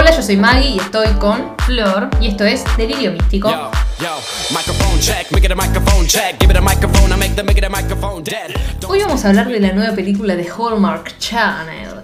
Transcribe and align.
Hola, 0.00 0.16
yo 0.16 0.22
soy 0.22 0.38
Maggie 0.38 0.70
y 0.70 0.78
estoy 0.78 1.08
con 1.18 1.54
Flor. 1.58 2.08
y 2.22 2.28
esto 2.28 2.44
es 2.46 2.64
Delirio 2.78 3.12
Místico. 3.12 3.50
Yo, 3.50 3.70
yo, 4.00 4.16
Hoy 8.88 9.00
vamos 9.02 9.22
a 9.26 9.28
hablar 9.28 9.48
de 9.48 9.60
la 9.60 9.72
nueva 9.72 9.94
película 9.94 10.36
de 10.36 10.48
Hallmark 10.48 11.18
Channel. 11.18 11.96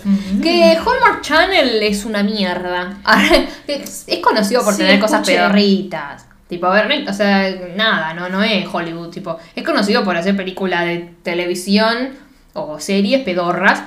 Que 0.42 0.76
Hallmark 0.76 1.22
Channel 1.22 1.82
es 1.82 2.04
una 2.04 2.22
mierda. 2.22 2.98
Es, 3.66 4.04
es 4.06 4.18
conocido 4.18 4.62
por 4.62 4.74
Sí, 4.74 4.80
tener 4.80 5.00
cosas 5.00 5.26
pedorritas. 5.26 6.26
Tipo, 6.50 6.66
a 6.66 6.82
ver, 6.82 7.08
o 7.08 7.14
sea, 7.14 7.50
nada, 7.76 8.12
no, 8.12 8.28
no 8.28 8.42
es 8.42 8.66
Hollywood. 8.70 9.08
Tipo, 9.08 9.38
es 9.54 9.64
conocido 9.64 10.04
por 10.04 10.18
hacer 10.18 10.36
películas 10.36 10.84
de 10.84 11.14
televisión 11.22 12.10
o 12.52 12.78
series 12.78 13.22
pedorras. 13.24 13.84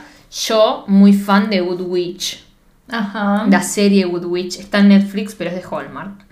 Yo, 0.48 0.84
muy 0.88 1.14
fan 1.14 1.52
de 1.52 1.60
Good 1.62 1.82
Witch. 1.82 2.49
Ajá. 2.90 3.46
La 3.50 3.62
serie 3.64 4.06
Good 4.06 4.26
Witch 4.26 4.60
está 4.60 4.80
en 4.80 4.90
Netflix, 4.90 5.36
pero 5.36 5.50
es 5.50 5.56
de 5.56 5.64
Hallmark. 5.64 6.26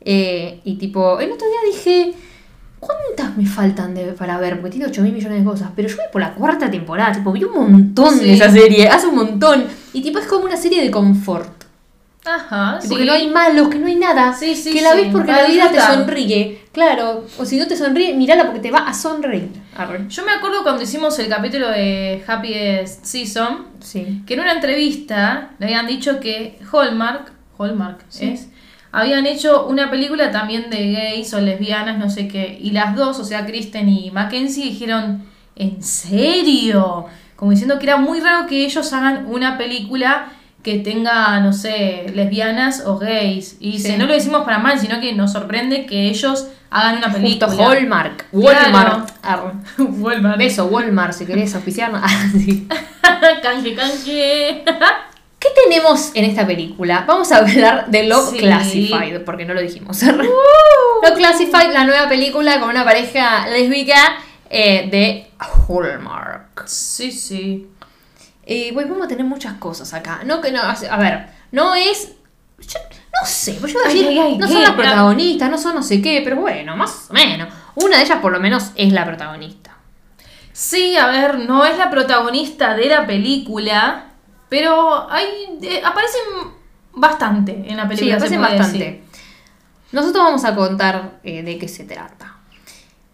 Eh, 0.00 0.60
y 0.64 0.76
tipo, 0.76 1.20
el 1.20 1.30
otro 1.32 1.46
día 1.46 1.72
dije, 1.76 2.12
¿cuántas 2.80 3.36
me 3.36 3.44
faltan 3.46 3.94
de- 3.94 4.12
para 4.12 4.38
ver? 4.38 4.60
Porque 4.60 4.70
tiene 4.76 4.86
8 4.86 5.02
mil 5.02 5.12
millones 5.12 5.38
de 5.40 5.44
cosas. 5.44 5.70
Pero 5.76 5.88
yo 5.88 5.96
voy 5.96 6.06
por 6.12 6.20
la 6.20 6.34
cuarta 6.34 6.70
temporada, 6.70 7.12
tipo, 7.12 7.32
vi 7.32 7.44
un 7.44 7.70
montón 7.72 8.18
de 8.18 8.24
Sí. 8.24 8.30
esa 8.32 8.50
serie, 8.50 8.88
hace 8.88 9.06
un 9.08 9.16
montón. 9.16 9.64
Y 9.92 10.02
tipo, 10.02 10.18
es 10.18 10.26
como 10.26 10.44
una 10.44 10.56
serie 10.56 10.82
de 10.82 10.90
confort. 10.90 11.64
Ajá. 12.24 12.78
Tipo, 12.80 12.94
sí. 12.94 13.00
que 13.00 13.06
no 13.06 13.12
hay 13.12 13.28
malos, 13.28 13.68
que 13.68 13.78
no 13.78 13.86
hay 13.86 13.96
nada. 13.96 14.34
Sí, 14.34 14.54
sí, 14.54 14.72
que 14.72 14.82
la 14.82 14.94
ves 14.94 15.08
porque 15.10 15.32
la 15.32 15.46
vida 15.46 15.70
te 15.70 15.80
sonríe. 15.80 16.60
Claro, 16.78 17.26
o 17.36 17.44
si 17.44 17.56
no 17.58 17.66
te 17.66 17.76
sonríe, 17.76 18.14
mirala 18.14 18.44
porque 18.44 18.60
te 18.60 18.70
va 18.70 18.86
a 18.86 18.94
sonreír. 18.94 19.50
Arre. 19.76 20.04
Yo 20.08 20.24
me 20.24 20.30
acuerdo 20.30 20.62
cuando 20.62 20.84
hicimos 20.84 21.18
el 21.18 21.26
capítulo 21.28 21.68
de 21.70 22.22
Happiest 22.24 23.04
Season, 23.04 23.66
Sí. 23.80 24.22
que 24.24 24.34
en 24.34 24.40
una 24.40 24.52
entrevista 24.52 25.50
le 25.58 25.66
habían 25.66 25.88
dicho 25.88 26.20
que 26.20 26.56
Hallmark, 26.72 27.32
Hallmark 27.58 28.04
Sí. 28.08 28.26
es, 28.30 28.48
habían 28.92 29.26
hecho 29.26 29.66
una 29.66 29.90
película 29.90 30.30
también 30.30 30.70
de 30.70 30.92
gays 30.92 31.34
o 31.34 31.40
lesbianas, 31.40 31.98
no 31.98 32.08
sé 32.08 32.28
qué, 32.28 32.56
y 32.62 32.70
las 32.70 32.94
dos, 32.94 33.18
o 33.18 33.24
sea, 33.24 33.44
Kristen 33.44 33.88
y 33.88 34.12
Mackenzie, 34.12 34.66
dijeron, 34.66 35.24
¿en 35.56 35.82
serio? 35.82 37.06
Como 37.34 37.50
diciendo 37.50 37.80
que 37.80 37.86
era 37.86 37.96
muy 37.96 38.20
raro 38.20 38.46
que 38.46 38.64
ellos 38.64 38.92
hagan 38.92 39.26
una 39.28 39.58
película 39.58 40.28
que 40.72 40.78
tenga, 40.80 41.40
no 41.40 41.52
sé, 41.52 42.06
lesbianas 42.14 42.82
o 42.86 42.98
gays. 42.98 43.56
Y 43.60 43.72
dice, 43.72 43.92
Sí. 43.92 43.96
no 43.98 44.06
lo 44.06 44.12
decimos 44.12 44.44
para 44.44 44.58
mal, 44.58 44.78
sino 44.78 45.00
que 45.00 45.12
nos 45.14 45.32
sorprende 45.32 45.86
que 45.86 46.08
ellos 46.08 46.48
hagan 46.70 46.98
una 46.98 47.10
película. 47.12 47.46
Justo 47.48 47.62
Hallmark. 47.70 48.26
Claro. 48.30 48.72
Walmart. 48.72 49.10
Arre. 49.22 49.52
Walmart. 49.78 50.36
Beso, 50.38 50.66
Walmart, 50.66 51.12
si 51.14 51.24
querés 51.24 51.54
oficiar. 51.54 51.90
Ah, 52.02 52.08
sí. 52.32 52.68
canje, 53.42 53.74
canje. 53.74 54.64
¿Qué 55.38 55.48
tenemos 55.64 56.10
en 56.14 56.24
esta 56.24 56.46
película? 56.46 57.04
Vamos 57.06 57.30
a 57.32 57.38
hablar 57.38 57.86
de 57.88 58.02
Love 58.04 58.30
Sí. 58.32 58.38
Classified, 58.38 59.22
porque 59.24 59.44
no 59.46 59.54
lo 59.54 59.60
dijimos. 59.62 60.02
Love 60.02 61.16
Classified, 61.16 61.72
la 61.72 61.84
nueva 61.84 62.08
película 62.08 62.60
con 62.60 62.68
una 62.70 62.84
pareja 62.84 63.46
lésbica 63.48 64.16
eh, 64.50 64.88
de 64.90 65.26
Hallmark. 65.38 66.64
sí, 66.66 67.10
sí. 67.12 67.66
Eh, 68.50 68.70
bueno, 68.72 68.90
vamos 68.92 69.04
a 69.04 69.08
tener 69.08 69.26
muchas 69.26 69.54
cosas 69.58 69.92
acá. 69.92 70.22
No, 70.24 70.40
que 70.40 70.50
no, 70.50 70.60
a 70.62 70.96
ver, 70.96 71.28
no 71.52 71.74
es. 71.74 72.12
yo 72.58 72.78
no 73.20 73.26
sé, 73.26 73.52
pues 73.60 73.72
yo 73.74 73.78
iba 73.80 73.86
a 73.88 73.90
Ay, 73.90 73.94
decir, 73.98 74.08
ay, 74.08 74.18
ay, 74.18 74.38
no 74.38 74.48
son 74.48 74.62
las 74.62 74.72
protagonistas, 74.72 75.50
no 75.50 75.58
son 75.58 75.74
no 75.74 75.82
sé 75.82 76.00
qué, 76.00 76.22
pero 76.24 76.36
bueno, 76.36 76.74
más 76.76 77.08
o 77.10 77.12
menos. 77.12 77.52
Una 77.74 77.98
de 77.98 78.04
ellas, 78.04 78.18
por 78.20 78.32
lo 78.32 78.40
menos, 78.40 78.70
es 78.74 78.92
la 78.92 79.04
protagonista. 79.04 79.76
Sí, 80.52 80.96
a 80.96 81.06
ver, 81.08 81.38
no 81.40 81.64
es 81.66 81.76
la 81.78 81.90
protagonista 81.90 82.74
de 82.74 82.86
la 82.86 83.06
película, 83.06 84.06
pero 84.48 85.08
hay 85.10 85.26
eh, 85.62 85.82
aparecen 85.84 86.20
bastante 86.94 87.52
en 87.68 87.76
la 87.76 87.86
película. 87.86 88.10
Sí, 88.10 88.12
aparecen 88.12 88.40
bastante. 88.40 88.78
decir. 88.78 89.02
Nosotros 89.92 90.24
vamos 90.24 90.44
a 90.44 90.54
contar 90.56 91.18
eh, 91.22 91.42
de 91.42 91.58
qué 91.58 91.68
se 91.68 91.84
trata. 91.84 92.36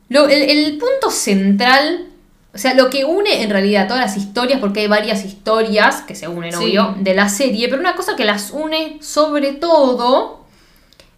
Lo- 0.08 0.28
el, 0.28 0.42
el 0.42 0.78
punto 0.78 1.10
central, 1.10 2.08
o 2.54 2.58
sea, 2.58 2.74
lo 2.74 2.88
que 2.90 3.04
une 3.04 3.42
en 3.42 3.50
realidad 3.50 3.88
todas 3.88 4.02
las 4.04 4.16
historias, 4.16 4.60
porque 4.60 4.80
hay 4.80 4.86
varias 4.86 5.24
historias 5.24 6.02
que 6.02 6.14
se 6.14 6.28
unen, 6.28 6.52
Sí. 6.52 6.58
obvio, 6.58 6.94
de 7.00 7.14
la 7.14 7.28
serie, 7.28 7.68
pero 7.68 7.80
una 7.80 7.94
cosa 7.96 8.14
que 8.16 8.24
las 8.24 8.50
une 8.52 8.98
sobre 9.00 9.52
todo 9.54 10.44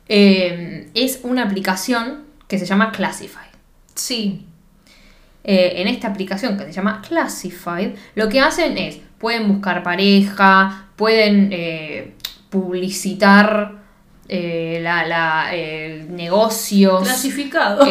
eh, 0.08 0.88
es 0.94 1.20
una 1.24 1.42
aplicación 1.44 2.24
que 2.48 2.58
se 2.58 2.64
llama 2.66 2.92
Classify. 2.92 3.46
Sí, 3.94 4.42
Eh, 5.48 5.80
en 5.80 5.86
esta 5.86 6.08
aplicación 6.08 6.56
que 6.58 6.64
se 6.64 6.72
llama 6.72 7.02
Classified, 7.06 7.90
lo 8.16 8.28
que 8.28 8.40
hacen 8.40 8.76
es, 8.78 8.98
pueden 9.18 9.46
buscar 9.46 9.84
pareja, 9.84 10.86
pueden 10.96 11.50
eh, 11.52 12.14
publicitar 12.50 13.74
la, 14.28 15.06
la, 15.06 15.52
negocios. 16.08 17.04
clasificado. 17.04 17.86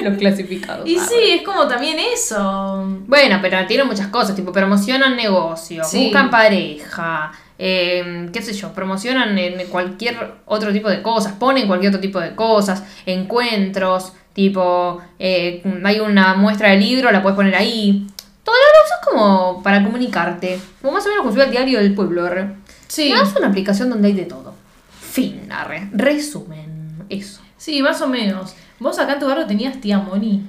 los 0.04 0.16
clasificados. 0.18 0.88
y 0.88 0.96
ah, 0.96 1.06
sí, 1.08 1.30
es 1.30 1.42
como 1.42 1.66
también 1.68 1.98
eso. 1.98 2.84
Bueno, 3.06 3.38
pero 3.42 3.66
tienen 3.66 3.86
muchas 3.86 4.08
cosas, 4.08 4.34
tipo 4.36 4.52
promocionan 4.52 5.16
negocios, 5.16 5.88
Sí. 5.88 6.04
buscan 6.04 6.30
pareja, 6.30 7.32
eh, 7.58 8.28
qué 8.32 8.42
sé 8.42 8.52
yo, 8.52 8.72
promocionan 8.72 9.36
en 9.38 9.66
cualquier 9.68 10.34
otro 10.46 10.72
tipo 10.72 10.88
de 10.88 11.02
cosas, 11.02 11.32
ponen 11.34 11.66
cualquier 11.66 11.90
otro 11.90 12.00
tipo 12.00 12.20
de 12.20 12.34
cosas, 12.34 12.82
encuentros, 13.06 14.12
tipo, 14.32 15.00
eh, 15.18 15.62
hay 15.84 16.00
una 16.00 16.34
muestra 16.34 16.70
de 16.70 16.76
libro, 16.76 17.10
la 17.10 17.22
puedes 17.22 17.36
poner 17.36 17.54
ahí. 17.54 18.06
Todo 18.42 18.54
eso 18.56 18.94
es 19.00 19.08
como 19.08 19.62
para 19.62 19.82
comunicarte, 19.84 20.58
como 20.80 20.94
más 20.94 21.06
o 21.06 21.08
menos 21.10 21.24
fuera 21.26 21.44
el 21.44 21.50
diario 21.50 21.78
del 21.80 21.94
pueblo. 21.94 22.28
Sí, 22.88 23.12
es 23.12 23.36
una 23.36 23.48
aplicación 23.48 23.90
donde 23.90 24.08
hay 24.08 24.14
de 24.14 24.24
todo. 24.24 24.54
Fin, 25.00 25.50
arre. 25.52 25.88
Resumen, 25.92 27.04
eso. 27.08 27.40
sí, 27.56 27.82
más 27.82 28.00
o 28.00 28.08
menos. 28.08 28.54
Vos 28.80 28.98
acá 28.98 29.12
en 29.14 29.18
tu 29.20 29.26
barrio 29.26 29.46
tenías 29.46 29.80
tía 29.80 29.98
Moni. 29.98 30.42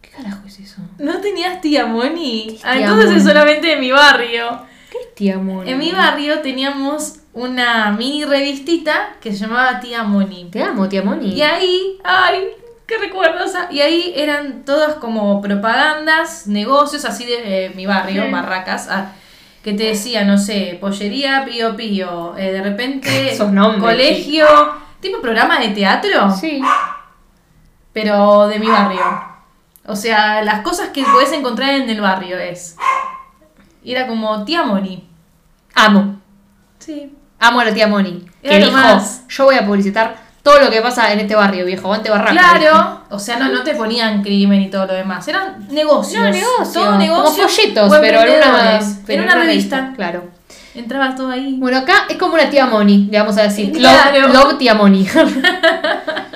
¿Qué 0.00 0.10
carajo 0.10 0.42
es 0.46 0.60
eso? 0.60 0.80
¿No 0.98 1.18
tenías 1.18 1.60
tía 1.60 1.86
Moni? 1.86 2.58
Ah, 2.62 2.76
entonces 2.78 3.10
es 3.16 3.24
solamente 3.24 3.66
de 3.66 3.76
mi 3.76 3.90
barrio. 3.90 4.60
¿Qué 4.90 4.98
es 4.98 5.14
tía 5.14 5.38
Moni? 5.38 5.70
En 5.70 5.78
mi 5.78 5.90
barrio 5.92 6.40
teníamos 6.40 7.20
una 7.32 7.90
mini 7.92 8.24
revistita 8.24 9.10
que 9.20 9.32
se 9.32 9.38
llamaba 9.38 9.80
Tía 9.80 10.02
Moni. 10.02 10.48
Te 10.50 10.62
amo, 10.62 10.88
tía 10.88 11.02
Moni. 11.02 11.32
Y 11.32 11.42
ahí, 11.42 11.98
ay, 12.04 12.48
qué 12.86 12.98
recuerdos. 12.98 13.52
Y 13.70 13.80
ahí 13.80 14.12
eran 14.16 14.64
todas 14.64 14.94
como 14.96 15.40
propagandas, 15.40 16.46
negocios 16.46 17.04
así 17.04 17.24
de 17.26 17.66
eh, 17.66 17.72
mi 17.74 17.86
barrio, 17.86 18.24
Sí. 18.24 18.30
barracas, 18.32 18.88
ah, 18.90 19.12
que 19.62 19.72
te 19.74 19.84
decían, 19.84 20.26
no 20.26 20.36
sé, 20.38 20.78
pollería, 20.80 21.44
pío 21.44 21.76
pío, 21.76 22.36
eh, 22.36 22.52
de 22.52 22.62
repente 22.62 23.08
Esos 23.32 23.52
nombres, 23.52 23.82
colegio, 23.82 24.46
tipo 25.00 25.20
programa 25.20 25.60
de 25.60 25.68
teatro, 25.68 26.30
Sí. 26.32 26.60
Pero 28.00 28.46
de 28.46 28.58
mi 28.60 28.68
barrio. 28.68 29.00
O 29.86 29.96
sea, 29.96 30.42
las 30.42 30.60
cosas 30.60 30.90
que 30.90 31.02
puedes 31.02 31.32
encontrar 31.32 31.70
en 31.70 31.90
el 31.90 32.00
barrio 32.00 32.38
es. 32.38 32.76
Y 33.82 33.92
Era 33.92 34.06
como 34.06 34.44
tía 34.44 34.62
Moni. 34.62 35.08
Amo. 35.74 36.20
Sí. 36.78 37.12
Amo 37.40 37.60
a 37.60 37.64
la 37.64 37.74
tía 37.74 37.88
Moni. 37.88 38.24
Era 38.42 38.58
Que 38.58 38.64
dijo, 38.66 38.76
más. 38.76 39.24
yo 39.28 39.44
voy 39.46 39.56
a 39.56 39.66
publicitar 39.66 40.16
todo 40.44 40.60
lo 40.60 40.70
que 40.70 40.80
pasa 40.80 41.12
en 41.12 41.18
este 41.20 41.34
barrio, 41.34 41.64
viejo. 41.64 41.92
Ante 41.92 42.08
barraca. 42.08 42.32
dijo. 42.32 42.44
Claro, 42.44 43.00
o 43.10 43.18
sea, 43.18 43.36
no, 43.36 43.48
no 43.48 43.64
te 43.64 43.74
ponían 43.74 44.22
crimen 44.22 44.62
y 44.62 44.70
todo 44.70 44.86
lo 44.86 44.92
demás, 44.92 45.26
eran 45.26 45.66
negocios. 45.70 46.22
No, 46.22 46.30
negocio. 46.30 46.80
Todo 46.80 46.98
negocio. 46.98 47.24
Como 47.24 47.48
folletos, 47.48 47.96
pero 48.00 48.20
en 48.20 48.36
una, 48.38 48.80
pero 49.06 49.22
en 49.22 49.28
una 49.28 49.38
revista. 49.42 49.92
Claro. 49.96 50.28
Entraba 50.74 51.16
todo 51.16 51.30
ahí. 51.30 51.56
Bueno, 51.58 51.78
acá 51.78 52.04
es 52.08 52.16
como 52.16 52.34
una 52.34 52.48
tía 52.48 52.66
Moni, 52.66 53.08
le 53.10 53.18
vamos 53.18 53.36
a 53.38 53.42
decir. 53.42 53.72
Claro. 53.76 54.28
Love, 54.28 54.34
love 54.34 54.58
tía 54.58 54.74
Moni. 54.74 55.08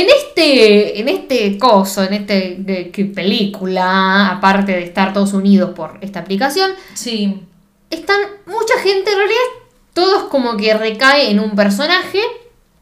en 0.00 0.06
este, 0.08 1.00
en 1.00 1.08
este 1.08 1.58
coso, 1.58 2.02
en 2.02 2.14
este 2.14 2.56
de- 2.58 3.12
película, 3.14 4.30
aparte 4.30 4.72
de 4.72 4.82
estar 4.84 5.12
todos 5.12 5.32
unidos 5.32 5.70
por 5.74 5.98
esta 6.00 6.20
aplicación, 6.20 6.70
Sí. 6.94 7.42
están 7.90 8.20
mucha 8.46 8.74
gente, 8.82 9.10
en 9.10 9.16
realidad, 9.18 9.48
todos 9.92 10.24
como 10.24 10.56
que 10.56 10.74
recae 10.74 11.30
en 11.30 11.38
un 11.40 11.54
personaje 11.54 12.20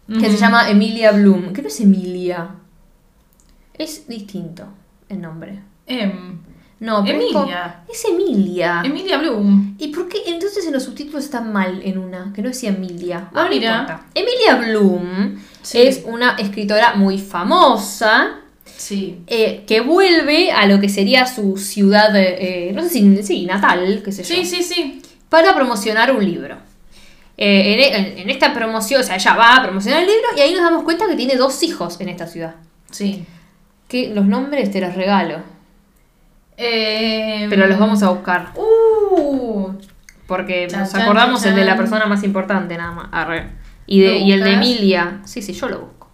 que 0.08 0.30
se 0.30 0.36
llama 0.36 0.68
Emilia 0.70 1.12
Bloom. 1.12 1.52
Que 1.52 1.62
no 1.62 1.68
es 1.68 1.80
Emilia. 1.80 2.50
Es 3.74 4.06
distinto 4.08 4.64
el 5.08 5.20
nombre. 5.20 5.60
Em, 5.86 6.38
No, 6.80 7.04
pero 7.04 7.18
es 7.20 7.26
como- 7.32 7.42
Emilia. 7.44 7.84
Es, 7.90 8.04
Emilia. 8.06 8.82
Emilia 8.84 9.18
Bloom. 9.18 9.76
¿Y 9.78 9.88
por 9.88 10.08
qué 10.08 10.18
entonces 10.26 10.66
en 10.66 10.72
los 10.72 10.82
subtítulos 10.82 11.24
está 11.24 11.40
mal 11.40 11.80
en 11.84 11.98
una? 11.98 12.32
Que 12.34 12.42
no 12.42 12.48
decía 12.48 12.70
Emilia. 12.70 13.28
Ah, 13.32 13.44
no 13.44 13.50
mira. 13.50 13.70
importa. 13.82 14.06
Emilia 14.14 14.56
Bloom 14.56 15.36
Sí. 15.62 15.80
es 15.82 16.02
una 16.04 16.36
escritora 16.38 16.94
muy 16.94 17.18
famosa 17.18 18.38
Sí. 18.76 19.20
eh, 19.28 19.64
que 19.66 19.80
vuelve 19.80 20.50
a 20.52 20.66
lo 20.66 20.80
que 20.80 20.88
sería 20.88 21.26
su 21.26 21.56
ciudad, 21.56 22.10
eh, 22.16 22.72
no 22.74 22.82
sé 22.82 22.88
si, 22.90 23.22
sí, 23.22 23.46
natal, 23.46 24.02
qué 24.04 24.10
sé 24.12 24.22
yo 24.24 24.34
Sí, 24.34 24.44
sí, 24.44 24.62
sí. 24.62 25.02
para 25.28 25.54
promocionar 25.54 26.10
un 26.14 26.24
libro. 26.24 26.56
Eh, 27.38 27.74
en, 27.94 28.06
en- 28.06 28.18
en 28.18 28.30
esta 28.30 28.52
promoción, 28.52 29.00
o 29.00 29.04
sea, 29.04 29.16
ella 29.16 29.34
va 29.34 29.56
a 29.56 29.62
promocionar 29.62 30.00
el 30.02 30.06
libro 30.06 30.26
y 30.36 30.40
ahí 30.40 30.52
nos 30.52 30.62
damos 30.62 30.82
cuenta 30.84 31.06
que 31.08 31.16
tiene 31.16 31.36
dos 31.36 31.62
hijos 31.62 32.00
en 32.00 32.08
esta 32.08 32.26
ciudad. 32.26 32.54
Sí. 32.90 33.24
Que 33.88 34.08
los 34.14 34.26
nombres 34.26 34.70
te 34.70 34.80
los 34.80 34.94
regalo, 34.94 35.38
pero 36.56 37.66
los 37.66 37.78
vamos 37.78 38.02
a 38.02 38.10
buscar. 38.10 38.52
Uh. 38.56 39.70
porque 40.26 40.66
nos 40.68 40.94
acordamos 40.94 41.44
el 41.44 41.54
de 41.54 41.64
la 41.64 41.76
persona 41.76 42.06
más 42.06 42.22
importante 42.24 42.76
nada 42.76 42.92
más. 42.92 43.08
Arre. 43.12 43.50
Y, 43.92 44.00
de, 44.00 44.10
¿Lo 44.12 44.16
y 44.26 44.32
el 44.32 44.42
de? 44.42 44.52
Emilia. 44.54 45.20
Sí, 45.24 45.42
sí, 45.42 45.52
yo 45.52 45.68
lo 45.68 45.80
busco. 45.80 46.08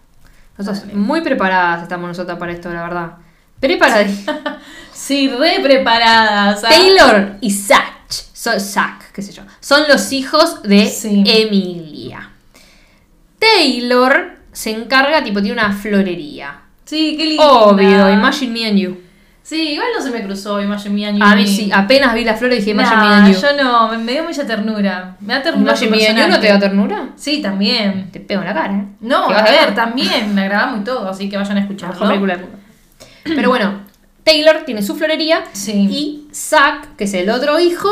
Nosotros 0.57 0.93
muy 0.95 1.21
preparadas 1.21 1.85
estamos 1.85 2.09
nosotras 2.09 2.37
para 2.37 2.51
esto, 2.53 2.73
la 2.73 2.83
verdad. 2.83 3.13
Preparadas. 3.61 4.11
Sí, 4.93 5.29
re 5.29 5.61
preparadas. 5.63 6.65
¿ah? 6.65 6.69
Taylor 6.71 7.37
y 7.41 7.53
Zach. 7.53 8.11
Son 8.33 8.59
Zach, 8.59 9.13
qué 9.13 9.23
sé 9.23 9.33
yo. 9.33 9.43
Son 9.61 9.83
los 9.89 10.11
hijos 10.13 10.61
de 10.65 10.87
Sí. 10.87 11.23
Emilia. 11.25 12.31
Taylor 13.39 14.39
se 14.53 14.71
encarga, 14.71 15.23
tipo, 15.23 15.41
tiene 15.41 15.53
una 15.61 15.73
florería. 15.73 16.63
Sí, 16.85 17.15
qué 17.17 17.27
lindo. 17.27 17.45
Obvio, 17.49 18.13
Imagine 18.13 18.53
Me 18.53 18.67
and 18.67 18.79
You. 18.79 18.97
Sí, 19.49 19.71
igual 19.73 19.89
no 19.97 20.05
se 20.05 20.11
me 20.11 20.23
cruzó 20.23 20.61
Imagine 20.61 20.95
Me 20.95 21.07
and 21.07 21.19
You. 21.19 21.25
A 21.25 21.35
mí 21.35 21.47
sí, 21.47 21.71
apenas 21.73 22.13
vi 22.15 22.23
las 22.23 22.39
flores 22.39 22.59
y 22.59 22.61
dije 22.61 22.71
Imagine 22.73 22.97
Me 22.97 23.03
Nah, 23.07 23.17
and 23.25 23.35
You. 23.35 23.41
yo 23.41 23.63
no, 23.63 23.89
me, 23.89 23.97
me 23.97 24.13
dio 24.13 24.25
mucha 24.25 24.47
ternura. 24.47 25.17
Me 25.21 25.33
da 25.33 25.43
ternura. 25.43 25.73
Imagine 25.73 25.91
Me 25.91 26.07
and 26.07 26.19
You 26.19 26.29
no 26.29 26.39
te 26.41 26.49
da 26.49 26.59
ternura. 26.59 27.09
Sí, 27.17 27.41
también. 27.41 28.11
Te 28.13 28.21
pego 28.21 28.43
en 28.43 28.49
la 28.49 28.53
cara, 28.55 28.75
¿eh? 28.75 28.85
No, 29.01 29.27
¿Qué 29.29 29.35
a 29.35 29.43
ver, 29.43 29.75
también. 29.75 30.37
La 30.37 30.45
grabamos 30.45 30.81
y 30.81 30.85
todo, 30.85 31.09
así 31.09 31.31
que 31.31 31.39
vayan 31.39 31.53
a 31.57 31.61
Mejor 31.63 31.71
escucharlo. 31.77 32.07
película. 32.09 32.39
Pero 33.25 33.49
bueno, 33.49 33.81
Taylor 34.23 34.65
tiene 34.67 34.83
su 34.83 34.95
florería 34.97 35.45
Sí. 35.53 35.73
y 35.91 36.29
Zack, 36.35 36.97
que 36.97 37.05
es 37.05 37.15
el 37.15 37.31
otro 37.31 37.59
hijo, 37.59 37.89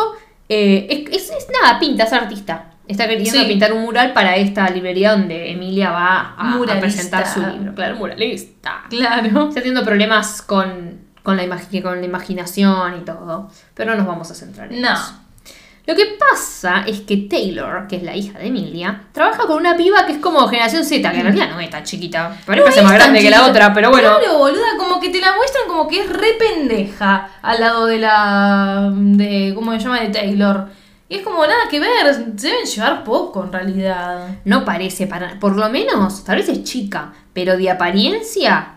eh, 0.51 1.07
es, 1.11 1.23
es- 1.23 1.31
es 1.31 1.47
nada, 1.63 1.79
pinta, 1.79 2.05
es 2.05 2.13
artista. 2.13 2.67
Está 2.87 3.09
queriendo 3.09 3.33
Sí. 3.41 3.47
pintar 3.47 3.73
un 3.73 3.83
mural 3.83 4.13
para 4.13 4.37
esta 4.37 4.69
librería 4.69 5.13
donde 5.13 5.53
Emilia 5.53 5.91
va 5.91 6.35
a, 6.37 6.55
a 6.55 6.81
presentar 6.81 7.27
su 7.27 7.41
libro. 7.41 7.75
Claro, 7.75 7.97
muralista. 7.97 8.83
Claro. 8.91 9.49
Está 9.49 9.55
teniendo 9.63 9.83
problemas 9.85 10.43
con, 10.43 11.06
con, 11.27 11.37
la 11.37 11.45
imagi- 11.45 11.83
con 11.83 11.99
la 11.99 12.07
imaginación 12.07 12.99
y 13.01 13.05
todo. 13.05 13.51
Pero 13.75 13.91
no 13.91 13.97
nos 13.99 14.07
vamos 14.07 14.31
a 14.31 14.35
centrar 14.35 14.73
en 14.73 14.81
No. 14.81 14.93
eso. 14.95 15.13
Lo 15.89 15.95
que 15.97 16.17
pasa 16.19 16.85
es 16.87 17.01
que 17.01 17.17
Taylor, 17.17 17.87
que 17.89 17.97
es 17.97 18.03
la 18.05 18.15
hija 18.15 18.39
de 18.39 18.47
Emilia, 18.47 19.03
trabaja 19.13 19.45
con 19.47 19.57
una 19.57 19.77
piba 19.77 20.05
que 20.07 20.13
es 20.13 20.19
como 20.19 20.47
generación 20.49 20.85
Z, 20.85 21.11
que 21.11 21.17
en 21.19 21.23
realidad 21.25 21.51
no 21.51 21.59
es 21.61 21.71
tan 21.71 21.83
chiquita. 21.85 22.37
Parece 22.47 22.81
No 22.83 22.89
más 22.89 22.93
grande 22.95 23.21
que 23.21 23.31
la 23.31 23.45
otra, 23.47 23.73
pero 23.75 23.91
bueno. 23.91 24.19
Claro, 24.19 24.39
boluda, 24.39 24.77
como 24.79 25.01
que 25.01 25.09
te 25.11 25.21
la 25.21 25.35
muestran 25.37 25.65
como 25.69 25.87
que 25.89 26.01
es 26.03 26.09
re 26.09 26.35
pendeja 26.39 27.29
al 27.43 27.61
lado 27.61 27.87
de 27.87 27.99
la. 27.99 28.91
de. 28.95 29.53
¿cómo 29.55 29.73
se 29.73 29.79
llama? 29.81 30.01
de 30.01 30.09
Taylor. 30.09 30.69
Y 31.09 31.17
es 31.19 31.23
como 31.23 31.43
nada 31.47 31.69
que 31.71 31.79
ver, 31.79 32.13
se 32.37 32.49
deben 32.49 32.67
llevar 32.67 33.05
poco 33.05 33.45
en 33.45 33.53
realidad. 33.53 34.27
No 34.45 34.65
parece 34.65 35.07
para. 35.07 35.39
Por 35.39 35.57
lo 35.57 35.69
menos, 35.71 36.25
tal 36.25 36.37
vez 36.39 36.49
es 36.49 36.65
chica, 36.65 37.13
pero 37.33 37.57
de 37.57 37.71
apariencia. 37.71 38.73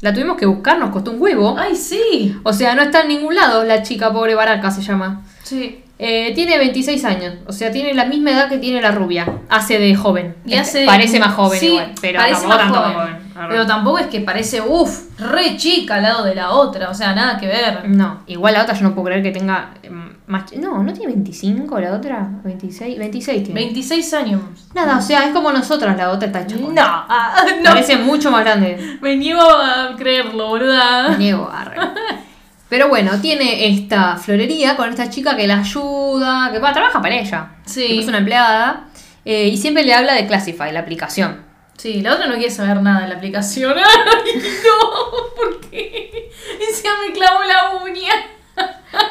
La 0.00 0.14
tuvimos 0.14 0.36
que 0.36 0.46
buscar, 0.46 0.78
nos 0.78 0.90
costó 0.90 1.10
un 1.10 1.20
huevo. 1.20 1.56
Ay, 1.58 1.76
sí. 1.76 2.34
O 2.42 2.52
sea, 2.52 2.74
no 2.74 2.82
está 2.82 3.02
en 3.02 3.08
ningún 3.08 3.34
lado 3.34 3.64
la 3.64 3.82
chica 3.82 4.12
pobre 4.12 4.34
Baraka 4.34 4.70
se 4.70 4.82
llama. 4.82 5.22
Sí. 5.42 5.82
Eh, 5.98 6.32
tiene 6.34 6.56
26 6.56 7.04
años, 7.04 7.34
o 7.46 7.52
sea, 7.52 7.70
tiene 7.70 7.92
la 7.92 8.06
misma 8.06 8.30
edad 8.30 8.48
que 8.48 8.56
tiene 8.56 8.80
la 8.80 8.90
rubia. 8.90 9.26
Hace 9.50 9.78
de 9.78 9.94
joven. 9.94 10.34
Y 10.46 10.54
hace- 10.54 10.86
Parece 10.86 11.20
más 11.20 11.34
joven 11.34 11.60
sí, 11.60 11.66
igual, 11.66 11.92
pero 12.00 12.18
parece 12.20 12.40
tampoco 12.40 12.54
más 12.54 12.58
tanto 12.72 12.78
joven. 12.80 12.96
más 12.96 13.06
joven. 13.10 13.19
Arre. 13.34 13.48
Pero 13.50 13.66
tampoco 13.66 13.98
es 13.98 14.06
que 14.08 14.20
parece, 14.20 14.60
uff, 14.60 15.18
re 15.18 15.56
chica 15.56 15.94
al 15.96 16.02
lado 16.02 16.24
de 16.24 16.34
la 16.34 16.50
otra. 16.50 16.90
O 16.90 16.94
sea, 16.94 17.14
nada 17.14 17.38
que 17.38 17.46
ver. 17.46 17.88
No, 17.88 18.22
igual 18.26 18.54
la 18.54 18.62
otra 18.62 18.74
yo 18.74 18.82
no 18.82 18.94
puedo 18.94 19.06
creer 19.06 19.22
que 19.22 19.30
tenga 19.30 19.70
eh, 19.82 19.90
más... 20.26 20.52
No, 20.56 20.82
¿no 20.82 20.92
tiene 20.92 21.12
25 21.12 21.78
la 21.80 21.92
otra? 21.94 22.28
26, 22.44 22.98
26 22.98 23.44
tiene. 23.44 23.60
26 23.60 24.14
años. 24.14 24.40
Nada, 24.74 24.98
o 24.98 25.02
sea, 25.02 25.26
es 25.26 25.32
como 25.32 25.52
nosotras, 25.52 25.96
la 25.96 26.10
otra 26.10 26.26
está 26.26 26.46
con- 26.46 26.74
No, 26.74 26.82
ah, 26.84 27.44
no. 27.62 27.70
Parece 27.70 27.96
mucho 27.96 28.30
más 28.30 28.42
grande. 28.44 28.98
Me 29.00 29.16
niego 29.16 29.40
a 29.42 29.94
creerlo, 29.96 30.48
boluda. 30.48 31.16
Niego, 31.16 31.48
arre. 31.52 31.76
Pero 32.68 32.88
bueno, 32.88 33.12
tiene 33.20 33.66
esta 33.68 34.16
florería 34.16 34.76
con 34.76 34.88
esta 34.88 35.10
chica 35.10 35.36
que 35.36 35.46
la 35.48 35.58
ayuda, 35.58 36.50
que 36.52 36.60
va, 36.60 36.72
trabaja 36.72 37.02
para 37.02 37.16
ella. 37.16 37.48
Sí. 37.64 37.84
Que 37.86 37.98
Es 38.00 38.06
una 38.06 38.18
empleada. 38.18 38.84
eh, 39.24 39.48
y 39.48 39.56
siempre 39.56 39.82
le 39.84 39.92
habla 39.92 40.14
de 40.14 40.26
Classify, 40.26 40.70
la 40.72 40.80
aplicación. 40.80 41.49
Sí, 41.80 42.02
la 42.02 42.12
otra 42.12 42.26
no 42.26 42.34
quiere 42.34 42.50
saber 42.50 42.82
nada 42.82 43.00
de 43.04 43.08
la 43.08 43.14
aplicación. 43.14 43.74
Ay, 43.78 44.42
no, 44.66 45.34
¿por 45.34 45.60
qué? 45.62 46.30
Encima 46.68 46.92
me 47.06 47.14
clavó 47.14 47.42
la 47.42 47.82
uña. 47.82 48.12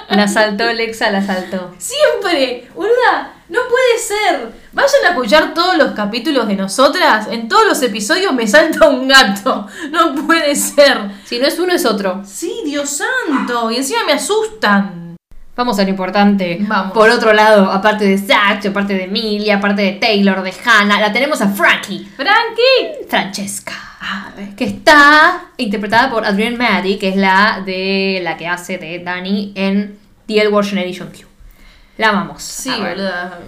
La 0.09 0.27
saltó 0.27 0.71
Lexa, 0.71 1.09
la 1.09 1.25
saltó. 1.25 1.73
Siempre, 1.79 2.69
boluda, 2.75 3.33
no 3.49 3.61
puede 3.67 3.97
ser. 3.97 4.51
Vayan 4.71 5.05
a 5.07 5.09
escuchar 5.09 5.55
todos 5.55 5.77
los 5.77 5.93
capítulos 5.93 6.47
de 6.47 6.57
nosotras. 6.57 7.27
En 7.31 7.49
todos 7.49 7.65
los 7.65 7.81
episodios 7.81 8.33
me 8.33 8.45
salta 8.45 8.87
un 8.87 9.07
gato. 9.07 9.65
No 9.89 10.13
puede 10.27 10.55
ser. 10.55 11.09
Si 11.25 11.39
no 11.39 11.47
es 11.47 11.57
uno, 11.57 11.73
es 11.73 11.87
otro. 11.87 12.21
Sí, 12.23 12.61
Dios 12.65 12.87
santo. 12.87 13.71
Y 13.71 13.77
encima 13.77 14.03
me 14.05 14.13
asustan. 14.13 15.08
Vamos 15.59 15.77
a 15.77 15.83
lo 15.83 15.89
importante. 15.89 16.57
Vamos. 16.61 16.93
Por 16.93 17.09
otro 17.09 17.33
lado, 17.33 17.69
aparte 17.69 18.05
de 18.05 18.17
Zach, 18.17 18.65
aparte 18.65 18.93
de 18.93 19.03
Emilia, 19.03 19.57
aparte 19.57 19.81
de 19.81 19.91
Taylor, 19.91 20.41
de 20.41 20.53
Hannah, 20.63 21.01
la 21.01 21.11
tenemos 21.11 21.41
a 21.41 21.49
Frankie. 21.49 22.07
Frankie. 22.15 23.05
Francesca. 23.09 23.73
Que 24.55 24.63
está 24.63 25.49
interpretada 25.57 26.09
por 26.09 26.25
Adrienne 26.25 26.55
Maddy, 26.55 26.97
que 26.97 27.09
es 27.09 27.17
la 27.17 27.61
de 27.65 28.21
la 28.23 28.37
que 28.37 28.47
hace 28.47 28.77
de 28.77 28.99
Dani 28.99 29.51
en 29.53 29.99
The 30.27 30.49
Generation 30.63 31.09
Q. 31.09 31.27
La 31.97 32.11
amamos. 32.11 32.41
Sí, 32.41 32.69
A 32.69 32.77
ver. 32.77 32.95
boluda. 32.95 33.39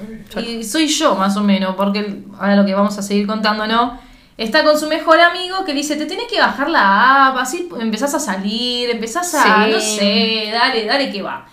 Y 0.45 0.65
soy 0.65 0.87
yo, 0.89 1.15
más 1.15 1.37
o 1.37 1.41
menos, 1.41 1.75
porque 1.77 2.23
ahora 2.37 2.57
lo 2.57 2.65
que 2.65 2.73
vamos 2.73 2.97
a 2.97 3.01
seguir 3.01 3.25
contando, 3.25 3.65
¿no? 3.67 3.97
Está 4.35 4.65
con 4.65 4.77
su 4.77 4.87
mejor 4.87 5.17
amigo 5.21 5.63
que 5.63 5.71
le 5.73 5.79
dice, 5.79 5.95
te 5.95 6.05
tenés 6.07 6.25
que 6.29 6.41
bajar 6.41 6.69
la 6.69 7.27
app, 7.27 7.37
así 7.37 7.69
empezás 7.79 8.13
a 8.15 8.19
salir, 8.19 8.89
empezás 8.89 9.33
a, 9.35 9.43
Sí. 9.65 9.71
no 9.71 9.79
sé, 9.79 10.49
dale, 10.51 10.85
dale 10.85 11.09
que 11.09 11.21
va. 11.21 11.45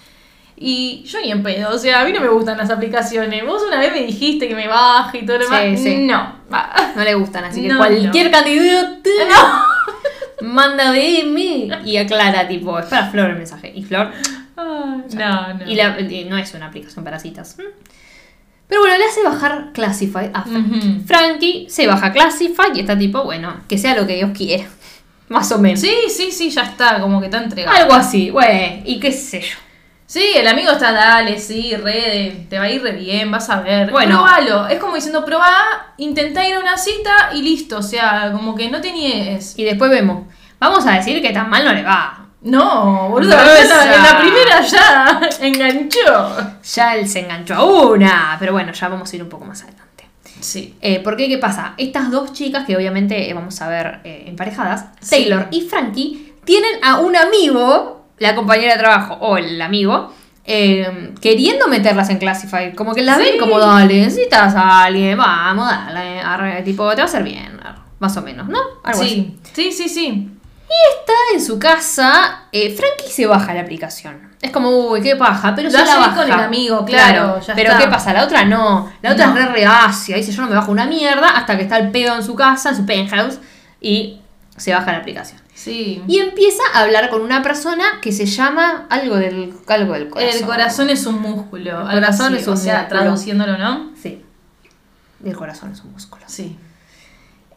Y 0.61 1.03
yo 1.07 1.21
ni 1.21 1.31
en 1.31 1.43
pedo, 1.43 1.71
o 1.75 1.79
sea, 1.79 2.01
a 2.01 2.05
mí 2.05 2.13
no 2.13 2.21
me 2.21 2.29
gustan 2.29 2.59
las 2.59 2.69
aplicaciones. 2.71 3.45
Vos 3.47 3.63
una 3.67 3.79
vez 3.79 3.93
me 3.93 4.03
dijiste 4.03 4.49
que 4.49 4.55
me 4.55 4.67
baje 4.67 5.19
y 5.19 5.27
todo 5.27 5.39
lo 5.39 5.45
Sí, 5.47 5.55
demás. 5.55 5.81
sí. 5.81 5.97
No, 5.99 6.33
va. 6.53 6.71
No 6.97 7.05
le 7.05 7.15
gustan, 7.15 7.45
así 7.45 7.63
que 7.63 7.69
No, 7.69 7.79
cualquier 7.79 8.31
candidato 8.31 9.09
No. 10.41 10.49
manda 10.49 10.93
DM 10.93 11.39
y 11.85 11.97
aclara, 11.97 12.47
tipo, 12.49 12.79
es 12.79 12.87
para 12.87 13.09
Flor 13.11 13.31
el 13.31 13.37
mensaje. 13.37 13.73
Y 13.75 13.85
Flor 13.85 14.11
Ay, 14.57 14.65
no, 15.15 15.55
no. 15.55 15.67
Y, 15.71 15.75
la- 15.77 16.01
y 16.01 16.25
no 16.25 16.37
es 16.37 16.53
una 16.55 16.67
aplicación 16.67 17.05
para 17.05 17.19
citas. 17.21 17.57
Mm. 17.59 17.63
Pero 18.67 18.81
bueno, 18.83 18.99
le 18.99 19.05
hace 19.05 19.23
bajar 19.23 19.71
Classify 19.73 20.31
a 20.35 20.43
Frankie. 20.43 20.79
Ujú. 20.79 21.01
Frankie 21.07 21.67
se 21.71 21.87
baja 21.87 22.13
Classify 22.13 22.67
y 22.75 22.81
está 22.81 22.99
tipo, 22.99 23.23
bueno, 23.25 23.61
que 23.69 23.79
sea 23.79 23.95
lo 23.97 24.07
que 24.07 24.17
Dios 24.17 24.31
quiera. 24.37 24.65
Más 25.29 25.51
o 25.53 25.59
menos. 25.59 25.81
Sí, 25.81 25.93
sí, 26.09 26.31
sí, 26.33 26.51
ya 26.51 26.63
está, 26.63 27.01
como 27.01 27.21
que 27.21 27.27
está 27.27 27.43
entregado. 27.43 27.77
Algo 27.77 27.95
así, 27.95 28.31
güey. 28.31 28.83
Y 28.85 28.99
qué 28.99 29.13
sé 29.13 29.41
yo. 29.41 29.57
Sí, 30.09 30.25
el 30.35 30.49
amigo 30.49 30.73
está, 30.73 30.91
dale, 30.93 31.39
sí, 31.39 31.77
re, 31.77 32.47
te 32.49 32.59
va 32.59 32.65
a 32.65 32.71
ir 32.71 32.83
re 32.83 32.93
bien, 32.93 33.31
vas 33.31 33.51
a 33.51 33.61
ver. 33.61 33.91
Bueno. 33.91 34.25
Probalo. 34.25 34.67
Es 34.67 34.79
como 34.81 34.95
diciendo, 34.95 35.23
probá, 35.23 35.93
intentá 35.99 36.49
ir 36.49 36.55
a 36.55 36.61
una 36.61 36.79
cita 36.79 37.29
y 37.35 37.43
listo. 37.43 37.77
O 37.77 37.83
sea, 37.83 38.31
como 38.33 38.55
que 38.55 38.71
no 38.71 38.81
te 38.81 38.91
niegues. 38.91 39.53
Y 39.59 39.65
después 39.65 39.91
vemos. 39.91 40.27
Vamos 40.59 40.87
a 40.87 40.93
decir 40.93 41.21
que 41.21 41.31
tan 41.31 41.51
mal 41.51 41.63
no 41.63 41.75
le 41.75 41.83
va. 41.83 42.25
No, 42.41 43.11
boludo, 43.11 43.37
No, 43.37 43.55
en 43.55 43.69
la, 43.69 44.19
primera 44.19 44.63
ya 44.63 45.21
enganchó. 45.43 46.37
Ya 46.75 46.97
él 46.97 47.07
se 47.07 47.21
enganchó 47.21 47.55
a 47.57 47.65
una. 47.65 48.37
Pero 48.39 48.55
bueno, 48.55 48.73
ya 48.73 48.89
vamos 48.89 49.13
a 49.13 49.17
ir 49.17 49.23
un 49.23 49.29
poco 49.29 49.45
más 49.45 49.63
adelante. 49.63 50.09
Sí. 50.41 50.75
Eh, 50.81 51.01
¿Por 51.01 51.19
qué? 51.19 51.29
¿Qué 51.29 51.37
pasa? 51.37 51.75
Estas 51.77 52.11
dos 52.11 52.33
chicas 52.33 52.65
que 52.65 52.75
obviamente 52.75 53.29
eh, 53.29 53.35
vamos 53.35 53.61
a 53.61 53.69
ver 53.69 54.01
eh, 54.05 54.25
emparejadas, 54.27 54.87
Sí. 55.01 55.11
Taylor 55.11 55.49
y 55.51 55.63
Frankie, 55.63 56.33
tienen 56.45 56.83
a 56.83 57.01
un 57.01 57.15
amigo, 57.15 57.98
la 58.19 58.35
compañera 58.35 58.73
de 58.75 58.79
trabajo 58.79 59.15
o 59.21 59.37
el 59.37 59.61
amigo, 59.61 60.13
eh, 60.45 61.13
queriendo 61.21 61.69
meterlas 61.69 62.09
en 62.11 62.19
Classify. 62.19 62.73
Como 62.75 62.95
que 62.95 63.03
la 63.03 63.17
Sí. 63.17 63.23
ven 63.23 63.39
como, 63.39 63.59
dale, 63.59 64.01
necesitas 64.01 64.55
a 64.55 64.85
alguien, 64.85 65.19
vamos, 65.19 65.69
dale, 65.69 66.21
arre, 66.21 66.63
tipo, 66.63 66.89
te 66.91 66.97
va 66.97 67.03
a 67.03 67.05
hacer 67.07 67.23
bien, 67.23 67.61
arre, 67.63 67.79
más 67.99 68.17
o 68.17 68.23
menos, 68.23 68.49
¿no? 68.49 68.59
Algo 68.85 69.01
así. 69.03 69.37
Sí, 69.53 69.71
sí, 69.71 69.73
sí, 69.73 69.89
sí. 69.89 70.31
Está 71.01 71.13
en 71.35 71.43
su 71.45 71.59
casa, 71.59 72.45
eh, 72.53 72.75
Frankie 72.77 73.11
se 73.11 73.27
baja 73.27 73.55
la 73.55 73.63
aplicación. 73.63 74.29
Es 74.41 74.51
como, 74.51 74.69
uy, 74.71 75.01
qué 75.01 75.17
paja, 75.17 75.55
pero 75.55 75.69
Lo 75.71 75.79
se 75.79 75.85
la 75.85 75.97
baja. 75.97 76.15
con 76.15 76.25
el 76.27 76.33
amigo, 76.41 76.85
claro, 76.85 77.41
ya 77.41 77.55
pero 77.55 77.71
está. 77.73 77.83
¿qué 77.85 77.89
pasa? 77.91 78.13
La 78.13 78.25
otra 78.25 78.45
no. 78.45 78.91
La 79.03 79.13
otra 79.13 79.27
No. 79.29 79.37
es 79.39 79.47
re 79.47 79.53
reacia. 79.53 80.17
Dice, 80.17 80.31
yo 80.31 80.43
no 80.43 80.49
me 80.49 80.55
bajo 80.55 80.71
una 80.71 80.85
mierda 80.87 81.31
hasta 81.31 81.57
que 81.57 81.63
está 81.65 81.79
el 81.79 81.91
pedo 81.91 82.15
en 82.15 82.23
su 82.23 82.35
casa, 82.37 82.69
en 82.71 82.77
su 82.77 82.87
penthouse, 82.87 83.41
y 83.81 84.21
se 84.57 84.73
baja 84.75 84.93
la 84.93 84.99
aplicación. 84.99 85.41
Sí. 85.59 86.05
Y 86.07 86.19
empieza 86.19 86.63
a 86.73 86.83
hablar 86.83 87.11
con 87.11 87.21
una 87.21 87.43
persona 87.43 87.85
que 88.01 88.13
se 88.13 88.27
llama 88.27 88.87
algo 88.91 89.17
del, 89.17 89.53
algo 89.67 89.95
del 89.95 90.09
corazón. 90.09 90.39
El 90.41 90.47
corazón 90.47 90.89
es 90.91 91.05
un 91.05 91.21
músculo. 91.21 91.81
El 91.91 91.95
corazón 91.97 92.37
es 92.37 92.47
un 92.47 92.53
O 92.53 92.57
sea, 92.57 92.83
músculo. 92.83 93.01
traduciéndolo, 93.01 93.59
¿no? 93.59 93.91
Sí. 94.01 94.23
El 95.25 95.37
corazón 95.37 95.73
es 95.73 95.81
un 95.83 95.91
músculo. 95.93 96.23
Sí. 96.29 96.57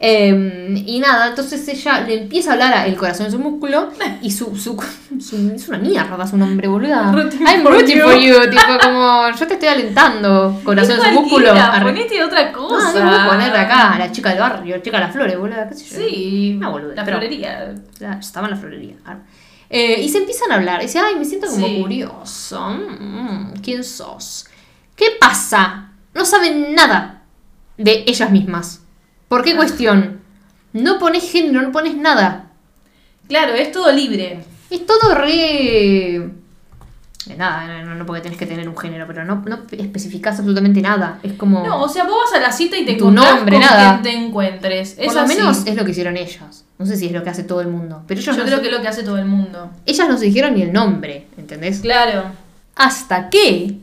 Eh, 0.04 0.82
y 0.84 0.98
nada, 0.98 1.28
entonces 1.28 1.66
ella 1.68 2.00
le 2.00 2.22
empieza 2.22 2.50
a 2.50 2.52
hablar 2.54 2.74
a 2.74 2.86
el 2.86 2.96
corazón 2.96 3.26
es 3.26 3.34
un 3.34 3.42
músculo 3.44 3.88
y 4.20 4.32
su, 4.32 4.56
su, 4.56 4.76
su- 5.20 5.52
es 5.54 5.68
una 5.68 5.78
mierda 5.78 6.26
su 6.26 6.36
nombre, 6.36 6.66
boluda. 6.66 7.12
Rooting 7.14 7.46
I'm 7.46 7.62
for 7.62 7.72
rooting 7.72 7.98
you. 7.98 8.02
for 8.02 8.16
you, 8.18 8.50
tipo 8.50 8.78
como 8.82 9.30
yo 9.30 9.46
te 9.46 9.54
estoy 9.54 9.68
alentando, 9.68 10.60
corazón 10.64 10.98
es 10.98 11.06
un 11.06 11.14
músculo. 11.22 11.54
Ponete 11.82 12.24
otra 12.24 12.50
No, 12.50 12.58
cosa. 12.58 12.92
yo 12.98 13.04
voy 13.04 13.14
a 13.14 13.28
poner 13.28 13.56
acá, 13.56 13.96
la 13.96 14.10
chica 14.10 14.30
del 14.30 14.40
barrio, 14.40 14.76
la 14.76 14.82
chica 14.82 14.96
de 14.98 15.04
las 15.04 15.12
flores, 15.12 15.38
boluda, 15.38 15.68
qué 15.68 15.74
sé 15.76 15.84
yo. 15.84 15.96
Sí, 16.08 16.54
Una 16.56 16.68
boludez, 16.70 16.96
la 16.96 17.04
pero- 17.04 17.18
florería. 17.18 17.72
Estaba 18.18 18.48
en 18.48 18.54
la 18.54 18.56
florería. 18.56 18.96
Eh, 19.70 20.02
y 20.02 20.08
se 20.08 20.18
empiezan 20.18 20.50
a 20.50 20.56
hablar. 20.56 20.80
Y 20.82 20.86
dice, 20.86 20.98
ay, 20.98 21.14
me 21.16 21.24
siento 21.24 21.46
como 21.46 21.64
Sí. 21.64 21.80
curioso. 21.80 22.60
Mm, 22.70 23.52
¿Quién 23.62 23.84
sos? 23.84 24.46
¿Qué 24.96 25.06
pasa? 25.20 25.92
No 26.12 26.24
saben 26.24 26.74
nada 26.74 27.22
de 27.78 28.04
ellas 28.06 28.30
mismas. 28.30 28.80
¿Por 29.32 29.42
qué 29.44 29.56
cuestión? 29.56 30.20
No 30.74 30.98
pones 30.98 31.32
género, 31.32 31.62
no 31.62 31.72
pones 31.72 31.96
nada. 31.96 32.50
Claro, 33.28 33.54
es 33.54 33.72
todo 33.72 33.90
libre. 33.90 34.40
Es 34.68 34.84
todo 34.84 35.14
re... 35.14 36.30
de 37.24 37.36
Nada, 37.38 37.82
no, 37.82 38.04
porque 38.04 38.20
tenés 38.20 38.36
que 38.36 38.44
tener 38.44 38.68
un 38.68 38.76
género, 38.76 39.06
pero 39.06 39.24
no, 39.24 39.42
no 39.46 39.60
especificás 39.70 40.38
absolutamente 40.38 40.82
nada. 40.82 41.18
Es 41.22 41.32
como... 41.32 41.64
No, 41.66 41.80
o 41.80 41.88
sea, 41.88 42.04
vos 42.04 42.16
vas 42.30 42.38
a 42.38 42.42
la 42.42 42.52
cita 42.52 42.76
y 42.76 42.84
te 42.84 42.92
Tu 42.96 43.10
nombre, 43.10 43.52
con 43.56 43.60
nada. 43.62 44.02
quien 44.02 44.02
te 44.02 44.26
encuentres. 44.26 44.96
Es 44.98 45.06
por 45.06 45.14
lo 45.14 45.20
así. 45.22 45.34
menos 45.34 45.62
es 45.66 45.76
lo 45.76 45.84
que 45.86 45.92
hicieron 45.92 46.18
ellas. 46.18 46.66
No 46.78 46.84
sé 46.84 46.98
si 46.98 47.06
es 47.06 47.12
lo 47.12 47.22
que 47.24 47.30
hace 47.30 47.42
todo 47.44 47.62
el 47.62 47.68
mundo. 47.68 48.02
Pero 48.06 48.20
ellos 48.20 48.36
Yo 48.36 48.42
no 48.42 48.46
creo 48.46 48.58
se- 48.58 48.62
que 48.64 48.68
es 48.68 48.74
lo 48.76 48.82
que 48.82 48.88
hace 48.88 49.02
todo 49.02 49.16
el 49.16 49.24
mundo. 49.24 49.70
ellas 49.86 50.08
no 50.10 50.18
se 50.18 50.26
dijeron 50.26 50.52
ni 50.54 50.60
el 50.60 50.74
nombre, 50.74 51.26
¿entendés? 51.38 51.80
Claro. 51.80 52.24
Hasta 52.76 53.30
que 53.30 53.76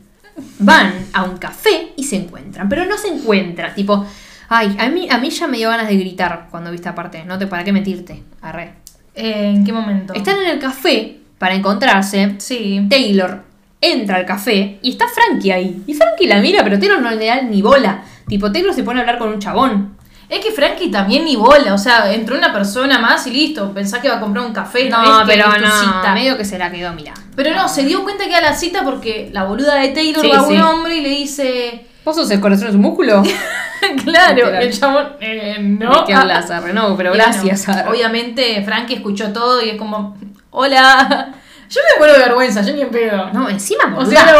van 0.60 0.92
a 1.12 1.24
un 1.24 1.38
café 1.38 1.92
y 1.96 2.04
se 2.04 2.14
encuentran. 2.14 2.68
Pero 2.68 2.84
no 2.86 2.96
se 2.96 3.08
encuentran, 3.08 3.74
tipo, 3.74 4.06
ay, 4.50 4.76
a 4.78 4.88
mí, 4.88 5.08
a 5.10 5.16
mí 5.18 5.30
ya 5.30 5.46
me 5.46 5.56
dio 5.56 5.70
ganas 5.70 5.88
de 5.88 5.96
gritar 5.96 6.48
cuando 6.50 6.70
vi 6.70 6.76
esta 6.76 6.94
parte. 6.94 7.24
No 7.24 7.38
te, 7.38 7.46
¿para 7.46 7.64
qué 7.64 7.72
mentirte? 7.72 8.22
Arre. 8.42 8.74
Eh, 9.14 9.52
¿En 9.56 9.64
qué 9.64 9.72
momento? 9.72 10.12
Están 10.12 10.36
en 10.38 10.48
el 10.50 10.58
café 10.58 11.18
para 11.38 11.54
encontrarse. 11.54 12.34
Sí. 12.38 12.86
Taylor 12.90 13.44
entra 13.80 14.16
al 14.16 14.26
café 14.26 14.78
y 14.82 14.90
está 14.90 15.06
Frankie 15.08 15.52
ahí. 15.52 15.82
Y 15.86 15.94
Frankie 15.94 16.26
la 16.26 16.40
mira, 16.40 16.62
pero 16.62 16.78
Taylor 16.78 17.00
no 17.00 17.10
le 17.10 17.26
da 17.26 17.40
ni 17.40 17.62
bola. 17.62 18.02
Tipo, 18.28 18.52
Taylor 18.52 18.74
se 18.74 18.82
pone 18.84 19.00
a 19.00 19.02
hablar 19.02 19.18
con 19.18 19.30
un 19.30 19.38
chabón. 19.38 19.96
Es 20.28 20.38
que 20.38 20.52
Frankie 20.52 20.92
también 20.92 21.24
ni 21.24 21.34
bola, 21.34 21.74
o 21.74 21.78
sea, 21.78 22.12
entró 22.12 22.38
una 22.38 22.52
persona 22.52 23.00
más 23.00 23.26
y 23.26 23.32
listo. 23.32 23.72
Pensá 23.74 24.00
que 24.00 24.08
va 24.08 24.18
a 24.18 24.20
comprar 24.20 24.46
un 24.46 24.52
café, 24.52 24.88
no, 24.88 25.02
que 25.20 25.26
pero 25.26 25.52
tu 25.52 25.60
no, 25.60 25.80
cita. 25.80 26.14
medio 26.14 26.36
que 26.36 26.44
se 26.44 26.56
la 26.56 26.70
quedó 26.70 26.92
mirando. 26.92 27.20
Pero 27.34 27.52
no, 27.56 27.68
se 27.68 27.84
dio 27.84 28.04
cuenta 28.04 28.24
que 28.24 28.30
era 28.36 28.40
la 28.50 28.54
cita 28.54 28.84
porque 28.84 29.30
la 29.32 29.42
boluda 29.42 29.74
de 29.76 29.88
Taylor 29.88 30.22
Sí, 30.22 30.30
va 30.30 30.38
a 30.40 30.46
sí. 30.46 30.52
un 30.54 30.60
hombre 30.60 30.96
y 30.98 31.00
le 31.00 31.08
dice. 31.08 31.86
¿Vos 32.04 32.16
sos 32.16 32.30
el 32.30 32.40
corazón 32.40 32.66
de 32.68 32.72
su 32.72 32.78
músculo? 32.78 33.22
claro, 34.04 34.34
Literal. 34.36 34.62
el 34.62 34.78
chabón. 34.78 35.08
eh, 35.20 35.56
no. 35.60 36.04
¿De 36.06 36.14
hablas, 36.14 36.50
Arre? 36.50 36.72
No, 36.72 36.96
pero 36.96 37.12
gracias, 37.12 37.68
Arre. 37.68 37.88
Obviamente, 37.90 38.62
Frankie 38.64 38.94
escuchó 38.94 39.32
todo 39.32 39.62
y 39.62 39.70
es 39.70 39.76
como. 39.76 40.16
Hola. 40.50 41.34
Yo 41.70 41.80
me 41.94 41.98
muero 42.00 42.14
de 42.14 42.18
vergüenza, 42.24 42.62
yo 42.62 42.74
ni 42.74 42.80
en 42.80 42.90
pedo. 42.90 43.30
No, 43.32 43.48
encima, 43.48 43.94
o 43.96 44.04
sea, 44.04 44.24
"Jeje, 44.26 44.34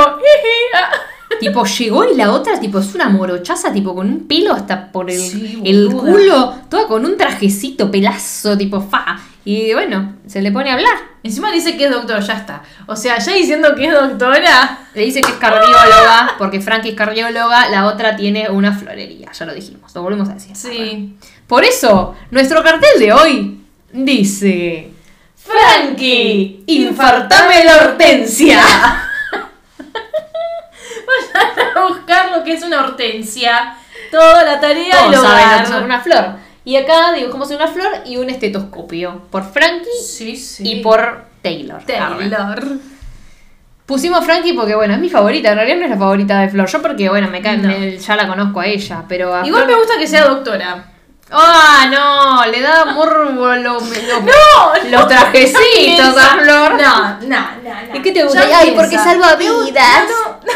ah". 0.74 0.90
Tipo, 1.38 1.64
llegó 1.64 2.04
y 2.04 2.16
la 2.16 2.32
otra, 2.32 2.58
tipo, 2.58 2.80
es 2.80 2.92
una 2.96 3.08
morochaza, 3.08 3.72
tipo, 3.72 3.94
con 3.94 4.08
un 4.08 4.26
pelo 4.26 4.52
hasta 4.52 4.90
por 4.90 5.08
el, 5.08 5.20
Sí, 5.20 5.62
el 5.64 5.92
culo, 5.92 6.52
toda 6.68 6.88
con 6.88 7.06
un 7.06 7.16
trajecito, 7.16 7.88
pelazo, 7.88 8.58
tipo, 8.58 8.80
fa. 8.80 9.16
Y 9.44 9.72
bueno, 9.72 10.16
se 10.26 10.42
le 10.42 10.52
pone 10.52 10.70
a 10.70 10.74
hablar. 10.74 10.96
Encima 11.22 11.50
le 11.50 11.56
dice 11.56 11.76
que 11.76 11.84
es 11.84 11.90
doctor, 11.90 12.20
ya 12.20 12.34
está. 12.34 12.62
O 12.86 12.96
sea, 12.96 13.18
ya 13.18 13.32
diciendo 13.32 13.74
que 13.74 13.86
es 13.86 13.92
doctora. 13.92 14.78
Le 14.94 15.02
dice 15.02 15.20
que 15.20 15.30
es 15.30 15.36
cardióloga, 15.36 16.34
porque 16.38 16.60
Frankie 16.60 16.90
es 16.90 16.94
cardióloga, 16.94 17.68
la 17.68 17.86
otra 17.86 18.16
tiene 18.16 18.50
una 18.50 18.72
florería, 18.72 19.30
ya 19.32 19.46
lo 19.46 19.54
dijimos, 19.54 19.94
lo 19.94 20.02
volvemos 20.02 20.28
a 20.28 20.34
decir. 20.34 20.56
Sí. 20.56 21.16
Por 21.46 21.64
eso, 21.64 22.16
nuestro 22.30 22.62
cartel 22.62 22.98
de 22.98 23.12
hoy 23.12 23.60
dice... 23.92 24.90
Frankie, 25.36 26.64
infartame 26.66 27.64
la 27.64 27.76
hortensia. 27.76 28.60
Vayan 31.06 31.76
a 31.76 31.88
buscar 31.88 32.30
lo 32.30 32.44
que 32.44 32.52
es 32.52 32.62
una 32.62 32.80
hortensia. 32.80 33.74
Toda 34.10 34.44
la 34.44 34.60
tarea 34.60 34.96
saben 34.96 35.12
lo 35.12 35.20
hogar. 35.20 35.64
que 35.64 35.70
es 35.70 35.82
una 35.82 36.00
flor. 36.00 36.49
Y 36.64 36.76
acá 36.76 37.12
dibujamos 37.12 37.50
una 37.50 37.66
flor 37.68 37.88
y 38.04 38.16
un 38.18 38.28
estetoscopio. 38.30 39.22
Por 39.30 39.44
Frankie 39.50 39.88
Sí, 40.06 40.36
sí. 40.36 40.62
y 40.68 40.82
por 40.82 41.24
Taylor. 41.42 41.80
Arre. 41.98 42.28
Taylor. 42.28 42.64
Pusimos 43.86 44.24
Frankie 44.24 44.52
porque, 44.52 44.74
bueno, 44.76 44.94
es 44.94 45.00
mi 45.00 45.08
favorita. 45.08 45.50
En 45.50 45.56
realidad 45.56 45.78
no 45.78 45.84
es 45.84 45.90
la 45.90 45.96
favorita 45.96 46.40
de 46.40 46.48
Flor. 46.48 46.68
Yo 46.68 46.80
porque, 46.82 47.08
bueno, 47.08 47.28
me 47.28 47.42
cae, 47.42 47.56
No. 47.56 47.68
me- 47.68 47.98
ya 47.98 48.14
la 48.14 48.28
conozco 48.28 48.60
a 48.60 48.66
ella. 48.66 49.02
Pero 49.08 49.34
a 49.34 49.44
Igual 49.44 49.64
Flor- 49.64 49.72
me 49.74 49.82
gusta 49.82 49.98
que 49.98 50.06
sea 50.06 50.26
doctora. 50.26 50.84
¡Ah, 51.32 51.86
no! 51.90 52.50
Le 52.50 52.60
da 52.60 52.84
morbo 52.86 53.46
lo, 53.54 53.54
lo- 53.56 53.80
No, 54.20 54.90
los 54.90 55.08
trajecitos 55.08 56.16
a 56.16 56.36
Flor. 56.38 56.72
No, 56.74 57.10
no, 57.20 57.26
no, 57.26 57.82
no. 57.88 57.96
¿Y 57.96 58.02
qué 58.02 58.12
te 58.12 58.22
gusta? 58.24 58.48
Ya 58.48 58.58
Ay, 58.60 58.72
porque 58.76 58.96
salva 58.98 59.34
vidas. 59.36 60.04
No, 60.44 60.50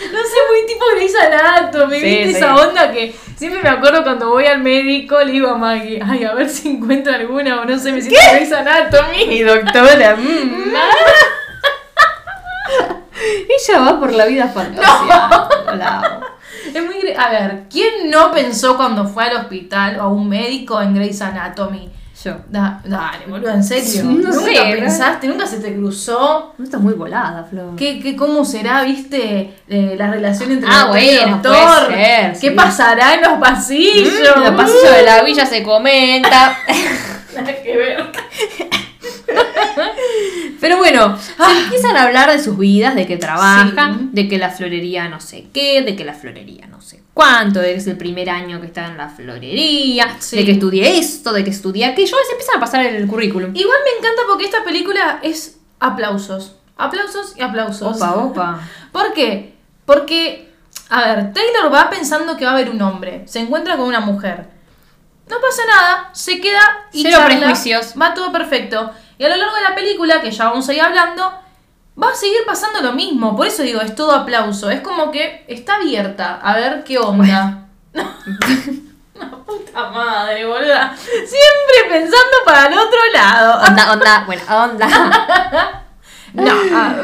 no. 0.00 0.12
No 0.12 0.18
sé, 0.24 0.36
muy 0.50 0.66
tipo 0.66 0.84
Grey's 0.94 1.14
Anatomy, 1.16 1.98
Sí, 2.00 2.04
¿viste? 2.06 2.26
sí. 2.30 2.36
Esa 2.36 2.54
onda 2.56 2.92
que 2.92 3.14
siempre 3.36 3.62
me 3.62 3.68
acuerdo 3.68 4.02
cuando 4.02 4.28
voy 4.30 4.46
al 4.46 4.60
médico, 4.60 5.18
le 5.22 5.32
digo 5.32 5.48
a 5.50 5.56
Maggie, 5.56 6.00
ay, 6.04 6.24
a 6.24 6.34
ver 6.34 6.48
si 6.48 6.68
encuentro 6.70 7.12
alguna 7.14 7.60
o 7.60 7.64
no 7.64 7.78
sé, 7.78 7.92
me 7.92 8.00
siento 8.02 8.20
Grey's 8.32 8.52
Anatomy. 8.52 9.26
Mi 9.26 9.40
doctora. 9.42 10.16
mm. 10.16 10.74
Ella 13.68 13.80
va 13.80 13.98
por 14.00 14.12
la 14.12 14.26
vida 14.26 14.48
fantasía. 14.48 15.48
La 15.76 15.98
amo. 16.00 16.20
Es 16.74 16.84
muy... 16.84 17.12
A 17.16 17.30
ver, 17.30 17.62
¿quién 17.70 18.10
no 18.10 18.30
pensó 18.32 18.76
cuando 18.76 19.06
fue 19.06 19.24
al 19.24 19.36
hospital 19.36 19.98
o 20.00 20.02
a 20.02 20.08
un 20.08 20.28
médico 20.28 20.80
en 20.82 20.94
Grey's 20.94 21.22
Anatomy? 21.22 21.90
Yo. 22.26 22.36
Da- 22.48 22.80
dale, 22.84 23.26
boludo, 23.28 23.50
en 23.50 23.62
serio. 23.62 24.02
No 24.04 24.12
¿Nunca 24.32 24.62
pensaste? 24.62 25.28
¿Nunca 25.28 25.46
se 25.46 25.58
te 25.60 25.74
cruzó? 25.74 26.54
No 26.58 26.64
estás 26.64 26.80
muy 26.80 26.94
volada, 26.94 27.44
Flor. 27.48 27.76
¿Qué, 27.76 28.00
qué, 28.00 28.16
¿Cómo 28.16 28.44
será, 28.44 28.82
viste, 28.82 29.54
eh, 29.68 29.94
la 29.96 30.10
relación 30.10 30.50
entre 30.50 30.68
Ah, 30.70 30.86
y 30.86 30.88
bueno, 30.88 31.40
ser, 31.88 32.32
¿Qué 32.32 32.48
sí. 32.48 32.50
pasará 32.50 33.14
en 33.14 33.20
los 33.22 33.34
pasillos? 33.38 34.12
Mm, 34.36 34.40
los 34.42 34.50
pasillos 34.54 34.96
de 34.96 35.02
la 35.04 35.22
villa 35.22 35.46
se 35.46 35.62
comenta. 35.62 36.58
Nada 37.36 37.62
que 37.62 37.76
ver. 37.76 38.06
Pero 40.60 40.78
bueno, 40.78 41.16
se 41.18 41.60
empiezan 41.64 41.96
a 41.96 42.04
hablar 42.04 42.30
de 42.32 42.42
sus 42.42 42.56
vidas, 42.58 42.94
de 42.94 43.06
que 43.06 43.16
trabajan, 43.18 43.98
Sí. 43.98 44.08
de 44.12 44.28
que 44.28 44.38
la 44.38 44.50
florería 44.50 45.08
no 45.08 45.20
sé 45.20 45.46
qué, 45.52 45.82
de 45.82 45.94
que 45.96 46.04
la 46.04 46.14
florería 46.14 46.66
no 46.66 46.80
sé 46.80 47.02
cuánto, 47.16 47.62
es 47.62 47.86
el 47.86 47.96
primer 47.96 48.28
año 48.28 48.60
que 48.60 48.66
está 48.66 48.84
en 48.84 48.98
la 48.98 49.08
florería, 49.08 50.16
Sí. 50.20 50.36
de 50.36 50.44
que 50.44 50.52
estudié 50.52 50.98
esto, 50.98 51.32
de 51.32 51.44
que 51.44 51.48
estudié 51.48 51.86
aquello, 51.86 52.14
se 52.26 52.32
empiezan 52.32 52.58
a 52.58 52.60
pasar 52.60 52.84
el 52.84 53.06
currículum. 53.06 53.56
Igual 53.56 53.78
me 53.84 53.98
encanta 53.98 54.20
porque 54.28 54.44
esta 54.44 54.62
película 54.62 55.20
es 55.22 55.56
aplausos. 55.80 56.56
Aplausos 56.76 57.32
y 57.34 57.40
aplausos. 57.40 57.96
Opa, 57.96 58.16
opa. 58.16 58.60
¿Por 58.92 59.14
qué? 59.14 59.54
Porque, 59.86 60.52
a 60.90 61.06
ver, 61.06 61.32
Taylor 61.32 61.72
va 61.72 61.88
pensando 61.88 62.36
que 62.36 62.44
va 62.44 62.50
a 62.50 62.54
haber 62.54 62.68
un 62.68 62.82
hombre. 62.82 63.22
Se 63.26 63.38
encuentra 63.38 63.78
con 63.78 63.86
una 63.86 64.00
mujer. 64.00 64.48
No 65.30 65.36
pasa 65.40 65.62
nada, 65.66 66.10
se 66.12 66.38
queda 66.38 66.60
y 66.92 67.00
Cero 67.00 67.16
charla, 67.18 67.38
prejuicios. 67.38 67.94
Va 67.98 68.12
todo 68.12 68.30
perfecto. 68.30 68.90
Y 69.16 69.24
a 69.24 69.30
lo 69.30 69.36
largo 69.36 69.56
de 69.56 69.62
la 69.62 69.74
película, 69.74 70.20
que 70.20 70.30
ya 70.30 70.44
vamos 70.50 70.68
a 70.68 70.74
ir 70.74 70.82
hablando, 70.82 71.32
va 72.00 72.10
a 72.10 72.14
seguir 72.14 72.38
pasando 72.46 72.80
lo 72.82 72.92
mismo. 72.92 73.34
Por 73.36 73.46
eso 73.46 73.62
digo, 73.62 73.80
es 73.80 73.94
todo 73.94 74.12
aplauso. 74.12 74.70
Es 74.70 74.80
como 74.80 75.10
que 75.10 75.44
está 75.48 75.76
abierta 75.76 76.38
a 76.42 76.54
ver 76.56 76.84
qué 76.84 76.98
onda. 76.98 77.68
La 77.92 79.30
puta 79.46 79.90
madre, 79.90 80.44
boluda. 80.46 80.94
Siempre 80.96 81.88
pensando 82.00 82.36
para 82.44 82.66
el 82.66 82.74
otro 82.78 82.98
lado. 83.12 83.62
Onda, 83.66 83.92
onda, 83.92 84.22
bueno, 84.26 84.42
onda. 84.48 85.82
No. 86.34 86.52
ah, 86.70 86.94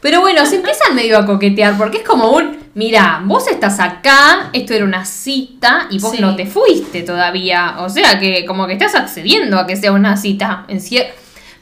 Pero 0.00 0.22
bueno, 0.22 0.46
se 0.46 0.56
empiezan 0.56 0.94
medio 0.94 1.18
a 1.18 1.26
coquetear 1.26 1.76
porque 1.76 1.98
es 1.98 2.08
como 2.08 2.30
un, 2.30 2.70
mira, 2.72 3.20
vos 3.22 3.46
estás 3.48 3.78
acá, 3.80 4.48
esto 4.54 4.72
era 4.72 4.86
una 4.86 5.04
cita 5.04 5.88
y 5.90 5.98
vos 5.98 6.12
Sí. 6.12 6.22
no 6.22 6.34
te 6.36 6.46
fuiste 6.46 7.02
todavía. 7.02 7.74
O 7.80 7.90
sea 7.90 8.18
que 8.18 8.46
como 8.46 8.66
que 8.66 8.72
estás 8.72 8.94
accediendo 8.94 9.58
a 9.58 9.66
que 9.66 9.76
sea 9.76 9.92
una 9.92 10.16
cita 10.16 10.64
en, 10.68 10.78
cier- 10.78 11.12
pe- 11.12 11.16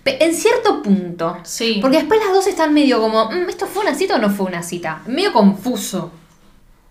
en 0.04 0.34
cierto 0.34 0.82
punto. 0.82 1.38
Sí. 1.44 1.78
Porque 1.80 1.98
después 1.98 2.20
las 2.24 2.32
dos 2.34 2.46
están 2.46 2.72
medio 2.74 3.00
como, 3.00 3.26
"Mm, 3.30 3.48
¿esto 3.48 3.66
fue 3.66 3.82
una 3.84 3.94
cita 3.94 4.16
o 4.16 4.18
no 4.18 4.30
fue 4.30 4.46
una 4.46 4.62
cita? 4.62 5.00
Medio 5.06 5.32
confuso. 5.32 6.12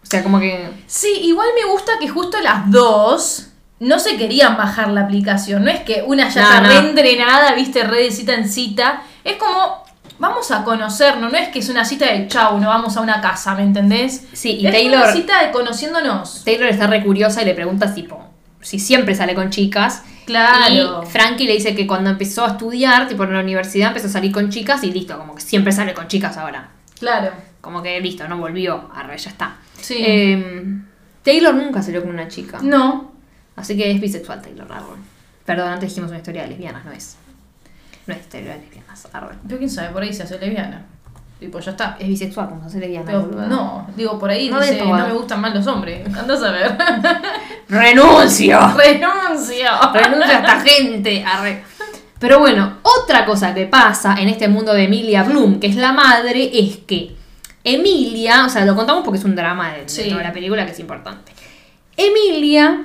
O 0.01 0.05
sea, 0.05 0.21
como 0.23 0.39
que... 0.39 0.69
Sí, 0.87 1.07
igual 1.23 1.47
me 1.55 1.71
gusta 1.71 1.93
que 1.99 2.07
justo 2.09 2.39
las 2.41 2.69
dos 2.69 3.47
no 3.79 3.99
se 3.99 4.17
querían 4.17 4.57
bajar 4.57 4.89
la 4.89 5.01
aplicación. 5.01 5.63
No 5.63 5.71
es 5.71 5.81
que 5.81 6.03
una 6.05 6.29
ya 6.29 6.41
No, 6.41 6.47
está 6.47 6.61
no. 6.61 6.69
reentrenada, 6.69 7.53
viste, 7.53 7.83
re 7.83 8.03
de 8.03 8.11
cita 8.11 8.33
en 8.33 8.49
cita. 8.49 9.03
Es 9.23 9.37
como, 9.37 9.83
vamos 10.19 10.51
a 10.51 10.63
conocernos. 10.63 11.31
No 11.31 11.37
es 11.37 11.49
que 11.49 11.59
es 11.59 11.69
una 11.69 11.85
cita 11.85 12.05
de 12.11 12.27
chau, 12.27 12.59
no 12.59 12.67
vamos 12.69 12.97
a 12.97 13.01
una 13.01 13.21
casa, 13.21 13.55
¿me 13.55 13.63
entendés? 13.63 14.23
Sí, 14.33 14.57
y 14.59 14.67
es 14.67 14.73
Taylor- 14.73 15.03
una 15.03 15.13
cita 15.13 15.41
de 15.43 15.51
conociéndonos. 15.51 16.43
Taylor 16.43 16.67
está 16.69 16.87
re 16.87 17.03
curiosa 17.03 17.41
y 17.41 17.45
le 17.45 17.53
pregunta 17.53 17.93
tipo, 17.93 18.21
si 18.61 18.79
siempre 18.79 19.15
sale 19.15 19.35
con 19.35 19.49
chicas. 19.51 20.03
Claro. 20.25 21.03
Y 21.03 21.05
Frankie 21.07 21.45
le 21.45 21.53
dice 21.53 21.75
que 21.75 21.85
cuando 21.85 22.09
empezó 22.09 22.45
a 22.45 22.51
estudiar, 22.51 23.07
tipo 23.07 23.23
en 23.23 23.33
la 23.33 23.39
universidad, 23.39 23.89
empezó 23.89 24.07
a 24.07 24.11
salir 24.11 24.31
con 24.31 24.49
chicas 24.49 24.83
y 24.83 24.91
listo, 24.91 25.17
como 25.17 25.35
que 25.35 25.41
siempre 25.41 25.71
sale 25.71 25.93
con 25.93 26.07
chicas 26.07 26.37
ahora. 26.37 26.69
Claro. 26.99 27.31
Como 27.61 27.81
que 27.81 27.99
listo, 28.01 28.27
no 28.27 28.37
volvió, 28.37 28.89
arre, 28.93 29.17
ya 29.17 29.29
está. 29.29 29.57
Sí. 29.79 29.95
Eh, 29.99 30.65
Taylor 31.23 31.53
nunca 31.53 31.81
salió 31.81 32.01
con 32.01 32.11
una 32.11 32.27
chica. 32.27 32.59
No. 32.61 33.11
Así 33.55 33.77
que 33.77 33.91
es 33.91 34.01
bisexual 34.01 34.41
Taylor, 34.41 34.71
arre. 34.71 34.97
Perdón, 35.45 35.69
antes 35.69 35.89
dijimos 35.89 36.09
una 36.09 36.17
historia 36.17 36.43
de 36.43 36.49
lesbianas, 36.49 36.85
no 36.85 36.91
es. 36.91 37.17
No 38.07 38.13
es 38.13 38.21
historia 38.21 38.53
de 38.53 38.59
lesbianas, 38.59 39.07
arre. 39.13 39.35
Pero 39.47 39.57
quién 39.57 39.69
sabe, 39.69 39.89
por 39.89 40.03
ahí 40.03 40.13
se 40.13 40.23
hace 40.23 40.39
lesbiana. 40.39 40.85
Tipo, 41.43 41.59
ya 41.59 41.71
está. 41.71 41.97
Es 41.99 42.07
bisexual, 42.07 42.47
como 42.47 42.69
se 42.69 42.79
lesbiana. 42.79 43.05
Pero, 43.05 43.23
no, 43.49 43.85
digo, 43.97 44.17
por 44.17 44.29
ahí 44.29 44.49
No 44.49 44.61
dice, 44.61 44.75
de 44.75 44.85
no 44.85 44.95
me 45.07 45.13
gustan 45.13 45.41
más 45.41 45.53
los 45.53 45.67
hombres. 45.67 46.07
Andás 46.17 46.41
a 46.41 46.51
ver. 46.51 46.77
¡Renuncio! 47.67 48.59
Renuncio. 48.77 49.67
Renuncia 49.93 50.37
a 50.37 50.39
esta 50.39 50.59
gente. 50.61 51.23
arre. 51.25 51.63
Pero 52.17 52.39
bueno, 52.39 52.77
otra 52.83 53.25
cosa 53.25 53.53
que 53.53 53.65
pasa 53.65 54.15
en 54.17 54.29
este 54.29 54.47
mundo 54.47 54.73
de 54.73 54.85
Emilia 54.85 55.23
Bloom, 55.23 55.59
que 55.59 55.67
es 55.67 55.75
la 55.75 55.91
madre, 55.91 56.49
es 56.53 56.77
que 56.87 57.13
Emilia, 57.65 58.45
o 58.45 58.49
sea, 58.49 58.63
lo 58.63 58.73
contamos 58.75 59.03
porque 59.03 59.19
es 59.19 59.25
un 59.25 59.35
drama 59.35 59.73
de, 59.73 59.81
de 59.81 59.89
Sí. 59.89 60.09
toda 60.09 60.23
la 60.23 60.31
película 60.31 60.65
que 60.65 60.71
es 60.71 60.79
importante. 60.79 61.33
Emilia 61.97 62.81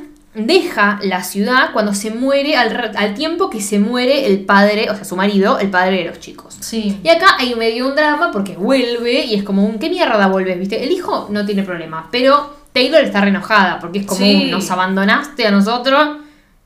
deja 0.47 0.99
la 1.03 1.23
ciudad 1.23 1.73
cuando 1.73 1.95
se 1.95 2.11
muere, 2.11 2.57
al, 2.57 2.93
al 2.97 3.15
tiempo 3.15 3.51
que 3.51 3.61
se 3.61 3.79
muere 3.79 4.27
el 4.27 4.41
padre, 4.45 4.91
o 4.91 4.95
sea, 4.95 5.05
su 5.05 5.17
marido, 5.17 5.59
el 5.59 5.71
padre 5.71 5.99
de 5.99 6.05
los 6.05 6.21
chicos. 6.21 6.57
Sí. 6.61 6.99
Y 7.03 7.09
acá 7.09 7.37
hay 7.39 7.55
medio 7.55 7.89
un 7.89 7.95
drama 7.97 8.31
porque 8.33 8.55
vuelve 8.57 9.25
y 9.25 9.35
es 9.35 9.43
como 9.43 9.65
un 9.65 9.79
¿qué 9.79 9.89
mierda 9.91 10.27
vuelves? 10.29 10.59
¿Viste? 10.59 10.83
El 10.85 10.91
hijo 10.93 11.29
no 11.31 11.45
tiene 11.45 11.63
problema, 11.63 12.09
pero 12.11 12.57
Taylor 12.73 13.03
está 13.03 13.21
re 13.21 13.29
enojada 13.31 13.79
porque 13.81 14.01
es 14.01 14.07
como 14.07 14.21
Sí. 14.21 14.45
un, 14.45 14.51
nos 14.53 14.71
abandonaste 14.71 15.47
a 15.47 15.51
nosotros 15.51 16.19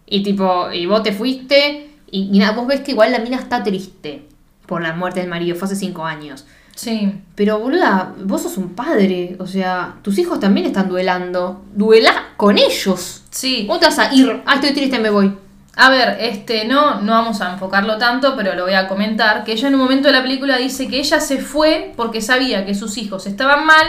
y 0.06 0.22
tipo, 0.22 0.70
y 0.72 0.86
vos 0.86 1.02
te 1.02 1.12
fuiste 1.12 1.90
y, 2.10 2.28
y 2.32 2.38
nada, 2.38 2.52
vos 2.52 2.66
ves 2.66 2.80
que 2.80 2.90
igual 2.92 3.12
la 3.12 3.18
mina 3.20 3.38
está 3.38 3.62
triste 3.62 4.26
por 4.66 4.82
la 4.82 4.92
muerte 4.94 5.20
del 5.20 5.28
marido, 5.30 5.56
fue 5.56 5.66
hace 5.66 5.76
cinco 5.76 6.04
años. 6.04 6.46
Sí. 6.74 7.12
Pero 7.34 7.58
boluda, 7.58 8.14
vos 8.24 8.42
sos 8.42 8.56
un 8.56 8.70
padre, 8.70 9.36
o 9.38 9.46
sea, 9.46 9.96
tus 10.02 10.18
hijos 10.18 10.40
también 10.40 10.66
están 10.66 10.88
duelando. 10.88 11.62
Duela 11.74 12.28
con 12.38 12.56
ellos. 12.56 13.21
Sí. 13.32 13.64
¿Cómo 13.66 13.80
te 13.80 13.86
a 13.86 14.14
ir? 14.14 14.42
Ah, 14.46 14.54
estoy 14.54 14.72
triste, 14.74 14.98
me 14.98 15.10
voy. 15.10 15.36
A 15.74 15.88
ver, 15.88 16.18
este, 16.20 16.66
no, 16.66 17.00
no 17.00 17.12
vamos 17.12 17.40
a 17.40 17.54
enfocarlo 17.54 17.96
tanto, 17.96 18.36
pero 18.36 18.54
lo 18.54 18.64
voy 18.64 18.74
a 18.74 18.86
comentar, 18.86 19.42
que 19.42 19.52
ella 19.52 19.68
en 19.68 19.74
un 19.74 19.80
momento 19.80 20.08
de 20.08 20.12
la 20.12 20.22
película 20.22 20.58
dice 20.58 20.86
que 20.86 20.98
ella 20.98 21.18
se 21.18 21.38
fue 21.38 21.94
porque 21.96 22.20
sabía 22.20 22.66
que 22.66 22.74
sus 22.74 22.98
hijos 22.98 23.26
estaban 23.26 23.64
mal 23.64 23.86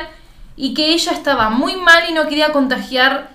y 0.56 0.74
que 0.74 0.94
ella 0.94 1.12
estaba 1.12 1.50
muy 1.50 1.76
mal 1.76 2.04
y 2.10 2.14
no 2.14 2.26
quería 2.28 2.54
contagiar 2.54 3.32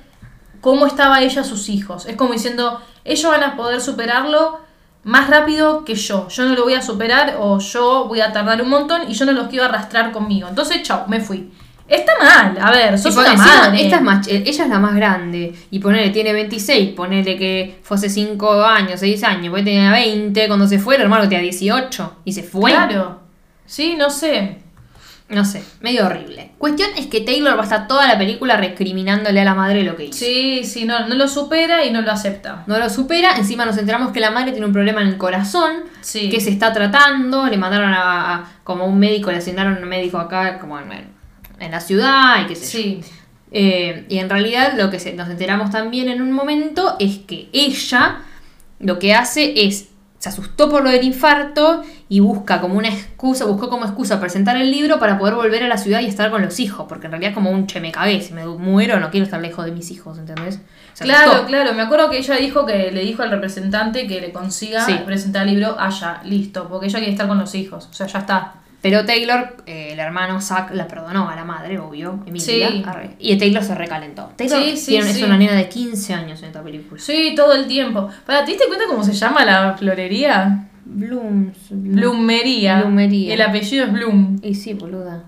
cómo 0.63 0.87
estaba 0.87 1.21
ella 1.21 1.43
a 1.43 1.45
sus 1.45 1.69
hijos. 1.69 2.07
Es 2.07 2.17
como 2.17 2.33
diciendo, 2.33 2.81
ellos 3.05 3.31
van 3.31 3.43
a 3.43 3.55
poder 3.55 3.83
superarlo 3.83 4.61
más 5.05 5.29
rápido 5.29 5.85
que 5.85 5.95
yo. 5.95 6.29
Yo 6.29 6.45
no 6.47 6.55
lo 6.55 6.65
voy 6.65 6.75
a 6.75 6.81
superar 6.81 7.37
o 7.39 7.59
yo 7.59 8.07
voy 8.09 8.23
a 8.23 8.33
tardar 8.33 8.63
un 8.63 8.71
montón 8.71 9.11
y 9.11 9.13
yo 9.13 9.27
no 9.27 9.33
los 9.33 9.49
quiero 9.49 9.67
arrastrar 9.67 10.11
conmigo. 10.11 10.49
Entonces, 10.49 10.83
chao, 10.83 11.05
me 11.07 11.21
fui. 11.21 11.53
Está 11.89 12.13
mal, 12.21 12.59
a 12.61 12.71
ver, 12.71 12.99
sos 12.99 13.17
una 13.17 13.33
madre. 13.35 13.83
esta 13.85 13.97
es 13.97 14.03
más, 14.03 14.27
ella 14.29 14.43
es 14.65 14.69
la 14.69 14.79
más 14.79 14.95
grande. 14.95 15.55
Y 15.71 15.79
ponele, 15.79 16.11
tiene 16.11 16.33
26. 16.35 16.91
Ponele 16.95 17.37
que 17.39 17.79
fue 17.83 17.97
hace 17.97 18.11
5 18.11 18.63
años, 18.63 19.01
6 19.01 19.25
años. 19.25 19.49
Porque 19.51 19.65
tenía 19.65 19.91
20 19.93 20.47
cuando 20.49 20.67
se 20.67 20.79
fue. 20.79 20.97
El 20.97 21.03
hermano 21.03 21.25
tenía 21.25 21.41
18. 21.41 22.17
Y 22.25 22.33
se 22.33 22.43
fue. 22.43 22.71
Claro. 22.73 23.21
Sí, 23.65 23.95
no 23.97 24.11
sé. 24.11 24.59
No 25.31 25.45
sé, 25.45 25.63
medio 25.83 26.07
horrible. 26.07 26.53
Cuestión 26.57 26.89
es 26.97 27.07
que 27.07 27.21
Taylor 27.21 27.55
va 27.55 27.61
a 27.61 27.65
estar 27.65 27.87
toda 27.87 28.07
la 28.09 28.17
película 28.17 28.57
recriminándole 28.57 29.39
a 29.43 29.45
la 29.45 29.55
madre 29.55 29.83
lo 29.85 29.95
que 29.95 30.07
hizo. 30.07 30.19
Sí, 30.19 30.65
sí, 30.65 30.87
no, 30.87 31.07
no 31.07 31.15
lo 31.17 31.29
supera 31.29 31.85
y 31.85 31.91
no 31.91 32.01
lo 32.01 32.11
acepta. 32.13 32.65
No 32.67 32.79
lo 32.79 32.89
supera. 32.89 33.37
Encima 33.37 33.67
nos 33.67 33.77
enteramos 33.77 34.11
que 34.13 34.21
la 34.21 34.31
madre 34.31 34.53
tiene 34.53 34.65
un 34.67 34.73
problema 34.73 35.03
en 35.03 35.09
el 35.09 35.19
corazón. 35.19 35.83
Sí. 36.01 36.31
Que 36.31 36.41
se 36.41 36.49
está 36.49 36.73
tratando. 36.73 37.47
Le 37.47 37.59
mandaron 37.59 37.93
a, 37.93 38.35
a- 38.37 38.45
como 38.65 38.87
un 38.87 38.99
médico, 38.99 39.31
le 39.31 39.37
asignaron 39.37 39.77
un 39.83 39.87
médico 39.89 40.17
acá, 40.17 40.59
como 40.59 40.79
en, 40.79 41.18
en 41.61 41.71
la 41.71 41.81
ciudad 41.81 42.43
y 42.43 42.47
qué 42.47 42.57
sé 42.57 42.65
yo. 42.65 42.83
Sí, 42.83 43.01
Eh, 43.51 44.05
y 44.11 44.19
en 44.19 44.29
realidad 44.29 44.75
lo 44.77 44.91
que 44.91 44.99
se- 45.01 45.15
nos 45.15 45.31
enteramos 45.31 45.71
también 45.71 46.09
en 46.11 46.21
un 46.21 46.33
momento 46.33 46.97
es 46.99 47.17
que 47.19 47.49
ella 47.55 48.19
lo 48.79 48.99
que 48.99 49.15
hace 49.15 49.65
es, 49.67 49.89
se 50.19 50.29
asustó 50.29 50.69
por 50.69 50.85
lo 50.85 50.91
del 50.91 51.03
infarto 51.05 51.83
y 52.11 52.21
busca 52.21 52.61
como 52.61 52.75
una 52.77 52.89
excusa, 52.89 53.47
buscó 53.47 53.71
como 53.71 53.87
excusa 53.87 54.21
presentar 54.21 54.57
el 54.59 54.71
libro 54.71 54.99
para 54.99 55.17
poder 55.19 55.35
volver 55.35 55.63
a 55.63 55.69
la 55.69 55.79
ciudad 55.79 56.01
y 56.01 56.07
estar 56.07 56.31
con 56.31 56.43
los 56.43 56.61
hijos, 56.61 56.85
porque 56.91 57.07
en 57.07 57.13
realidad 57.13 57.31
es 57.31 57.35
como 57.35 57.51
un 57.51 57.67
che, 57.67 57.81
me 57.81 57.91
cagué, 57.91 58.21
si 58.21 58.35
me 58.35 58.45
muero 58.47 59.01
no 59.01 59.11
quiero 59.11 59.25
estar 59.25 59.41
lejos 59.41 59.65
de 59.65 59.71
mis 59.73 59.91
hijos, 59.93 60.19
¿entendés? 60.19 60.61
Se 60.93 61.05
claro, 61.05 61.31
asustó. 61.31 61.47
claro. 61.47 61.73
Me 61.73 61.81
acuerdo 61.83 62.11
que 62.11 62.19
ella 62.19 62.37
dijo 62.37 62.67
que 62.67 62.91
le 62.93 63.01
dijo 63.01 63.23
al 63.23 63.31
representante 63.31 64.07
que 64.07 64.21
le 64.21 64.31
consiga 64.31 64.85
Sí. 64.85 64.95
presentar 65.07 65.49
el 65.49 65.55
libro 65.55 65.75
allá, 65.81 66.21
listo, 66.25 66.69
porque 66.69 66.87
ella 66.87 66.99
quiere 66.99 67.13
estar 67.13 67.29
con 67.29 67.39
los 67.39 67.55
hijos. 67.55 67.89
O 67.91 67.95
sea, 67.95 68.07
ya 68.09 68.19
está. 68.19 68.55
Pero 68.81 69.05
Taylor, 69.05 69.57
eh, 69.67 69.91
el 69.93 69.99
hermano 69.99 70.41
Zack, 70.41 70.73
la 70.73 70.87
perdonó 70.87 71.29
a 71.29 71.35
la 71.35 71.45
madre, 71.45 71.79
obvio, 71.81 72.21
Emilia. 72.27 72.69
Sí. 72.71 72.83
arre. 72.87 73.11
Y 73.19 73.37
Taylor 73.37 73.65
se 73.65 73.75
recalentó. 73.75 74.31
Taylor 74.37 74.63
Sí, 74.63 74.77
sí, 74.77 74.87
tiene- 74.93 75.11
es 75.11 75.21
una 75.23 75.37
nena 75.37 75.55
de 75.55 75.69
15 75.69 76.15
años 76.15 76.41
en 76.43 76.47
esta 76.47 76.63
película. 76.63 77.01
Sí, 77.01 77.33
todo 77.35 77.55
el 77.55 77.67
tiempo. 77.67 78.09
Para, 78.25 78.45
¿te 78.45 78.53
diste 78.53 78.67
cuenta 78.69 78.85
cómo 78.89 79.03
se 79.03 79.13
llama 79.15 79.45
la 79.45 79.75
florería? 79.77 80.69
Blooms. 80.85 81.57
Blumería. 81.71 82.85
El 82.87 83.43
apellido 83.43 83.85
es 83.87 83.93
Blum. 83.93 84.39
Y 84.43 84.55
sí, 84.55 84.75
boluda. 84.75 85.25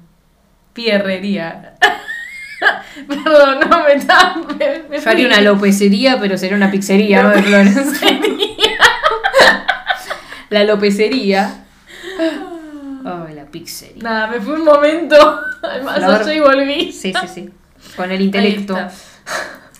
Pierrería. 0.72 1.74
Perdón, 3.08 3.58
no 3.68 3.84
me 3.84 3.94
está. 3.94 4.36
Me, 4.58 4.82
me 4.88 5.00
Yo 5.02 5.10
haría 5.10 5.26
una 5.26 5.40
lopecería, 5.40 6.18
pero 6.20 6.38
sería 6.38 6.56
una 6.56 6.70
pizzería, 6.70 7.22
¿no? 7.24 7.30
De 7.30 7.42
flores. 7.42 7.76
la 10.50 10.64
lopecería. 10.64 11.64
La 13.40 13.46
pizzería. 13.50 14.02
Nada, 14.02 14.26
me 14.26 14.40
fui 14.40 14.52
un 14.54 14.64
momento 14.64 15.16
al 15.62 15.82
más 15.82 15.96
Flor. 15.96 16.14
allá 16.14 16.34
y 16.34 16.40
volví. 16.40 16.92
Sí, 16.92 17.12
sí, 17.20 17.28
sí. 17.34 17.50
Con 17.96 18.10
el 18.10 18.20
intelecto. 18.20 18.76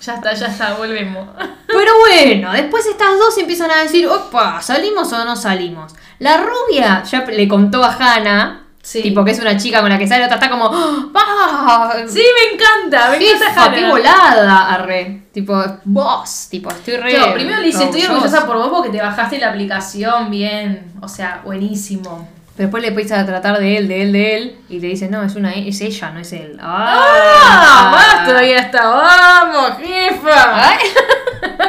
Ya 0.01 0.15
está, 0.15 0.33
ya 0.33 0.47
está, 0.47 0.75
volvemos. 0.75 1.29
Pero 1.67 1.91
bueno, 2.09 2.53
después 2.53 2.87
estas 2.87 3.19
dos 3.19 3.37
empiezan 3.39 3.71
a 3.71 3.83
decir, 3.83 4.07
opa, 4.09 4.63
¿salimos 4.63 5.13
o 5.13 5.25
no 5.25 5.37
salimos? 5.37 5.95
La 6.19 6.39
rubia 6.39 7.03
ya 7.03 7.25
le 7.27 7.47
contó 7.49 7.85
a 7.85 7.93
Hannah, 7.95 8.63
Sí. 8.83 9.03
tipo 9.03 9.23
que 9.23 9.33
es 9.33 9.39
una 9.41 9.59
chica 9.59 9.83
con 9.83 9.91
la 9.91 9.99
que 9.99 10.09
sale, 10.09 10.25
otra 10.25 10.37
está 10.37 10.49
como, 10.49 10.71
¡ah! 11.15 11.93
Sí, 12.09 12.23
me 12.35 12.55
encanta, 12.55 13.11
me 13.11 13.17
encanta 13.19 13.47
Jefa, 13.51 13.71
qué 13.73 13.79
Hannah. 13.81 13.91
volada, 13.91 14.69
arre. 14.75 15.25
Tipo, 15.33 15.63
vos, 15.85 16.49
tipo, 16.51 16.71
estoy 16.71 16.97
re. 16.97 17.13
Yo, 17.13 17.35
primero 17.35 17.59
le 17.61 17.67
dice, 17.67 17.85
estoy 17.85 18.01
orgullosa". 18.03 18.25
orgullosa 18.39 18.47
por 18.47 18.57
vos 18.57 18.69
porque 18.71 18.89
te 18.89 19.03
bajaste 19.03 19.39
la 19.39 19.51
aplicación 19.51 20.31
bien. 20.31 20.93
O 21.03 21.09
sea, 21.09 21.43
buenísimo. 21.45 22.27
Pero 22.61 22.69
después 22.69 22.83
le 22.83 22.89
empieza 22.91 23.19
a 23.19 23.25
tratar 23.25 23.59
de 23.59 23.79
él, 23.79 23.89
de 23.89 24.03
él, 24.03 24.13
de 24.13 24.37
él, 24.37 24.57
y 24.69 24.81
le 24.81 24.89
dice, 24.89 25.09
no, 25.09 25.23
es 25.23 25.35
una 25.35 25.53
es 25.55 25.81
ella, 25.81 26.11
no 26.11 26.21
es 26.21 26.31
él. 26.35 26.59
¡Ah! 26.61 27.89
¡Más 27.91 28.27
todavía 28.27 28.59
está! 28.59 28.87
¡Vamos, 28.87 29.79
jefa! 29.79 30.75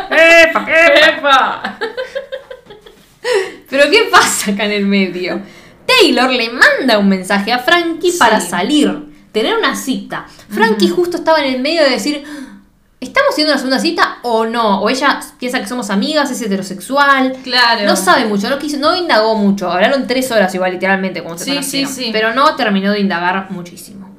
Epa. 0.09 0.65
¡Jefa! 0.67 1.77
Pero 3.69 3.89
¿qué 3.89 4.09
pasa 4.11 4.51
acá 4.51 4.65
en 4.65 4.71
el 4.73 4.85
medio? 4.85 5.39
Taylor 5.85 6.29
le 6.29 6.49
manda 6.49 6.97
un 6.97 7.07
mensaje 7.07 7.53
a 7.53 7.59
Frankie 7.59 8.11
Sí. 8.11 8.19
para 8.19 8.41
salir, 8.41 9.13
tener 9.31 9.55
una 9.55 9.77
cita. 9.77 10.25
Frankie 10.49 10.89
justo 10.89 11.15
estaba 11.15 11.39
en 11.39 11.55
el 11.55 11.61
medio 11.61 11.83
de 11.85 11.91
decir, 11.91 12.21
¿estamos 13.01 13.31
haciendo 13.31 13.51
una 13.51 13.57
segunda 13.59 13.79
cita 13.79 14.19
o 14.21 14.45
no? 14.45 14.81
O 14.81 14.89
ella 14.89 15.19
piensa 15.39 15.59
que 15.59 15.67
somos 15.67 15.89
amigas, 15.89 16.31
es 16.31 16.41
heterosexual. 16.41 17.33
Claro. 17.43 17.85
No 17.85 17.95
sabe 17.97 18.25
mucho, 18.25 18.49
no, 18.49 18.57
quiso, 18.59 18.77
no 18.77 18.95
indagó 18.95 19.35
mucho. 19.35 19.69
Hablaron 19.69 20.07
tres 20.07 20.31
horas 20.31 20.53
igual, 20.55 20.71
literalmente, 20.71 21.21
como 21.23 21.37
se 21.37 21.43
Sí, 21.45 21.63
sí, 21.63 21.85
sí. 21.85 22.09
Pero 22.13 22.33
no 22.33 22.55
terminó 22.55 22.91
de 22.93 22.99
indagar 23.01 23.47
muchísimo. 23.51 24.09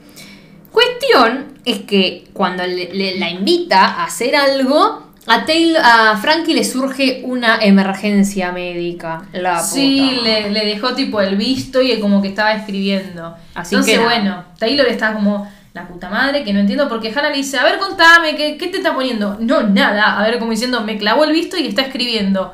Cuestión 0.70 1.52
es 1.64 1.80
que 1.80 2.24
cuando 2.32 2.66
le- 2.66 2.92
le- 2.94 3.18
la 3.18 3.30
invita 3.30 3.84
a 3.84 4.04
hacer 4.04 4.34
algo, 4.34 5.02
a, 5.26 5.44
Taylor, 5.44 5.80
a 5.84 6.16
Frankie 6.16 6.54
le 6.54 6.64
surge 6.64 7.22
una 7.24 7.58
emergencia 7.62 8.50
médica. 8.52 9.22
La 9.32 9.60
Sí, 9.62 10.10
puta. 10.16 10.22
le, 10.28 10.50
le 10.50 10.66
dejó 10.66 10.94
tipo 10.94 11.20
el 11.20 11.36
visto 11.36 11.80
y 11.82 12.00
como 12.00 12.20
que 12.22 12.28
estaba 12.28 12.54
escribiendo. 12.54 13.36
Así 13.54 13.74
Entonces, 13.74 13.98
que 13.98 14.04
bueno, 14.04 14.44
Taylor 14.58 14.86
está 14.88 15.12
como 15.12 15.48
la 15.74 15.88
puta 15.88 16.10
madre, 16.10 16.44
que 16.44 16.52
no 16.52 16.60
entiendo, 16.60 16.88
porque 16.88 17.08
Hannah 17.10 17.30
le 17.30 17.36
dice, 17.38 17.58
a 17.58 17.64
ver, 17.64 17.78
contame, 17.78 18.36
¿qué, 18.36 18.58
qué 18.58 18.68
te 18.68 18.76
está 18.78 18.94
poniendo? 18.94 19.38
No, 19.40 19.62
nada. 19.62 20.18
A 20.18 20.22
ver, 20.22 20.38
como 20.38 20.50
diciendo, 20.50 20.82
me 20.82 20.98
clavó 20.98 21.24
el 21.24 21.32
visto 21.32 21.56
y 21.56 21.66
está 21.66 21.82
escribiendo. 21.82 22.52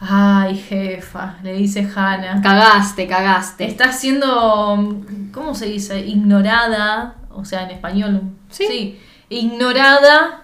Ay, 0.00 0.56
jefa, 0.56 1.36
le 1.42 1.52
dice 1.54 1.86
Hannah. 1.94 2.40
Cagaste, 2.42 3.06
cagaste. 3.06 3.64
Está 3.66 3.92
siendo, 3.92 5.02
¿cómo 5.32 5.54
se 5.54 5.66
dice? 5.66 6.00
Ignorada, 6.00 7.16
o 7.30 7.44
sea, 7.44 7.64
en 7.64 7.70
español. 7.72 8.22
Sí. 8.50 8.98
ignorada 9.28 10.42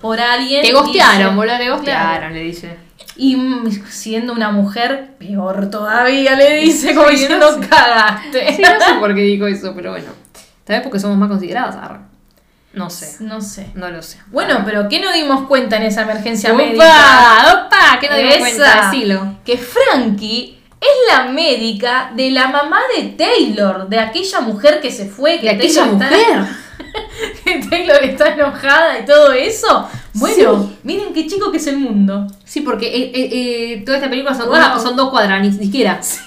por 0.00 0.20
alguien. 0.20 0.62
Te 0.62 0.72
gostearon, 0.72 1.36
boludo, 1.36 1.56
te 1.58 1.70
gostearon, 1.70 2.32
le 2.32 2.40
dice. 2.40 2.76
Y 3.16 3.36
siendo 3.88 4.34
una 4.34 4.50
mujer, 4.50 5.14
peor 5.18 5.70
todavía, 5.70 6.34
le 6.36 6.56
dice, 6.56 6.94
como 6.94 7.08
Sí, 7.08 7.14
diciendo, 7.14 7.38
no 7.52 7.62
sé. 7.62 7.68
cagaste. 7.68 8.52
Sí, 8.56 8.62
no 8.62 8.68
sé 8.84 8.94
por 9.00 9.14
qué 9.14 9.22
dijo 9.22 9.46
eso, 9.46 9.72
pero 9.74 9.92
bueno. 9.92 10.08
Tal 10.66 10.76
vez 10.76 10.82
porque 10.82 10.98
somos 11.00 11.16
más 11.16 11.28
consideradas, 11.28 11.76
arre. 11.76 12.00
No 12.72 12.90
sé, 12.90 13.16
No 13.20 13.40
sé. 13.40 13.70
no 13.74 13.88
lo 13.88 14.02
sé. 14.02 14.18
Bueno, 14.30 14.60
pero 14.66 14.86
¿qué 14.88 15.00
nos 15.00 15.14
dimos 15.14 15.46
cuenta 15.46 15.76
en 15.76 15.84
esa 15.84 16.02
emergencia 16.02 16.52
médica? 16.52 16.84
¡Opa! 17.66 17.98
¿Qué 18.00 18.10
no 18.10 18.16
dimos 18.16 18.36
cuenta? 18.36 18.90
Decilo. 18.90 19.36
Que 19.46 19.56
Frankie 19.56 20.58
es 20.78 20.88
la 21.16 21.24
médica 21.32 22.12
de 22.14 22.30
la 22.32 22.48
mamá 22.48 22.80
de 22.94 23.04
Taylor, 23.10 23.88
de 23.88 23.98
aquella 23.98 24.40
mujer 24.40 24.80
que 24.82 24.90
se 24.90 25.06
fue, 25.06 25.36
que 25.40 25.46
De 25.46 25.50
aquella 25.52 25.84
Taylor 25.86 26.02
está- 26.02 26.16
mujer. 26.16 26.46
que 27.44 27.66
Taylor 27.70 28.04
está 28.04 28.28
enojada 28.34 28.98
y 29.00 29.04
todo 29.06 29.32
eso. 29.32 29.88
Bueno, 30.12 30.62
Sí. 30.64 30.76
miren 30.82 31.14
qué 31.14 31.26
chico 31.26 31.50
que 31.50 31.56
es 31.56 31.66
el 31.68 31.78
mundo. 31.78 32.26
Sí, 32.44 32.60
porque 32.60 32.86
eh, 32.88 33.10
eh, 33.14 33.28
eh, 33.32 33.82
toda 33.86 33.96
esta 33.98 34.10
película 34.10 34.34
son, 34.34 34.48
Wow. 34.48 34.56
una- 34.56 34.78
son 34.78 34.96
dos 34.96 35.08
cuadras, 35.10 35.40
ni 35.40 35.50
siquiera. 35.52 35.98
Es 35.98 36.18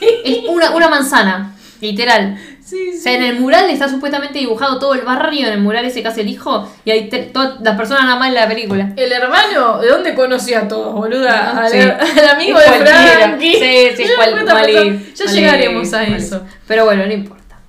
una, 0.47 0.71
una 0.71 0.89
manzana, 0.89 1.53
literal. 1.79 2.37
Sí, 2.69 2.91
O 2.97 3.01
sea, 3.01 3.13
en 3.13 3.23
el 3.23 3.39
mural 3.39 3.69
está 3.69 3.89
supuestamente 3.89 4.37
dibujado 4.39 4.77
todo 4.77 4.93
el 4.93 5.01
barrio, 5.01 5.47
en 5.47 5.53
el 5.53 5.59
mural 5.61 5.85
ese 5.85 6.01
que 6.03 6.07
hace 6.07 6.21
el 6.21 6.27
hijo, 6.29 6.69
y 6.85 6.91
hay 6.91 7.09
todas 7.33 7.59
las 7.61 7.75
personas 7.75 8.03
nada 8.03 8.17
más 8.17 8.27
en 8.29 8.35
la 8.35 8.47
película. 8.47 8.93
El 8.95 9.11
hermano, 9.11 9.79
¿de 9.79 9.87
dónde 9.89 10.13
conocía 10.13 10.59
a 10.59 10.67
todos, 10.67 10.93
boluda? 10.93 11.63
Al, 11.65 11.71
Sí. 11.71 11.79
al 12.19 12.29
amigo 12.29 12.59
Es 12.59 12.71
de. 12.79 12.85
Frankie. 12.85 13.53
Sí, 13.55 13.87
sí, 13.97 14.03
cual- 14.15 14.35
mal- 14.45 14.45
Ya 15.15 15.25
mal- 15.25 15.33
llegaremos 15.33 15.93
a 15.93 16.03
eso. 16.03 16.45
Pero 16.67 16.85
bueno, 16.85 17.05
no 17.07 17.13
importa. 17.13 17.59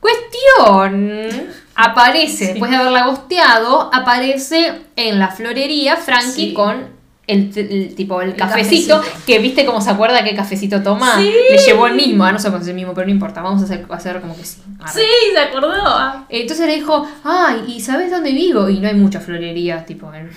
Cuestión. 0.00 1.30
Aparece, 1.74 2.46
después 2.48 2.70
de 2.72 2.76
haberla 2.76 3.04
gosteado, 3.06 3.88
aparece 3.92 4.82
en 4.96 5.18
la 5.20 5.28
florería 5.28 5.96
Frankie 5.96 6.52
con 6.52 6.97
el, 7.28 7.52
el 7.54 7.94
tipo 7.94 8.20
el, 8.22 8.30
El 8.30 8.36
cafecito, 8.36 9.00
que 9.26 9.38
viste 9.38 9.64
cómo 9.64 9.80
se 9.80 9.90
acuerda 9.90 10.24
qué 10.24 10.34
cafecito 10.34 10.82
toma. 10.82 11.16
Sí. 11.18 11.32
Le 11.50 11.58
llevó 11.58 11.86
el 11.86 11.94
mismo, 11.94 12.24
ah, 12.24 12.32
no 12.32 12.38
es 12.38 12.44
el 12.44 12.74
mismo, 12.74 12.94
pero 12.94 13.06
no 13.06 13.12
importa, 13.12 13.40
vamos 13.42 13.62
a 13.62 13.64
hacer, 13.66 13.86
a 13.88 13.94
hacer 13.94 14.20
como 14.20 14.36
que 14.36 14.44
sí. 14.44 14.60
Arre. 14.80 14.92
Sí, 14.92 15.06
se 15.32 15.38
acordó. 15.38 16.26
Entonces 16.28 16.66
le 16.66 16.74
dijo, 16.74 17.06
ay, 17.24 17.64
¿y 17.68 17.80
sabes 17.80 18.10
dónde 18.10 18.32
vivo? 18.32 18.68
Y 18.68 18.80
no 18.80 18.88
hay 18.88 18.94
muchas 18.94 19.22
florerías, 19.24 19.86
tipo, 19.86 20.12
en- 20.12 20.30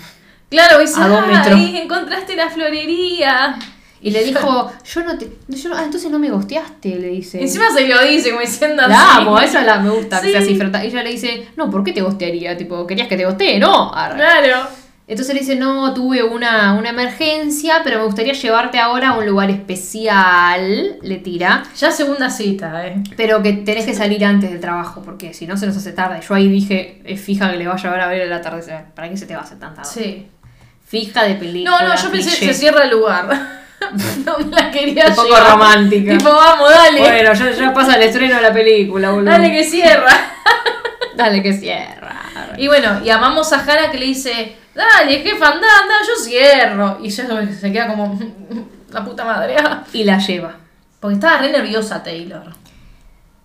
Claro, 0.50 0.78
dice, 0.80 1.00
A 1.00 1.08
dos 1.08 1.26
metros. 1.26 1.54
ay, 1.58 1.78
encontraste 1.78 2.36
la 2.36 2.50
florería. 2.50 3.56
Y 4.04 4.10
le 4.10 4.24
dijo, 4.24 4.70
yo 4.94 5.04
no 5.04 5.16
te. 5.16 5.30
Yo 5.48 5.68
no- 5.70 5.76
ah, 5.76 5.84
entonces 5.84 6.10
no 6.10 6.18
me 6.18 6.28
gosteaste, 6.28 6.96
le 6.96 7.06
dice. 7.08 7.40
Encima 7.40 7.70
se 7.72 7.86
lo 7.88 8.02
dice 8.02 8.30
como 8.30 8.42
diciendo 8.42 8.82
La 8.86 9.12
así. 9.12 9.20
amo, 9.22 9.38
esa 9.38 9.62
la 9.62 9.78
me 9.78 9.90
gusta, 9.90 10.20
que 10.20 10.26
Sí. 10.26 10.32
sea 10.32 10.40
así. 10.42 10.84
Y 10.84 10.88
ella 10.88 11.02
le 11.02 11.10
dice, 11.10 11.48
no, 11.56 11.70
¿por 11.70 11.82
qué 11.84 11.92
te 11.92 12.02
gostearía? 12.02 12.56
Tipo, 12.56 12.86
¿querías 12.86 13.08
que 13.08 13.16
te 13.16 13.24
gostee? 13.24 13.58
No. 13.58 13.94
Arre. 13.94 14.16
Claro. 14.16 14.81
Entonces 15.12 15.34
le 15.34 15.40
dice, 15.40 15.56
no, 15.56 15.92
tuve 15.92 16.22
una, 16.22 16.72
una 16.72 16.88
emergencia, 16.88 17.82
pero 17.84 17.98
me 17.98 18.06
gustaría 18.06 18.32
llevarte 18.32 18.78
ahora 18.78 19.10
a 19.10 19.18
un 19.18 19.26
lugar 19.26 19.50
especial. 19.50 20.96
Le 21.02 21.16
tira. 21.18 21.64
Ya 21.76 21.90
segunda 21.90 22.30
cita, 22.30 22.86
eh. 22.86 23.02
Pero 23.14 23.42
que 23.42 23.52
tenés 23.52 23.84
que 23.84 23.92
salir 23.92 24.24
antes 24.24 24.50
del 24.50 24.58
trabajo, 24.58 25.02
porque 25.04 25.34
si 25.34 25.46
no 25.46 25.58
se 25.58 25.66
nos 25.66 25.76
hace 25.76 25.92
tarde. 25.92 26.20
Yo 26.26 26.34
ahí 26.34 26.48
dije, 26.48 27.02
es 27.04 27.20
fija 27.20 27.50
que 27.50 27.58
le 27.58 27.66
va 27.66 27.74
a 27.74 27.76
llevar 27.76 28.00
a 28.00 28.06
ver 28.06 28.22
el 28.22 28.32
atardecer. 28.32 28.86
¿Para 28.94 29.10
qué 29.10 29.18
se 29.18 29.26
te 29.26 29.34
va 29.34 29.42
a 29.42 29.44
hacer 29.44 29.58
tan 29.58 29.74
tarde? 29.74 29.90
Sí. 29.92 30.26
Fija 30.86 31.24
de 31.24 31.34
película. 31.34 31.78
No, 31.78 31.88
no, 31.88 31.94
yo 31.94 32.10
pensé 32.10 32.30
cliché. 32.30 32.46
se 32.46 32.54
cierra 32.54 32.84
el 32.84 32.92
lugar. 32.92 33.26
no 34.24 34.38
me 34.38 34.46
la 34.46 34.70
quería 34.70 35.08
Un 35.08 35.14
poco 35.14 35.28
llevar. 35.28 35.50
romántica. 35.50 36.16
Tipo, 36.16 36.30
vamos, 36.30 36.70
dale. 36.70 37.00
Bueno, 37.00 37.34
ya, 37.34 37.50
ya 37.50 37.74
pasa 37.74 37.96
el 37.96 38.02
estreno 38.04 38.36
de 38.36 38.40
la 38.40 38.52
película, 38.54 39.10
boludo. 39.10 39.30
Dale 39.30 39.52
que 39.52 39.62
cierra. 39.62 40.08
Dale 41.16 41.42
que 41.42 41.52
cierra. 41.52 42.22
Y 42.56 42.66
bueno, 42.68 43.02
y 43.04 43.10
amamos 43.10 43.52
a 43.52 43.60
Hannah 43.60 43.90
que 43.90 43.98
le 43.98 44.06
dice, 44.06 44.56
dale, 44.74 45.18
jefa, 45.20 45.46
anda, 45.46 45.66
anda, 45.82 45.94
yo 46.06 46.24
cierro. 46.24 46.98
Y 47.02 47.06
ella 47.06 47.52
se 47.52 47.72
queda 47.72 47.88
como, 47.88 48.18
la 48.90 49.04
puta 49.04 49.24
madre. 49.24 49.56
Y 49.92 50.04
la 50.04 50.18
lleva. 50.18 50.56
Porque 51.00 51.14
estaba 51.14 51.38
re 51.38 51.50
nerviosa 51.50 52.02
Taylor. 52.02 52.44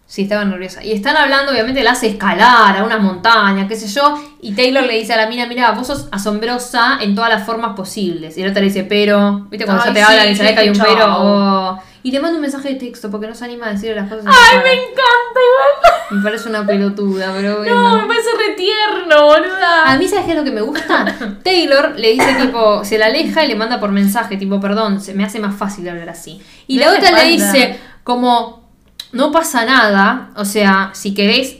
Sí, 0.05 0.21
estaba 0.21 0.45
nerviosa. 0.45 0.81
Y 0.83 0.93
están 0.93 1.17
hablando, 1.17 1.51
obviamente, 1.51 1.83
la 1.83 1.91
hace 1.91 2.07
escalar 2.07 2.77
a 2.77 2.83
unas 2.83 3.01
montañas, 3.01 3.67
qué 3.67 3.75
sé 3.75 3.87
yo. 3.87 4.17
Y 4.41 4.53
Taylor 4.53 4.85
le 4.85 4.93
dice 4.93 5.13
a 5.13 5.17
la 5.17 5.27
mina, 5.27 5.45
mira, 5.47 5.71
vos 5.71 5.87
sos 5.87 6.07
asombrosa 6.11 6.99
en 7.01 7.13
todas 7.13 7.29
las 7.29 7.45
formas 7.45 7.75
posibles. 7.75 8.37
Y 8.37 8.41
el 8.41 8.51
otro 8.51 8.61
le 8.61 8.67
dice, 8.67 8.85
pero, 8.85 9.47
¿viste 9.49 9.65
cuando 9.65 9.83
Ay, 9.83 9.89
ya 9.89 9.93
te 9.93 9.99
sí, 9.99 10.05
hablan 10.05 10.31
y 10.31 10.35
sabes 10.35 10.53
que 10.53 10.59
hay 10.59 10.69
un 10.69 10.77
pero? 10.77 11.05
Oh. 11.09 11.79
Y 12.07 12.11
le 12.11 12.21
mando 12.21 12.37
un 12.37 12.41
mensaje 12.41 12.69
de 12.69 12.75
texto 12.75 13.11
porque 13.11 13.27
no 13.27 13.35
se 13.35 13.43
anima 13.43 13.67
a 13.67 13.71
decirle 13.71 13.95
las 13.95 14.07
cosas. 14.07 14.23
Ay, 14.27 14.59
me 14.63 14.71
encanta 14.71 15.39
igual. 15.43 15.93
Me 16.11 16.23
parece 16.23 16.47
una 16.47 16.65
pelotuda, 16.65 17.33
pero 17.35 17.57
bueno. 17.57 17.81
No, 17.81 18.01
me 18.01 18.07
parece 18.07 18.29
re 18.37 18.55
tierno, 18.55 19.25
boluda. 19.25 19.91
A 19.91 19.97
mí, 19.97 20.07
¿sabes 20.07 20.23
qué 20.23 20.31
es 20.31 20.37
lo 20.37 20.45
que 20.45 20.51
me 20.51 20.61
gusta? 20.61 21.17
Taylor 21.43 21.95
le 21.97 22.13
dice, 22.13 22.33
tipo, 22.35 22.85
se 22.85 22.97
la 22.97 23.07
aleja 23.07 23.43
y 23.43 23.49
le 23.49 23.55
manda 23.55 23.77
por 23.81 23.91
mensaje, 23.91 24.37
tipo, 24.37 24.61
perdón, 24.61 25.01
se 25.01 25.13
me 25.13 25.25
hace 25.25 25.41
más 25.41 25.57
fácil 25.57 25.89
hablar 25.89 26.07
así. 26.07 26.41
Y 26.65 26.77
Me 26.77 26.85
la 26.85 26.93
otra 26.93 27.11
le 27.11 27.25
dice, 27.25 27.77
como, 28.05 28.71
no 29.11 29.33
pasa 29.33 29.65
nada, 29.65 30.29
o 30.37 30.45
sea, 30.45 30.91
si 30.93 31.13
querés, 31.13 31.57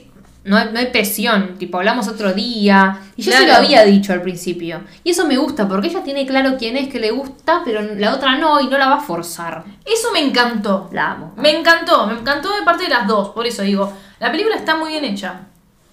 no 0.48 0.56
hay, 0.56 0.70
no 0.72 0.78
hay 0.78 0.86
presión, 0.86 1.56
tipo, 1.58 1.78
hablamos 1.78 2.08
otro 2.08 2.32
día. 2.32 3.00
Y 3.16 3.22
yo 3.22 3.32
se 3.32 3.46
lo 3.46 3.54
había 3.54 3.84
dicho 3.84 4.12
al 4.12 4.22
principio. 4.22 4.80
Y 5.04 5.10
eso 5.10 5.26
me 5.26 5.36
gusta, 5.36 5.68
porque 5.68 5.88
ella 5.88 6.02
tiene 6.02 6.26
claro 6.26 6.56
quién 6.58 6.76
es, 6.76 6.88
que 6.88 6.98
le 6.98 7.10
gusta, 7.10 7.62
pero 7.64 7.82
la 7.82 8.14
otra 8.14 8.38
no, 8.38 8.60
y 8.60 8.66
no 8.66 8.78
la 8.78 8.88
va 8.88 8.96
a 8.96 9.00
forzar. 9.00 9.64
Eso 9.84 10.10
me 10.12 10.20
encantó. 10.20 10.88
La 10.92 11.12
amo. 11.12 11.34
Me 11.36 11.56
encantó, 11.56 12.06
me 12.06 12.14
encantó 12.14 12.48
de 12.56 12.62
parte 12.62 12.84
de 12.84 12.90
las 12.90 13.06
dos. 13.06 13.28
Por 13.30 13.46
eso 13.46 13.62
digo, 13.62 13.92
la 14.18 14.30
película 14.30 14.56
está 14.56 14.76
muy 14.76 14.90
bien 14.90 15.04
hecha. 15.04 15.40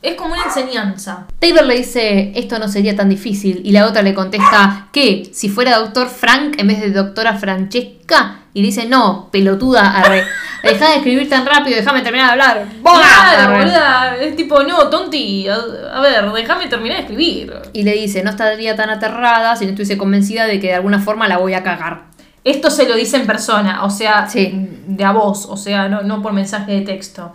Es 0.02 0.15
como 0.15 0.34
una 0.34 0.44
enseñanza. 0.44 1.26
Taylor 1.39 1.65
le 1.65 1.78
dice, 1.78 2.32
esto 2.36 2.60
no 2.60 2.68
sería 2.68 2.96
tan 2.96 3.10
difícil, 3.10 3.62
y 3.63 3.72
la 3.72 3.88
otra 3.88 4.04
le 4.04 4.13
contesta, 4.13 4.89
¿qué? 4.91 5.30
Si 5.34 5.50
fuera 5.50 5.80
doctor 5.80 6.10
Frank 6.10 6.60
en 6.60 6.68
vez 6.68 6.80
de 6.80 6.91
doctora 6.91 7.38
Francesca, 7.38 8.41
y 8.56 8.62
le 8.62 8.68
dice, 8.68 8.86
no, 8.88 9.28
pelotuda, 9.32 9.98
arre, 10.00 10.24
deja 10.63 10.89
de 10.89 10.96
escribir 10.96 11.30
tan 11.30 11.46
rápido, 11.46 11.76
déjame 11.76 12.02
terminar 12.02 12.26
de 12.28 12.32
hablar. 12.32 12.65
Claro, 12.82 13.58
boluda. 13.58 14.15
Es 14.15 14.36
tipo, 14.36 14.63
no, 14.63 14.88
tonti. 14.89 15.48
A, 15.48 15.56
a 15.94 16.00
ver, 16.02 16.32
déjame 16.32 16.68
terminar 16.68 16.96
de 16.98 17.02
escribir. 17.04 17.54
Y 17.74 17.84
le 17.84 17.91
dice, 17.91 18.24
no 18.24 18.30
estaría 18.32 18.76
tan 18.76 18.89
aterrada 18.89 19.56
si 19.58 19.65
no 19.65 19.72
estuviese 19.72 19.98
convencida 19.98 20.48
de 20.48 20.60
que 20.60 20.68
de 20.68 20.74
alguna 20.76 21.00
forma 21.00 21.28
la 21.28 21.38
voy 21.38 21.54
a 21.54 21.62
cagar. 21.62 22.06
Esto 22.46 22.72
se 22.72 22.88
lo 22.88 22.96
dice 22.96 23.18
en 23.18 23.28
persona, 23.28 23.84
o 23.84 23.89
sea, 23.89 24.28
Sí. 24.30 24.52
de 24.88 25.04
a 25.04 25.12
voz, 25.12 25.46
o 25.48 25.58
sea, 25.58 25.89
no, 25.89 26.02
no 26.04 26.22
por 26.22 26.32
mensaje 26.32 26.72
de 26.72 26.82
texto. 26.82 27.34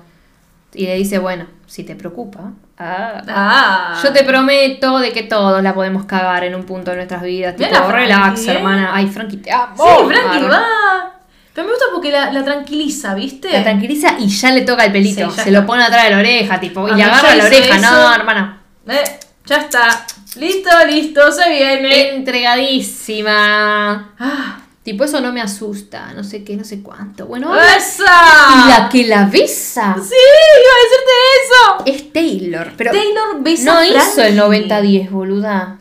Y 0.72 0.86
le 0.86 0.94
dice, 0.96 1.18
bueno, 1.18 1.46
si 1.66 1.84
te 1.84 1.94
preocupa, 1.96 2.52
ah, 2.80 3.22
Ah. 3.28 4.00
yo 4.02 4.12
te 4.12 4.24
prometo 4.24 4.98
de 4.98 5.12
que 5.12 5.22
todos 5.24 5.62
la 5.62 5.74
podemos 5.74 6.04
cagar 6.06 6.44
en 6.44 6.54
un 6.54 6.64
punto 6.64 6.90
de 6.90 6.96
nuestras 6.98 7.22
vidas. 7.22 7.54
Tipo, 7.56 7.68
Frankie, 7.74 7.92
relax, 7.92 8.46
¿eh? 8.46 8.52
hermana. 8.54 8.90
Ay, 8.94 9.06
Frankie, 9.08 9.36
te 9.38 9.52
amo. 9.52 9.76
Sí, 9.76 10.04
Frankie, 10.14 10.46
va. 10.48 10.64
Pero 11.52 11.66
me 11.66 11.72
gusta 11.72 11.86
porque 11.92 12.10
la, 12.12 12.32
la 12.32 12.44
tranquiliza, 12.44 13.14
¿viste? 13.14 13.50
La 13.52 13.62
tranquiliza 13.62 14.14
y 14.18 14.28
ya 14.28 14.50
le 14.52 14.62
toca 14.62 14.84
el 14.84 14.92
pelito. 14.92 15.28
Sí, 15.30 15.34
se 15.36 15.40
está. 15.48 15.60
lo 15.60 15.66
pone 15.66 15.82
atrás 15.82 16.04
de 16.04 16.10
la 16.10 16.18
oreja, 16.18 16.58
tipo, 16.60 16.86
y 16.88 16.92
A 16.92 16.94
le 16.94 16.96
mí 16.96 17.02
agarra 17.02 17.34
la 17.34 17.44
oreja. 17.44 17.76
eso. 17.76 17.90
No, 17.90 18.14
hermana. 18.14 18.60
Eh, 18.88 19.04
ya 19.46 19.56
está. 19.56 20.06
Listo, 20.36 20.70
listo, 20.86 21.32
se 21.32 21.50
viene. 21.50 22.14
Entregadísima. 22.14 24.10
Ah, 24.18 24.59
Tipo, 24.82 25.04
eso 25.04 25.20
no 25.20 25.30
me 25.32 25.42
asusta. 25.42 26.12
No 26.14 26.24
sé 26.24 26.42
qué, 26.42 26.56
no 26.56 26.64
sé 26.64 26.82
cuánto. 26.82 27.26
Bueno, 27.26 27.54
¡Esa! 27.54 28.04
y 28.64 28.68
la 28.70 28.88
que 28.90 29.04
la 29.06 29.26
besa 29.26 29.94
Sí, 29.94 30.14
iba 30.14 30.72
a 30.72 30.82
decirte 30.84 31.12
eso. 31.44 31.84
es 32.06 32.12
Taylor. 32.12 32.72
Pero 32.76 32.90
Taylor 32.92 33.42
besa 33.42 33.74
no 33.74 33.84
hizo 33.84 34.22
el 34.22 34.34
Frankie. 34.36 34.68
90-10, 34.68 35.10
boluda. 35.10 35.76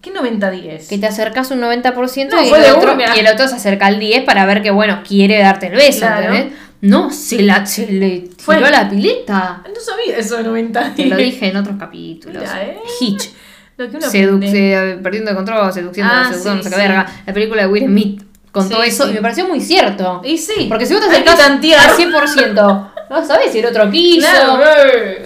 ¿Qué 0.00 0.12
90-10? 0.12 0.86
Que 0.88 0.98
te 0.98 1.06
acercas 1.06 1.50
un 1.50 1.60
90% 1.62 2.28
No, 2.30 2.42
y, 2.44 2.48
el 2.48 2.72
otro, 2.76 2.96
y 3.16 3.18
el 3.18 3.26
otro 3.26 3.48
se 3.48 3.56
acerca 3.56 3.86
al 3.86 3.98
10 3.98 4.24
para 4.24 4.44
ver 4.46 4.62
que, 4.62 4.70
bueno, 4.70 5.02
quiere 5.06 5.38
darte 5.40 5.66
el 5.68 5.74
beso. 5.76 6.00
Claro. 6.00 6.32
¿entendés? 6.34 6.58
No, 6.82 7.10
se, 7.10 7.42
la, 7.42 7.64
se 7.66 7.90
le 7.90 8.20
tiró 8.20 8.34
Fue- 8.38 8.56
a 8.56 8.70
la 8.70 8.88
pileta. 8.90 9.62
No 9.66 9.80
sabía 9.80 10.18
eso 10.18 10.36
de 10.36 10.44
90-10. 10.44 10.94
Te 10.94 11.06
lo 11.06 11.16
dije 11.16 11.48
en 11.48 11.56
otros 11.56 11.76
capítulos. 11.78 12.42
Mira, 12.42 12.62
¿eh? 12.62 12.78
Hitch. 13.00 13.30
Lo 13.78 13.90
que 13.90 13.96
uno 13.96 14.06
Seduc- 14.06 14.36
aprende. 14.36 14.98
perdiendo 15.02 15.30
el 15.30 15.36
control, 15.36 15.72
seduciendo, 15.72 16.12
Ah, 16.14 16.26
seducción, 16.28 16.58
no 16.58 16.62
sí, 16.62 16.68
sé 16.68 16.74
qué 16.76 16.80
sí. 16.82 16.86
verga. 16.88 17.06
La 17.26 17.32
película 17.32 17.62
de 17.62 17.68
Will 17.68 17.84
Smith 17.86 18.22
contó 18.54 18.80
Sí, 18.82 18.88
eso 18.88 19.04
sí. 19.04 19.10
y 19.10 19.14
me 19.14 19.20
pareció 19.20 19.46
muy 19.46 19.60
cierto. 19.60 20.22
Y 20.24 20.38
sí. 20.38 20.66
Porque 20.70 20.86
si 20.86 20.94
vos 20.94 21.02
te 21.02 21.10
acercás 21.10 21.38
al 21.40 21.60
100%, 21.60 22.90
no 23.10 23.26
sabés 23.26 23.52
si 23.52 23.58
el 23.58 23.66
otro 23.66 23.90
quiso, 23.90 24.26
Claro. 24.26 24.58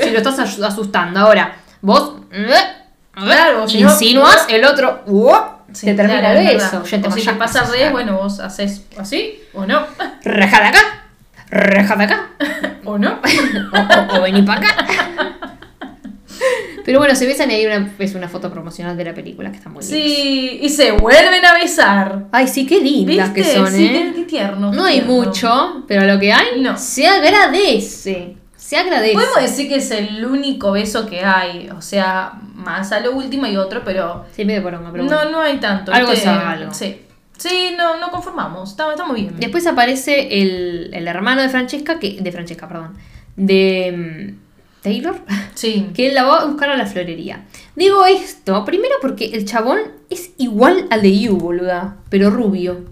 si 0.03 0.11
lo 0.11 0.17
estás 0.19 0.39
asu- 0.41 0.65
asustando. 0.67 1.21
Ahora, 1.21 1.57
vos 1.81 2.15
Claro, 3.13 3.67
insinúas, 3.69 4.47
el 4.49 4.65
otro 4.65 5.03
¡uah! 5.07 5.59
Sí, 5.73 5.87
te 5.87 5.95
termina 5.95 6.21
claro, 6.21 6.39
el 6.41 6.47
es 6.47 6.55
beso. 6.55 6.71
verdad. 6.79 6.85
Ya 6.91 7.01
te 7.03 7.09
o 7.09 7.13
si 7.13 7.25
te 7.27 7.33
pasa 7.35 7.67
sea. 7.67 7.91
bueno, 7.91 8.17
vos 8.17 8.41
haces 8.41 8.83
así 8.97 9.41
o 9.53 9.67
no. 9.67 9.87
Reja 10.25 10.61
de 10.63 10.67
acá, 10.69 10.79
reja 11.51 11.97
de 11.97 12.05
acá, 12.05 12.29
o 12.85 12.97
no. 12.97 13.19
o, 13.73 14.15
o- 14.15 14.19
o 14.19 14.23
vení 14.23 14.43
para 14.43 14.61
acá. 14.61 14.87
Pero 16.89 17.01
bueno, 17.01 17.15
se 17.15 17.27
besan 17.27 17.51
y 17.51 17.55
hay 17.55 17.67
una, 17.67 17.93
es 17.99 18.15
una 18.15 18.31
foto 18.31 18.51
promocional 18.51 18.97
de 18.97 19.05
la 19.05 19.13
película 19.13 19.51
que 19.51 19.59
está 19.59 19.69
muy 19.69 19.83
linda. 19.85 19.95
Sí, 19.95 20.59
y 20.63 20.71
se 20.71 20.93
vuelven 20.93 21.45
a 21.45 21.53
besar. 21.53 22.29
Ay, 22.33 22.49
sí, 22.49 22.65
qué 22.65 22.81
lindas 22.81 23.35
¿Viste? 23.35 23.51
que 23.51 23.57
son, 23.59 23.71
sí, 23.71 23.85
¿eh? 23.85 24.13
qué, 24.15 24.23
qué 24.23 24.25
tierno. 24.27 24.73
No 24.73 24.85
qué 24.85 24.89
hay 24.89 25.01
tierno. 25.03 25.13
mucho, 25.13 25.85
pero 25.87 26.07
lo 26.07 26.19
que 26.19 26.33
hay 26.33 26.63
No. 26.63 26.79
se 26.79 27.07
agradece. 27.07 28.37
Se 28.57 28.79
agradece. 28.79 29.13
Podemos 29.13 29.39
decir 29.39 29.69
que 29.69 29.75
es 29.75 29.91
el 29.91 30.25
único 30.25 30.73
beso 30.73 31.07
que 31.07 31.21
hay. 31.23 31.69
O 31.77 31.83
sea, 31.83 32.33
más 32.55 32.91
a 32.93 33.01
lo 33.01 33.13
último 33.13 33.45
hay 33.45 33.59
otro, 33.59 33.83
pero. 33.85 34.25
Sí, 34.35 34.47
medio 34.47 34.63
poronga, 34.63 34.91
pero 34.91 35.05
no, 35.05 35.11
bueno. 35.15 35.31
no 35.31 35.41
hay 35.43 35.59
tanto. 35.59 35.93
Algo 35.93 36.13
es 36.13 36.27
algo. 36.27 36.73
Sí. 36.73 37.03
Sí, 37.37 37.75
no, 37.77 37.99
no 38.01 38.11
conformamos. 38.11 38.71
Está, 38.71 38.91
está 38.91 39.05
muy 39.05 39.21
bien. 39.21 39.35
Después 39.39 39.67
aparece 39.67 40.41
el, 40.41 40.89
el 40.95 41.07
hermano 41.07 41.43
de 41.43 41.51
Francesca, 41.51 41.99
que. 41.99 42.17
De 42.19 42.33
Francesca, 42.33 42.67
perdón. 42.67 42.95
De. 43.37 44.35
Taylor. 44.83 45.17
Sí. 45.55 45.89
Que 45.95 46.09
él 46.09 46.15
la 46.15 46.25
va 46.25 46.41
a 46.43 46.45
buscar 46.47 46.71
a 46.71 46.77
la 46.77 46.87
florería. 46.87 47.45
Digo 47.77 48.05
esto, 48.07 48.65
primero 48.65 48.95
porque 49.01 49.27
el 49.27 49.45
chabón 49.45 49.79
es 50.11 50.31
igual 50.39 50.87
al 50.91 51.03
de 51.03 51.19
You, 51.19 51.37
boluda. 51.37 51.97
Pero 52.11 52.31
rubio. 52.31 52.85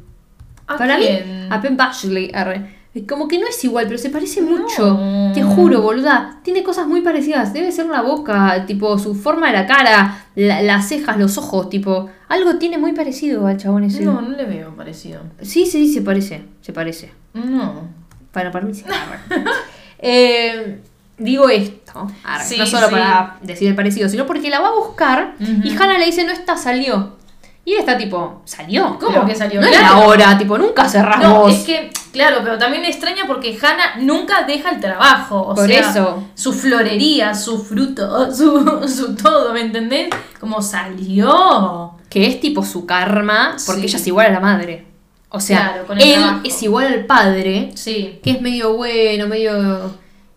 ¿A 0.67 0.77
Para 0.77 0.97
quién? 0.99 1.43
mí, 1.43 1.47
a 1.51 1.61
Penn 1.61 1.77
Bashley, 1.77 2.31
arre. 2.35 2.75
Como 3.07 3.29
que 3.29 3.39
no 3.39 3.47
es 3.47 3.63
igual, 3.63 3.85
pero 3.87 3.99
se 3.99 4.09
parece 4.09 4.41
No. 4.41 4.53
mucho. 4.53 4.99
Te 5.35 5.43
juro, 5.43 5.83
boluda. 5.83 6.41
Tiene 6.43 6.63
cosas 6.63 6.87
muy 6.87 7.03
parecidas. 7.03 7.53
Debe 7.53 7.71
ser 7.71 7.87
la 7.87 8.01
boca, 8.01 8.65
tipo, 8.67 8.99
su 8.99 9.15
forma 9.15 9.49
de 9.49 9.53
la 9.53 9.67
cara, 9.67 10.25
la- 10.35 10.63
las 10.63 10.89
cejas, 10.89 11.19
los 11.19 11.37
ojos, 11.37 11.69
tipo. 11.69 12.09
Algo 12.29 12.57
tiene 12.57 12.79
muy 12.79 12.93
parecido 12.95 13.47
al 13.47 13.59
chabón 13.59 13.85
ese. 13.85 14.03
No, 14.03 14.23
no 14.23 14.31
le 14.31 14.45
veo 14.47 14.75
parecido. 14.75 15.21
Sí, 15.43 15.67
sí, 15.67 15.93
se 15.93 16.01
parece. 16.01 16.43
Se 16.63 16.73
parece. 16.73 17.11
No. 17.35 17.87
Para, 18.33 18.51
para 18.51 18.65
mí 18.65 18.73
sí. 18.75 18.85
Eh, 19.99 20.79
digo 21.19 21.49
esto. 21.49 22.07
arre, 22.25 22.45
Sí, 22.45 22.57
no 22.59 22.67
solo 22.67 22.87
sí. 22.89 22.93
para 22.95 23.37
decir 23.43 23.69
el 23.69 23.75
parecido, 23.75 24.09
sino 24.09 24.27
porque 24.27 24.51
la 24.51 24.61
va 24.61 24.69
a 24.69 24.75
buscar 24.75 25.35
y. 25.39 25.71
Hannah 25.77 25.99
le 25.99 26.07
dice, 26.07 26.25
no 26.25 26.33
está, 26.33 26.57
salió. 26.57 27.17
Y 27.65 27.73
él 27.73 27.81
está 27.81 27.99
tipo, 27.99 28.43
¿salió? 28.45 28.97
¿Cómo 29.01 29.13
Pero 29.13 29.27
que 29.27 29.35
salió? 29.35 29.61
No 29.61 29.67
es 29.67 29.77
Claro. 29.77 29.99
la 30.01 30.07
hora, 30.07 30.39
tipo, 30.39 30.57
nunca 30.57 30.89
cerrás 30.89 31.21
No, 31.21 31.49
es 31.49 31.65
que, 31.65 31.91
Claro, 32.13 32.39
pero 32.45 32.57
también 32.59 32.85
extraña 32.85 33.25
porque 33.27 33.59
Hannah 33.61 33.97
nunca 34.03 34.45
deja 34.45 34.71
el 34.71 34.81
trabajo. 34.81 35.41
O 35.41 35.55
Por 35.57 35.67
sea, 35.67 35.81
eso. 35.91 36.29
Su 36.37 36.53
florería, 36.53 37.35
su 37.35 37.59
fruto, 37.63 38.33
su, 38.35 38.89
su 38.89 39.17
todo, 39.17 39.53
¿me 39.53 39.63
entendés? 39.63 40.11
Como 40.39 40.63
salió. 40.63 41.93
Que 42.09 42.27
es 42.27 42.41
tipo 42.41 42.65
su 42.65 42.87
karma, 42.87 43.57
porque 43.67 43.83
Sí. 43.83 43.87
ella 43.89 43.97
es 43.99 44.07
igual 44.07 44.27
a 44.27 44.31
la 44.31 44.41
madre. 44.41 44.87
O 45.31 45.41
sea, 45.41 45.71
Claro, 45.73 45.87
con 45.89 45.99
el 46.01 46.05
él 46.09 46.15
trabajo. 46.21 46.41
es 46.45 46.63
igual 46.63 46.87
al 46.87 47.05
padre, 47.05 47.71
Sí. 47.75 48.21
que 48.23 48.31
es 48.31 48.41
medio 48.41 48.75
bueno, 48.77 49.27
medio. 49.27 49.91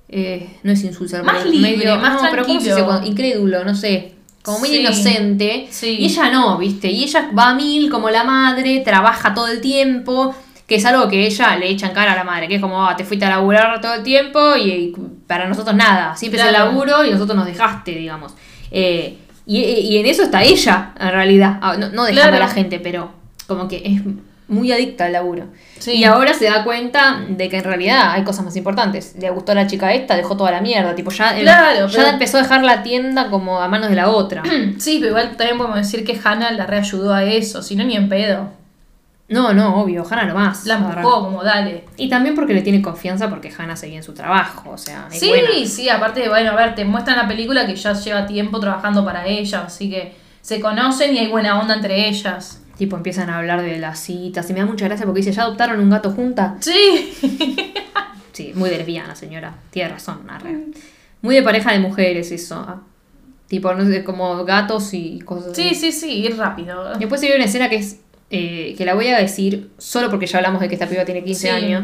Eh, 0.09 0.57
no 0.63 0.71
es 0.71 0.83
insultar, 0.83 1.23
Más 1.23 1.45
libre, 1.45 1.77
medio, 1.77 1.95
más 1.97 2.21
no, 2.21 2.29
pero 2.31 2.45
¿cómo 2.45 2.59
se 2.59 2.69
dice 2.69 2.81
tranquilo. 2.83 3.11
incrédulo, 3.11 3.63
no 3.63 3.75
sé. 3.75 4.13
Como 4.41 4.59
muy 4.59 4.69
Sí. 4.69 4.77
inocente. 4.79 5.67
Sí. 5.69 5.97
Y 5.99 6.05
ella 6.05 6.29
no, 6.31 6.57
¿viste? 6.57 6.89
Y 6.89 7.03
ella 7.03 7.29
va 7.37 7.49
a 7.49 7.53
mil 7.55 7.89
como 7.89 8.09
la 8.09 8.23
madre, 8.23 8.79
trabaja 8.85 9.33
todo 9.33 9.47
el 9.47 9.61
tiempo. 9.61 10.33
Que 10.65 10.75
es 10.75 10.85
algo 10.85 11.07
que 11.09 11.25
ella 11.25 11.55
le 11.57 11.67
echa 11.67 11.87
en 11.87 11.93
cara 11.93 12.13
a 12.13 12.15
la 12.15 12.23
madre, 12.23 12.47
que 12.47 12.55
es 12.55 12.61
como, 12.61 12.85
ah, 12.87 12.95
te 12.95 13.03
fuiste 13.03 13.25
a 13.25 13.29
laburar 13.29 13.81
todo 13.81 13.95
el 13.95 14.03
tiempo 14.03 14.55
y, 14.55 14.69
y 14.71 14.93
para 15.25 15.49
nosotros 15.49 15.75
nada. 15.75 16.15
Siempre 16.15 16.39
es 16.39 16.45
el 16.45 16.53
Claro. 16.53 16.65
laburo 16.71 17.03
y 17.05 17.09
nosotros 17.09 17.35
nos 17.35 17.47
dejaste, 17.47 17.91
digamos. 17.95 18.35
Eh, 18.69 19.17
y, 19.47 19.57
y 19.61 19.97
en 19.97 20.05
eso 20.05 20.21
está 20.21 20.43
ella, 20.43 20.93
en 20.99 21.09
realidad. 21.09 21.57
Ah, 21.61 21.75
No, 21.75 21.89
no 21.89 22.03
dejando 22.03 22.21
Claro. 22.29 22.35
a 22.35 22.39
la 22.39 22.47
gente, 22.49 22.79
pero 22.79 23.11
como 23.47 23.67
que 23.67 23.77
es 23.83 24.01
muy 24.49 24.71
adicta 24.71 25.05
al 25.05 25.13
laburo. 25.13 25.45
Sí. 25.77 25.93
Y 25.93 26.03
ahora 26.03 26.33
se 26.33 26.45
da 26.45 26.63
cuenta 26.65 27.21
de 27.29 27.47
que 27.47 27.57
en 27.57 27.63
realidad 27.63 28.11
hay 28.11 28.23
cosas 28.23 28.43
más 28.43 28.55
importantes. 28.57 29.15
Le 29.17 29.29
gustó 29.29 29.53
a 29.53 29.55
la 29.55 29.67
chica 29.67 29.93
esta, 29.93 30.15
dejó 30.17 30.35
toda 30.35 30.51
la 30.51 30.59
mierda. 30.59 30.93
Tipo, 30.95 31.11
ya, 31.11 31.37
eh, 31.37 31.41
Claro, 31.43 31.87
ya 31.87 31.95
pero- 31.97 32.09
empezó 32.09 32.37
a 32.37 32.41
dejar 32.41 32.63
la 32.63 32.83
tienda 32.83 33.29
como 33.29 33.61
a 33.61 33.67
manos 33.69 33.89
de 33.89 33.95
la 33.95 34.09
otra. 34.09 34.43
Sí, 34.79 34.97
pero 34.99 35.09
igual 35.11 35.37
también 35.37 35.57
podemos 35.57 35.77
decir 35.77 36.03
que 36.03 36.19
Hannah 36.21 36.51
la 36.51 36.65
reayudó 36.65 37.13
a 37.13 37.23
eso, 37.23 37.63
si 37.63 37.75
no 37.75 37.83
ni 37.85 37.95
en 37.95 38.09
pedo. 38.09 38.49
No, 39.29 39.53
no, 39.53 39.75
obvio, 39.81 40.03
Hannah 40.09 40.25
no 40.25 40.33
más. 40.33 40.65
La 40.65 40.75
empujó, 40.75 41.25
como 41.25 41.43
dale. 41.43 41.85
Y 41.97 42.09
también 42.09 42.33
porque 42.33 42.55
le 42.55 42.61
tiene 42.63 42.81
confianza 42.81 43.29
porque 43.29 43.53
Hannah 43.55 43.75
seguía 43.75 43.97
en 43.97 44.03
su 44.03 44.13
trabajo, 44.15 44.71
o 44.71 44.77
sea, 44.77 45.07
es 45.11 45.19
Sí, 45.19 45.29
buena. 45.29 45.47
sí, 45.67 45.87
aparte 45.87 46.21
de, 46.21 46.29
bueno, 46.29 46.49
a 46.51 46.55
ver, 46.55 46.73
te 46.73 46.83
muestran 46.83 47.15
la 47.17 47.27
película 47.27 47.67
que 47.67 47.75
ya 47.75 47.93
lleva 47.93 48.25
tiempo 48.25 48.59
trabajando 48.59 49.05
para 49.05 49.27
ella, 49.27 49.65
así 49.67 49.87
que 49.91 50.15
se 50.41 50.59
conocen 50.59 51.13
y 51.13 51.19
hay 51.19 51.27
buena 51.27 51.59
onda 51.59 51.75
entre 51.75 52.07
ellas. 52.07 52.63
Tipo, 52.79 52.95
empiezan 52.95 53.29
a 53.29 53.37
hablar 53.37 53.61
de 53.61 53.77
las 53.77 53.99
citas 53.99 54.49
y 54.49 54.53
me 54.53 54.59
da 54.61 54.65
mucha 54.65 54.85
gracia 54.85 55.05
porque 55.05 55.19
dice, 55.19 55.31
¿ya 55.33 55.43
adoptaron 55.43 55.79
un 55.79 55.89
gato 55.91 56.09
junta? 56.11 56.55
Sí, 56.61 57.13
Sí, 58.31 58.53
muy 58.55 58.69
lesbiana, 58.69 59.15
señora. 59.15 59.53
Tiene 59.69 59.89
razón, 59.89 60.21
arre. 60.29 60.57
Muy 61.21 61.35
de 61.35 61.43
pareja 61.43 61.73
de 61.73 61.79
mujeres 61.79 62.31
eso. 62.31 62.55
ah. 62.55 62.81
Tipo, 63.47 63.73
no 63.73 63.85
sé, 63.85 64.03
como 64.03 64.45
gatos 64.45 64.93
y 64.93 65.19
cosas 65.19 65.55
sí, 65.55 65.69
así. 65.71 65.75
sí, 65.75 65.91
sí, 65.91 66.11
ir 66.19 66.37
rápido. 66.37 66.97
Después 66.97 67.19
se 67.19 67.35
una 67.35 67.43
escena 67.45 67.67
que 67.69 67.75
es, 67.77 67.99
eh, 68.29 68.75
que 68.77 68.85
la 68.85 68.93
voy 68.93 69.07
a 69.07 69.17
decir 69.17 69.71
solo 69.77 70.09
porque 70.09 70.25
ya 70.27 70.37
hablamos 70.37 70.61
de 70.61 70.69
que 70.69 70.75
esta 70.75 70.87
piba 70.87 71.03
tiene 71.03 71.23
15 71.23 71.41
Sí. 71.41 71.47
años. 71.49 71.83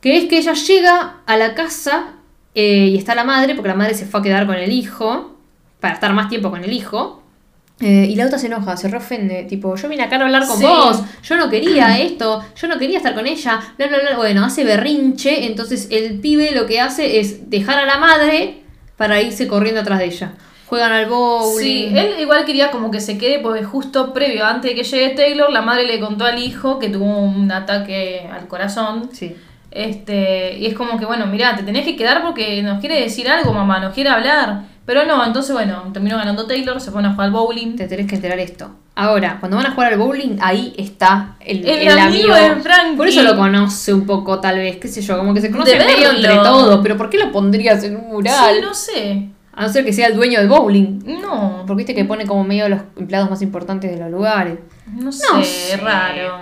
Que 0.00 0.16
es 0.16 0.24
que 0.24 0.38
ella 0.38 0.54
llega 0.54 1.16
a 1.26 1.36
la 1.36 1.54
casa 1.54 2.14
eh, 2.54 2.88
y 2.88 2.96
está 2.96 3.14
la 3.14 3.24
madre, 3.24 3.54
porque 3.54 3.68
la 3.68 3.74
madre 3.76 3.94
se 3.94 4.06
fue 4.06 4.20
a 4.20 4.22
quedar 4.22 4.46
con 4.46 4.56
el 4.56 4.72
hijo, 4.72 5.36
para 5.80 5.94
estar 5.94 6.12
más 6.14 6.28
tiempo 6.28 6.50
con 6.50 6.64
el 6.64 6.72
hijo. 6.72 7.22
Eh, 7.80 8.06
y 8.08 8.14
la 8.14 8.26
otra 8.26 8.38
se 8.38 8.46
enoja, 8.46 8.76
se 8.76 8.88
reofende, 8.88 9.44
tipo, 9.44 9.74
yo 9.76 9.88
vine 9.88 10.04
acá 10.04 10.16
a 10.16 10.22
hablar 10.22 10.46
con 10.46 10.58
Sí. 10.58 10.64
vos, 10.64 11.02
yo 11.22 11.36
no 11.36 11.50
quería 11.50 11.98
esto, 11.98 12.44
yo 12.54 12.68
no 12.68 12.78
quería 12.78 12.98
estar 12.98 13.14
con 13.14 13.26
ella, 13.26 13.60
bla, 13.76 13.86
bla, 13.88 13.98
bla. 13.98 14.16
Bueno, 14.16 14.44
hace 14.44 14.64
berrinche, 14.64 15.46
entonces 15.46 15.88
el 15.90 16.20
pibe 16.20 16.52
lo 16.52 16.66
que 16.66 16.80
hace 16.80 17.18
es 17.20 17.50
dejar 17.50 17.78
a 17.80 17.84
la 17.84 17.98
madre 17.98 18.62
para 18.96 19.20
irse 19.20 19.48
corriendo 19.48 19.80
atrás 19.80 19.98
de 19.98 20.04
ella. 20.06 20.32
Juegan 20.66 20.92
al 20.92 21.06
bowling. 21.06 21.60
Sí, 21.62 21.88
él 21.94 22.14
igual 22.20 22.44
quería 22.44 22.70
como 22.70 22.90
que 22.90 23.00
se 23.00 23.18
quede 23.18 23.38
porque 23.40 23.64
justo 23.64 24.12
previo, 24.14 24.46
antes 24.46 24.70
de 24.70 24.76
que 24.76 24.84
llegue 24.84 25.10
Taylor, 25.10 25.52
la 25.52 25.60
madre 25.62 25.84
le 25.86 26.00
contó 26.00 26.24
al 26.24 26.38
hijo 26.38 26.78
que 26.78 26.88
tuvo 26.88 27.18
un 27.18 27.50
ataque 27.52 28.26
al 28.32 28.46
corazón. 28.48 29.10
Sí. 29.12 29.34
Este, 29.70 30.56
y 30.58 30.66
es 30.66 30.74
como 30.74 30.98
que, 30.98 31.04
bueno, 31.04 31.26
mirá, 31.26 31.56
te 31.56 31.64
tenés 31.64 31.84
que 31.84 31.96
quedar 31.96 32.22
porque 32.22 32.62
nos 32.62 32.78
quiere 32.80 33.00
decir 33.00 33.28
algo, 33.28 33.52
mamá, 33.52 33.80
nos 33.80 33.92
quiere 33.92 34.08
hablar. 34.10 34.62
Pero 34.86 35.06
no, 35.06 35.24
entonces, 35.24 35.52
bueno, 35.54 35.82
terminó 35.92 36.18
ganando 36.18 36.46
Taylor, 36.46 36.80
se 36.80 36.90
fueron 36.90 37.10
a 37.10 37.14
jugar 37.14 37.26
al 37.26 37.32
bowling. 37.32 37.76
Te 37.76 37.86
tenés 37.86 38.06
que 38.06 38.16
enterar 38.16 38.38
esto. 38.38 38.70
Ahora, 38.96 39.38
cuando 39.40 39.56
van 39.56 39.66
a 39.66 39.70
jugar 39.72 39.92
al 39.92 39.98
bowling, 39.98 40.36
ahí 40.40 40.74
está 40.76 41.36
el, 41.40 41.66
El 41.66 41.88
el 41.88 41.98
amigo 41.98 42.34
de 42.34 42.56
Frankie. 42.56 42.96
Por 42.96 43.08
eso 43.08 43.22
lo 43.22 43.34
conoce 43.36 43.92
un 43.94 44.04
poco, 44.06 44.40
tal 44.40 44.58
vez, 44.58 44.76
qué 44.76 44.88
sé 44.88 45.00
yo, 45.00 45.16
como 45.16 45.32
que 45.34 45.40
se 45.40 45.50
conoce 45.50 45.78
medio 45.78 46.10
entre 46.10 46.34
todos. 46.36 46.80
Pero 46.82 46.96
¿por 46.96 47.08
qué 47.10 47.18
lo 47.18 47.32
pondrías 47.32 47.82
en 47.84 47.96
un 47.96 48.08
mural? 48.08 48.54
Sí, 48.56 48.60
no 48.60 48.74
sé. 48.74 49.28
A 49.56 49.62
no 49.62 49.68
ser 49.72 49.84
que 49.84 49.92
sea 49.92 50.08
el 50.08 50.16
dueño 50.16 50.38
del 50.40 50.48
bowling. 50.48 51.00
No, 51.22 51.62
Porque 51.66 51.78
viste 51.78 51.94
que 51.94 52.04
pone 52.04 52.26
como 52.26 52.44
medio 52.44 52.68
los 52.68 52.80
empleados 52.96 53.30
más 53.30 53.40
importantes 53.40 53.90
de 53.90 53.98
los 53.98 54.10
lugares. 54.10 54.58
no 54.92 55.10
sé, 55.12 55.24
No 55.32 55.42
sé. 55.44 55.76
raro. 55.78 56.40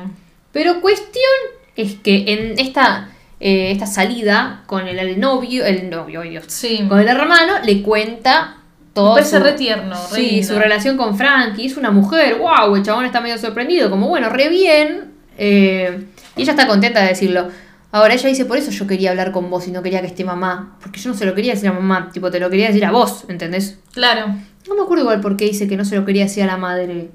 Pero 0.51 0.81
cuestión 0.81 1.31
es 1.77 1.95
que 1.95 2.25
en 2.27 2.59
esta, 2.59 3.09
eh, 3.45 3.73
esta 3.73 3.87
salida 3.87 4.63
con 4.67 4.87
el, 4.87 4.99
el 4.99 5.19
novio, 5.19 5.65
el 5.65 5.91
novio, 5.91 6.23
Dios, 6.23 6.45
Sí. 6.47 6.87
con 6.89 7.01
el 7.01 7.09
hermano, 7.09 7.55
le 7.65 7.83
cuenta 7.83 8.57
todo. 8.95 9.15
parece 9.15 9.39
su- 9.39 9.43
re 9.43 9.53
tierno, 9.53 9.97
re 10.13 10.17
Sí, 10.17 10.31
lindo. 10.31 10.47
su 10.55 10.59
relación 10.61 10.97
con 10.97 11.17
Frankie. 11.17 11.67
Es 11.67 11.77
una 11.77 11.91
mujer, 11.91 12.37
wow, 12.39 12.77
el 12.77 12.83
chabón 12.83 13.05
está 13.05 13.21
medio 13.21 13.37
sorprendido, 13.39 13.91
como 13.91 14.09
bueno, 14.09 14.29
re 14.29 14.49
bien. 14.49 15.13
eh, 15.39 16.05
y 16.37 16.43
ella 16.43 16.53
está 16.53 16.67
contenta 16.67 17.01
de 17.01 17.09
decirlo. 17.09 17.49
Ahora 17.91 18.15
ella 18.15 18.29
dice, 18.29 18.45
por 18.45 18.57
eso 18.59 18.71
yo 18.71 18.87
quería 18.87 19.11
hablar 19.11 19.33
con 19.33 19.51
vos 19.51 19.67
y 19.67 19.71
no 19.71 19.83
quería 19.83 20.01
que 20.03 20.07
esté 20.07 20.25
mamá. 20.25 20.77
Porque 20.81 21.01
yo 21.01 21.11
no 21.11 21.17
se 21.17 21.27
lo 21.27 21.35
quería 21.35 21.53
decir 21.55 21.69
a 21.69 21.73
mamá, 21.73 22.11
tipo, 22.13 22.31
te 22.31 22.39
lo 22.41 22.49
quería 22.49 22.69
decir 22.69 22.85
a 22.85 22.91
vos, 22.91 23.25
¿entendés? 23.29 23.79
Claro. 23.93 24.29
No 24.69 24.75
me 24.77 24.83
acuerdo 24.83 25.03
igual 25.05 25.21
por 25.21 25.37
qué 25.37 25.47
dice 25.47 25.67
que 25.69 25.77
no 25.77 25.85
se 25.85 25.97
lo 25.97 26.05
quería 26.07 26.25
decir 26.25 26.43
a 26.45 26.47
la 26.47 26.57
madre. 26.59 27.11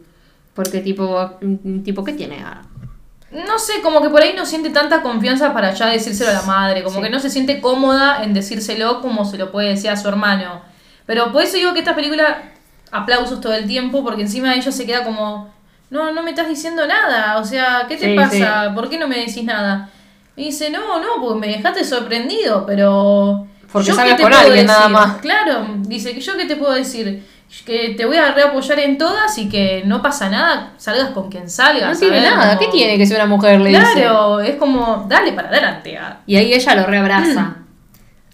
Porque 0.54 0.82
tipo, 0.82 1.38
mm, 1.42 1.80
tipo, 1.84 2.04
¿qué 2.04 2.14
tiene? 2.14 2.44
No 3.32 3.60
sé, 3.60 3.82
como 3.82 4.02
que 4.02 4.10
por 4.10 4.22
ahí 4.22 4.34
no 4.36 4.46
siente 4.46 4.70
tanta 4.70 5.02
confianza 5.02 5.54
para 5.54 5.74
ya 5.74 5.88
decírselo 5.88 6.30
a 6.30 6.34
la 6.34 6.42
madre, 6.44 6.84
como 6.84 6.98
Sí. 6.98 7.02
que 7.04 7.10
no 7.10 7.20
se 7.20 7.30
siente 7.30 7.60
cómoda 7.60 8.24
en 8.24 8.34
decírselo 8.34 9.02
como 9.02 9.26
se 9.26 9.38
lo 9.38 9.52
puede 9.52 9.70
decir 9.70 9.90
a 9.90 9.98
su 9.98 10.08
hermano. 10.08 10.62
Pero 11.06 11.32
por 11.34 11.44
eso 11.44 11.58
digo 11.58 11.74
que 11.74 11.80
esta 11.80 11.96
película, 11.96 12.42
aplausos 12.92 13.42
todo 13.42 13.54
el 13.54 13.68
tiempo, 13.68 14.04
porque 14.04 14.22
encima 14.22 14.56
ella 14.56 14.72
se 14.72 14.86
queda 14.86 15.04
como, 15.04 15.54
no, 15.90 16.12
no 16.14 16.24
me 16.24 16.30
estás 16.32 16.48
diciendo 16.48 16.88
nada, 16.88 17.38
o 17.38 17.44
sea, 17.46 17.86
¿qué 17.90 17.98
te 17.98 18.12
Sí, 18.12 18.16
pasa? 18.16 18.72
¿Por 18.74 18.90
qué 18.90 18.98
no 18.98 19.08
me 19.10 19.18
decís 19.20 19.44
nada? 19.44 19.90
Y 20.38 20.46
dice, 20.46 20.70
no, 20.70 21.00
no, 21.00 21.22
porque 21.22 21.40
me 21.40 21.48
dejaste 21.48 21.84
sorprendido, 21.84 22.66
pero... 22.66 23.46
Porque 23.72 23.90
¿yo 23.90 23.94
qué 23.94 24.00
salgas 24.00 24.18
te 24.18 24.24
con 24.24 24.32
puedo 24.32 24.46
alguien, 24.46 24.66
nada 24.68 24.88
más. 24.88 25.18
Claro, 25.18 25.66
dice 25.80 26.14
que 26.14 26.22
yo 26.22 26.38
qué 26.38 26.46
te 26.46 26.56
puedo 26.56 26.74
decir, 26.74 27.26
que 27.66 27.90
te 27.98 28.06
voy 28.06 28.18
a 28.18 28.34
reapoyar 28.34 28.80
en 28.80 28.98
todas 28.98 29.38
y 29.38 29.48
que 29.50 29.84
no 29.86 30.02
pasa 30.02 30.30
nada, 30.30 30.74
salgas 30.78 31.12
con 31.12 31.30
quien 31.30 31.50
salgas. 31.50 31.94
No 31.94 32.00
tiene 32.00 32.22
nada, 32.22 32.58
Como- 32.58 32.60
¿qué 32.72 32.78
tiene 32.78 32.98
que 32.98 33.06
ser 33.06 33.18
una 33.18 33.26
mujer? 33.26 33.60
Le 33.62 33.70
dice. 33.70 33.82
Claro, 33.94 34.40
es 34.42 34.56
como, 34.56 35.06
dale 35.10 35.32
para 35.34 35.48
adelante. 35.50 35.98
ah. 35.98 36.20
Y 36.26 36.36
ahí 36.36 36.54
ella 36.54 36.76
lo 36.76 36.86
reabraza. 36.86 37.56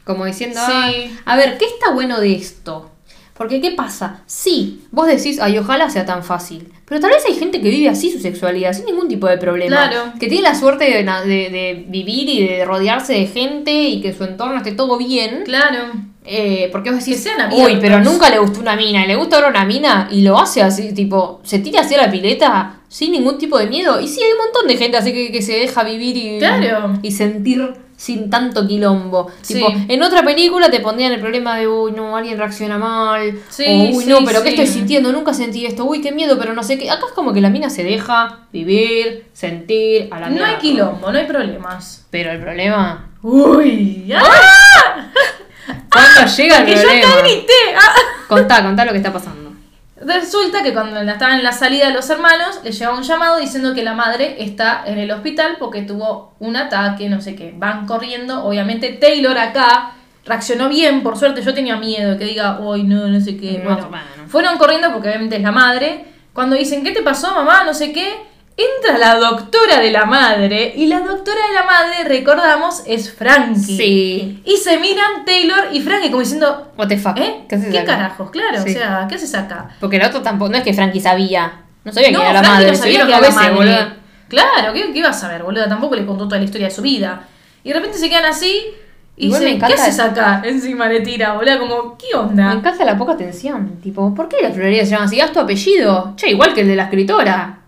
Como 0.03 0.25
diciendo, 0.25 0.59
Sí. 0.65 0.71
"Ay, 0.73 1.17
a 1.25 1.35
ver, 1.37 1.57
¿qué 1.57 1.65
está 1.65 1.91
bueno 1.91 2.19
de 2.19 2.33
esto? 2.35 2.89
Porque, 3.35 3.61
¿qué 3.61 3.71
pasa? 3.71 4.21
Sí, 4.27 4.83
vos 4.91 5.07
decís, 5.07 5.39
ay, 5.41 5.57
ojalá 5.57 5.89
sea 5.89 6.05
tan 6.05 6.23
fácil. 6.23 6.71
Pero 6.85 7.01
tal 7.01 7.09
vez 7.11 7.23
hay 7.27 7.33
gente 7.33 7.61
que 7.61 7.69
vive 7.69 7.89
así 7.89 8.11
su 8.11 8.19
sexualidad, 8.19 8.73
sin 8.73 8.85
ningún 8.85 9.07
tipo 9.07 9.25
de 9.27 9.37
problema. 9.37 9.89
Claro. 9.89 10.13
Que 10.19 10.27
tiene 10.27 10.43
la 10.47 10.53
suerte 10.55 10.83
de- 10.85 11.03
de 11.03 11.85
vivir 11.87 12.29
y 12.29 12.45
de 12.47 12.63
rodearse 12.65 13.13
de 13.13 13.25
gente 13.25 13.71
y 13.73 14.01
que 14.01 14.13
su 14.13 14.23
entorno 14.23 14.57
esté 14.57 14.73
todo 14.73 14.97
bien. 14.97 15.41
Claro. 15.45 15.93
Eh, 16.25 16.69
porque 16.71 16.89
vos 16.91 17.03
decís, 17.03 17.27
uy, 17.51 17.77
pero 17.81 17.99
nunca 17.99 18.29
le 18.29 18.39
gustó 18.39 18.61
una 18.61 18.75
mina, 18.75 19.03
y 19.03 19.07
le 19.07 19.15
gusta 19.15 19.35
ahora 19.37 19.49
una 19.49 19.65
mina 19.65 20.07
y 20.09 20.21
lo 20.21 20.39
hace 20.39 20.61
así, 20.61 20.93
tipo, 20.93 21.41
se 21.43 21.59
tira 21.59 21.81
hacia 21.81 21.97
la 21.97 22.09
pileta 22.09 22.79
sin 22.87 23.11
ningún 23.11 23.37
tipo 23.37 23.57
de 23.57 23.67
miedo. 23.67 23.99
Y 23.99 24.07
sí, 24.07 24.21
hay 24.21 24.31
un 24.31 24.37
montón 24.37 24.67
de 24.67 24.77
gente 24.77 24.97
así 24.97 25.11
que, 25.11 25.31
que 25.31 25.41
se 25.41 25.53
deja 25.53 25.83
vivir 25.83 26.15
y, 26.15 26.39
Claro. 26.39 26.97
y 27.01 27.11
sentir 27.11 27.73
sin 27.97 28.29
tanto 28.29 28.67
quilombo. 28.67 29.31
Sí. 29.41 29.55
Tipo, 29.55 29.67
en 29.87 30.03
otra 30.03 30.23
película 30.23 30.69
te 30.69 30.79
pondrían 30.79 31.11
el 31.13 31.19
problema 31.19 31.57
de, 31.57 31.67
uy, 31.67 31.91
no, 31.91 32.15
alguien 32.15 32.37
reacciona 32.37 32.77
mal. 32.77 33.39
Sí, 33.49 33.65
o, 33.67 33.95
uy, 33.97 34.03
sí, 34.03 34.09
no, 34.09 34.19
pero 34.25 34.43
¿qué 34.43 34.49
estoy 34.49 34.67
sintiendo? 34.67 35.11
Nunca 35.11 35.33
sentí 35.33 35.65
esto. 35.65 35.85
Uy, 35.85 36.01
qué 36.01 36.11
miedo, 36.11 36.37
pero 36.37 36.53
no 36.53 36.63
sé 36.63 36.77
qué. 36.77 36.89
Acá 36.89 37.05
es 37.07 37.13
como 37.13 37.33
que 37.33 37.41
la 37.41 37.49
mina 37.49 37.69
se 37.69 37.83
deja 37.83 38.47
vivir, 38.51 39.25
sentir, 39.33 40.07
a 40.11 40.19
la 40.19 40.29
No 40.29 40.43
hay 40.43 40.55
quilombo, 40.57 41.11
no 41.11 41.17
hay 41.17 41.25
problemas. 41.25 42.05
Pero 42.09 42.31
el 42.31 42.39
problema... 42.41 43.09
Uy, 43.21 44.11
¡ah! 44.15 45.11
¿Cuándo 45.91 46.35
llega 46.35 46.57
el 46.59 46.65
que 46.65 46.75
yo 46.75 46.81
problema? 46.81 47.07
acá 47.07 47.21
grité. 47.21 47.53
ah. 47.77 47.95
Contá, 48.27 48.63
contá 48.63 48.85
lo 48.85 48.91
que 48.91 48.97
está 48.97 49.13
pasando. 49.13 49.51
Resulta 50.05 50.63
que 50.63 50.73
cuando 50.73 50.99
estaban 51.01 51.37
en 51.37 51.43
la 51.43 51.53
salida 51.53 51.87
de 51.87 51.93
los 51.93 52.09
hermanos, 52.09 52.59
le 52.63 52.71
llegaba 52.71 52.97
un 52.97 53.03
llamado 53.03 53.37
diciendo 53.37 53.73
que 53.73 53.83
la 53.83 53.93
madre 53.93 54.35
está 54.43 54.83
en 54.85 54.97
el 54.97 55.09
hospital 55.11 55.55
porque 55.59 55.81
tuvo 55.83 56.33
un 56.39 56.57
ataque, 56.57 57.07
no 57.09 57.21
sé 57.21 57.35
qué. 57.35 57.53
Van 57.55 57.85
corriendo, 57.85 58.43
obviamente 58.43 58.89
Taylor 58.89 59.37
acá 59.37 59.91
reaccionó 60.25 60.67
bien, 60.67 61.03
por 61.03 61.17
suerte 61.17 61.41
yo 61.41 61.53
tenía 61.53 61.77
miedo 61.77 62.17
que 62.17 62.25
diga, 62.25 62.59
uy, 62.59 62.83
no, 62.83 63.07
no 63.07 63.21
sé 63.21 63.37
qué. 63.37 63.59
No, 63.59 63.63
Bueno, 63.75 63.89
bueno. 63.89 64.05
fueron 64.27 64.57
corriendo 64.57 64.91
porque 64.91 65.07
obviamente 65.07 65.37
es 65.37 65.41
la 65.41 65.51
madre. 65.51 66.05
Cuando 66.33 66.55
dicen, 66.55 66.83
¿qué 66.83 66.91
te 66.91 67.01
pasó, 67.01 67.33
mamá? 67.33 67.63
No 67.63 67.73
sé 67.73 67.93
qué. 67.93 68.13
Entra 68.55 68.99
la 68.99 69.15
doctora 69.15 69.79
de 69.79 69.89
la 69.91 70.05
madre 70.05 70.73
y 70.75 70.85
la 70.85 70.99
doctora 70.99 71.39
de 71.47 71.53
la 71.55 71.63
madre, 71.63 72.03
recordamos, 72.07 72.83
es 72.85 73.11
Frankie. 73.11 73.77
Sí. 73.77 74.41
Y 74.45 74.57
se 74.57 74.77
miran 74.79 75.25
Taylor 75.25 75.69
y 75.71 75.81
Frankie 75.81 76.09
como 76.11 76.19
diciendo, 76.21 76.71
What 76.77 76.87
the 76.87 76.97
fuck. 76.97 77.17
¿eh? 77.17 77.45
¿Qué 77.49 77.55
¿Qué, 77.55 77.55
haces 77.55 77.75
acá? 77.75 77.85
carajos? 77.97 78.29
Claro, 78.29 78.61
Sí. 78.61 78.69
o 78.69 78.73
sea, 78.73 79.05
¿qué 79.09 79.15
haces 79.15 79.33
acá? 79.33 79.69
Porque 79.79 79.95
el 79.97 80.03
otro 80.05 80.21
tampoco, 80.21 80.51
no 80.51 80.57
es 80.57 80.63
que 80.63 80.73
Frankie 80.73 80.99
sabía. 80.99 81.61
No 81.83 81.91
sabía 81.91 82.11
No, 82.11 82.19
que 82.19 82.25
era 82.25 82.33
la 82.33 82.39
Frankie 82.43 82.55
madre, 82.59 82.71
no 82.71 82.77
sabía 82.77 82.97
que 82.99 83.01
era 83.07 83.09
la 83.11 83.19
veces, 83.21 83.35
madre. 83.35 83.53
boludo. 83.55 83.93
Claro, 84.29 84.73
¿qué, 84.73 84.93
qué 84.93 84.99
iba 84.99 85.09
a 85.09 85.13
saber, 85.13 85.41
boluda? 85.43 85.67
Tampoco 85.67 85.95
le 85.95 86.05
contó 86.05 86.25
toda 86.25 86.37
la 86.37 86.45
historia 86.45 86.67
de 86.67 86.73
su 86.73 86.81
vida. 86.83 87.23
Y 87.63 87.69
de 87.69 87.75
repente 87.75 87.97
se 87.97 88.07
quedan 88.09 88.25
así 88.25 88.65
y 89.17 89.27
Igual 89.27 89.45
dice, 89.45 89.59
¿qué 89.67 89.73
haces 89.73 89.99
acá? 89.99 90.41
Encima 90.45 90.87
le 90.89 91.01
tira, 91.01 91.33
boluda, 91.33 91.57
como, 91.57 91.97
¿qué 91.97 92.15
onda? 92.15 92.49
Me 92.49 92.53
encanta 92.59 92.85
la 92.85 92.97
poca 92.99 93.13
atención. 93.13 93.79
Tipo, 93.81 94.13
¿por 94.13 94.29
qué 94.29 94.37
la 94.43 94.51
florería 94.51 94.85
se 94.85 94.91
llama 94.91 95.05
así? 95.05 95.19
Haz 95.19 95.31
tu 95.31 95.39
apellido. 95.39 96.13
Che, 96.17 96.29
igual 96.29 96.53
que 96.53 96.61
el 96.61 96.67
de 96.67 96.75
la 96.75 96.83
escritora. 96.83 97.59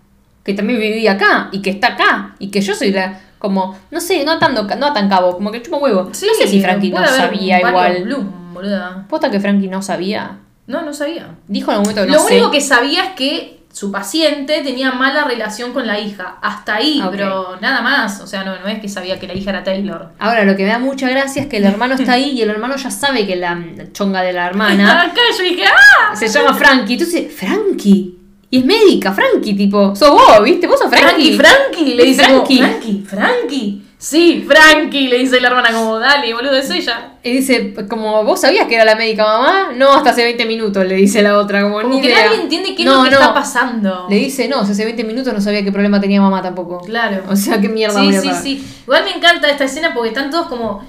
Que 0.45 0.53
también 0.53 0.79
vivía 0.79 1.13
acá. 1.13 1.49
Y 1.51 1.61
que 1.61 1.71
está 1.71 1.87
acá. 1.87 2.35
Y 2.39 2.49
que 2.51 2.61
yo 2.61 2.73
soy 2.73 2.91
la. 2.91 3.19
Como, 3.39 3.77
no 3.91 3.99
sé, 3.99 4.23
no 4.23 4.31
atando, 4.31 4.63
no 4.63 4.85
atan 4.87 5.09
cabo. 5.09 5.33
Como 5.33 5.51
que 5.51 5.61
chupa 5.61 5.77
huevo. 5.77 6.03
no 6.03 6.13
sé 6.13 6.47
si 6.47 6.61
Frankie 6.61 6.91
no 6.91 7.05
sabía 7.05 7.59
igual. 7.59 8.03
Bloom, 8.03 8.53
boluda. 8.53 9.05
Posta 9.09 9.29
que 9.29 9.39
Frankie 9.41 9.67
no 9.67 9.81
sabía. 9.81 10.37
No, 10.67 10.81
no 10.81 10.93
sabía. 10.93 11.27
Dijo 11.47 11.71
en 11.71 11.77
algún 11.77 11.89
momento 11.91 12.05
que 12.05 12.11
Lo 12.15 12.23
no 12.23 12.27
sé. 12.27 12.35
único 12.35 12.51
que 12.51 12.61
sabía 12.61 13.03
es 13.03 13.09
que 13.11 13.59
su 13.71 13.91
paciente 13.91 14.61
tenía 14.63 14.93
mala 14.93 15.25
relación 15.25 15.73
con 15.73 15.85
la 15.85 15.99
hija. 15.99 16.37
Hasta 16.41 16.75
ahí, 16.75 17.01
Ok. 17.03 17.11
pero 17.11 17.57
nada 17.61 17.81
más. 17.81 18.21
O 18.21 18.25
sea, 18.25 18.43
no, 18.43 18.57
no 18.57 18.67
es 18.67 18.79
que 18.79 18.87
sabía 18.87 19.19
que 19.19 19.27
la 19.27 19.33
hija 19.33 19.49
era 19.51 19.63
Taylor. 19.63 20.13
Ahora, 20.17 20.43
lo 20.45 20.55
que 20.55 20.63
me 20.63 20.69
da 20.69 20.79
mucha 20.79 21.09
gracia 21.09 21.41
es 21.41 21.47
que 21.49 21.57
el 21.57 21.65
hermano 21.65 21.95
está 21.95 22.13
ahí 22.13 22.31
y 22.31 22.41
el 22.41 22.49
hermano 22.49 22.77
ya 22.77 22.89
sabe 22.89 23.27
que 23.27 23.35
la 23.35 23.59
chonga 23.91 24.21
de 24.21 24.31
la 24.33 24.47
hermana 24.47 25.01
Acá 25.03 25.21
yo 25.37 25.43
dije, 25.43 25.65
¡ah! 25.67 26.15
se 26.15 26.27
llama 26.29 26.53
Frankie. 26.53 26.93
Entonces, 26.93 27.31
Frankie. 27.35 28.14
Y 28.55 28.59
es 28.59 28.65
médica, 28.65 29.11
Frankie, 29.11 29.53
tipo, 29.53 29.93
sos 29.97 30.11
vos, 30.11 30.41
¿viste? 30.41 30.65
Vos 30.65 30.79
sos 30.79 30.89
Frankie, 30.89 31.33
Frankie. 31.35 31.37
Frankie, 31.73 31.93
le 31.95 32.03
dice 32.05 32.23
Frankie. 32.23 32.57
como, 32.59 32.69
Frankie, 32.71 33.03
Frankie. 33.05 33.81
Sí, 33.97 34.45
Frankie, 34.47 35.07
le 35.09 35.17
dice 35.17 35.41
la 35.41 35.49
hermana 35.49 35.73
como, 35.73 35.99
dale, 35.99 36.33
boludo, 36.33 36.55
es 36.55 36.69
ella. 36.69 37.15
Y 37.21 37.33
dice, 37.33 37.73
como, 37.89 38.23
¿vos 38.23 38.39
sabías 38.39 38.67
que 38.67 38.75
era 38.75 38.85
la 38.85 38.95
médica 38.95 39.25
mamá? 39.25 39.71
No, 39.75 39.91
hasta 39.93 40.11
hace 40.11 40.23
20 40.23 40.45
minutos, 40.45 40.85
le 40.85 40.95
dice 40.95 41.21
la 41.21 41.37
otra, 41.37 41.63
como, 41.63 41.81
Como 41.81 41.95
ni 41.95 41.99
que 42.01 42.07
idea. 42.07 42.27
nadie 42.27 42.43
entiende 42.43 42.75
qué 42.75 42.83
es 42.83 42.87
No, 42.87 42.97
lo 42.97 43.03
que 43.03 43.09
no. 43.09 43.17
está 43.17 43.33
pasando. 43.33 44.07
Le 44.09 44.15
dice, 44.15 44.47
no, 44.47 44.63
si 44.65 44.71
hace 44.71 44.85
20 44.85 45.03
minutos 45.03 45.33
no 45.33 45.41
sabía 45.41 45.61
qué 45.61 45.71
problema 45.73 45.99
tenía 45.99 46.21
mamá 46.21 46.41
tampoco. 46.41 46.79
Claro. 46.79 47.23
O 47.29 47.35
sea, 47.35 47.59
qué 47.59 47.67
mierda 47.67 47.99
Sí, 47.99 48.13
sí, 48.13 48.29
sí. 48.41 48.67
Igual 48.83 49.03
me 49.03 49.11
encanta 49.17 49.49
esta 49.49 49.65
escena 49.65 49.93
porque 49.93 50.09
están 50.09 50.29
todos 50.31 50.47
como, 50.47 50.81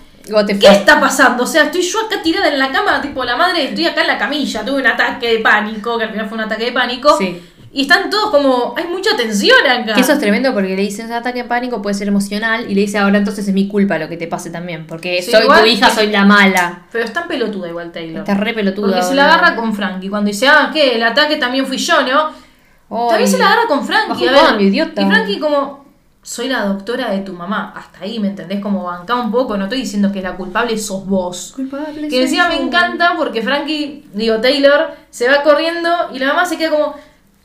¿Qué 0.61 0.67
está 0.69 1.01
pasando? 1.01 1.45
O 1.45 1.47
sea, 1.47 1.65
estoy 1.65 1.83
yo 1.83 2.01
acá 2.01 2.21
tirada 2.23 2.49
en 2.49 2.59
la 2.59 2.71
cama, 2.71 3.01
tipo 3.01 3.25
la 3.25 3.37
madre, 3.37 3.65
estoy 3.69 3.87
acá 3.87 4.01
en 4.03 4.09
la 4.09 4.19
camilla, 4.19 4.65
tuve 4.65 4.81
un 4.81 4.87
ataque 4.87 5.29
de 5.33 5.39
pánico, 5.39 5.97
que 5.99 6.05
al 6.05 6.11
final 6.11 6.29
fue 6.29 6.39
un 6.39 6.45
ataque 6.45 6.65
de 6.67 6.73
pánico. 6.73 7.17
Sí. 7.17 7.41
Y 7.77 7.83
están 7.83 8.09
todos 8.09 8.31
como, 8.31 8.73
hay 8.75 8.87
mucha 8.87 9.15
tensión 9.19 9.59
acá. 9.69 9.93
Que 9.93 10.01
eso 10.01 10.15
es 10.15 10.19
tremendo 10.19 10.55
porque 10.55 10.75
le 10.75 10.81
dice, 10.81 11.05
un 11.05 11.13
ataque 11.13 11.43
de 11.43 11.45
pánico 11.45 11.83
puede 11.83 11.93
ser 11.93 12.09
emocional 12.09 12.65
y 12.71 12.75
le 12.75 12.81
dice, 12.81 12.97
ahora 12.97 13.19
entonces 13.19 13.47
es 13.47 13.53
mi 13.53 13.69
culpa 13.69 13.99
lo 13.99 14.09
que 14.09 14.17
te 14.17 14.27
pase 14.27 14.49
también, 14.49 14.87
porque 14.87 15.21
Sí, 15.21 15.31
soy 15.31 15.43
igual 15.43 15.61
tu 15.61 15.67
hija, 15.67 15.91
soy 15.91 16.07
la 16.07 16.25
mala. 16.25 16.87
Pero 16.91 17.05
está 17.05 17.21
en 17.21 17.29
pelotuda 17.29 17.69
igual 17.69 17.93
Taylor. 17.93 18.21
Está 18.21 18.33
re 18.33 18.55
pelotuda. 18.55 18.87
Porque 18.87 19.03
se 19.03 19.15
la 19.15 19.27
agarra 19.27 19.57
con 19.57 19.75
Frankie. 19.75 20.09
Cuando 20.09 20.29
dice, 20.29 20.49
ah, 20.49 20.71
¿qué? 20.73 20.95
El 20.95 21.03
ataque 21.03 21.37
también 21.37 21.67
fui 21.67 21.77
yo, 21.77 21.97
¿no? 22.01 23.11
También 23.11 23.29
se 23.29 23.37
la 23.37 23.53
agarra 23.53 23.69
con 23.69 23.87
Frankie. 23.87 24.27
A 24.27 24.33
ver. 24.33 24.41
cambio, 24.41 24.69
idiota. 24.69 25.03
Y 25.03 25.05
Frankie 25.05 25.39
como, 25.39 25.85
soy 26.23 26.49
la 26.49 26.65
doctora 26.65 27.11
de 27.11 27.19
tu 27.19 27.35
mamá. 27.35 27.75
Hasta 27.77 28.05
ahí, 28.05 28.19
¿me 28.21 28.29
entendés? 28.29 28.61
Como 28.61 28.85
bancá 28.85 29.17
un 29.17 29.31
poco. 29.31 29.59
No 29.59 29.65
estoy 29.65 29.81
diciendo 29.81 30.11
que 30.11 30.23
la 30.23 30.35
culpable 30.35 30.79
sos 30.79 31.05
vos. 31.05 31.53
Culpable 31.55 32.09
Que 32.09 32.23
encima 32.23 32.49
me 32.49 32.57
encanta 32.57 33.13
porque 33.19 33.43
Frankie, 33.43 34.09
digo, 34.15 34.41
Taylor, 34.41 34.93
se 35.11 35.29
va 35.29 35.43
corriendo 35.43 35.91
y 36.15 36.19
la 36.19 36.29
mamá 36.29 36.47
se 36.47 36.57
queda 36.57 36.71
como, 36.71 36.95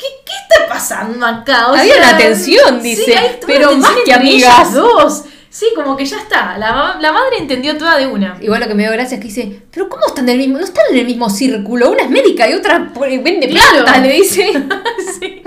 ¿qué, 0.01 0.07
qué 0.25 0.33
está 0.49 0.67
pasando 0.73 1.25
acá? 1.25 1.67
O 1.71 1.75
Había 1.75 1.95
una 1.97 2.17
tensión, 2.17 2.81
dice, 2.81 3.15
hay 3.15 3.35
toda 3.39 3.47
pero 3.53 3.75
más 3.77 3.91
que 4.03 4.13
amigas. 4.13 4.73
dos. 4.73 5.23
Sí, 5.49 5.65
como 5.75 5.97
que 5.97 6.05
ya 6.05 6.17
está. 6.17 6.57
La, 6.57 6.97
la 7.01 7.11
madre 7.11 7.37
entendió 7.39 7.77
toda 7.77 7.97
de 7.97 8.07
una. 8.07 8.37
Igual 8.41 8.61
lo 8.61 8.67
que 8.69 8.73
me 8.73 8.83
dio 8.83 8.91
gracia 8.93 9.15
es 9.15 9.21
que 9.21 9.27
dice, 9.27 9.59
pero 9.69 9.89
¿cómo 9.89 10.05
están 10.07 10.23
en 10.29 10.35
el 10.35 10.37
mismo? 10.37 10.57
No 10.57 10.63
están 10.63 10.85
en 10.91 10.97
el 10.99 11.05
mismo 11.05 11.29
círculo, 11.29 11.91
una 11.91 12.03
es 12.03 12.09
médica 12.09 12.49
y 12.49 12.53
otra 12.53 12.89
vende 12.97 13.49
Claro. 13.49 14.01
le 14.01 14.11
dice. 14.13 14.51
Sí. 15.19 15.43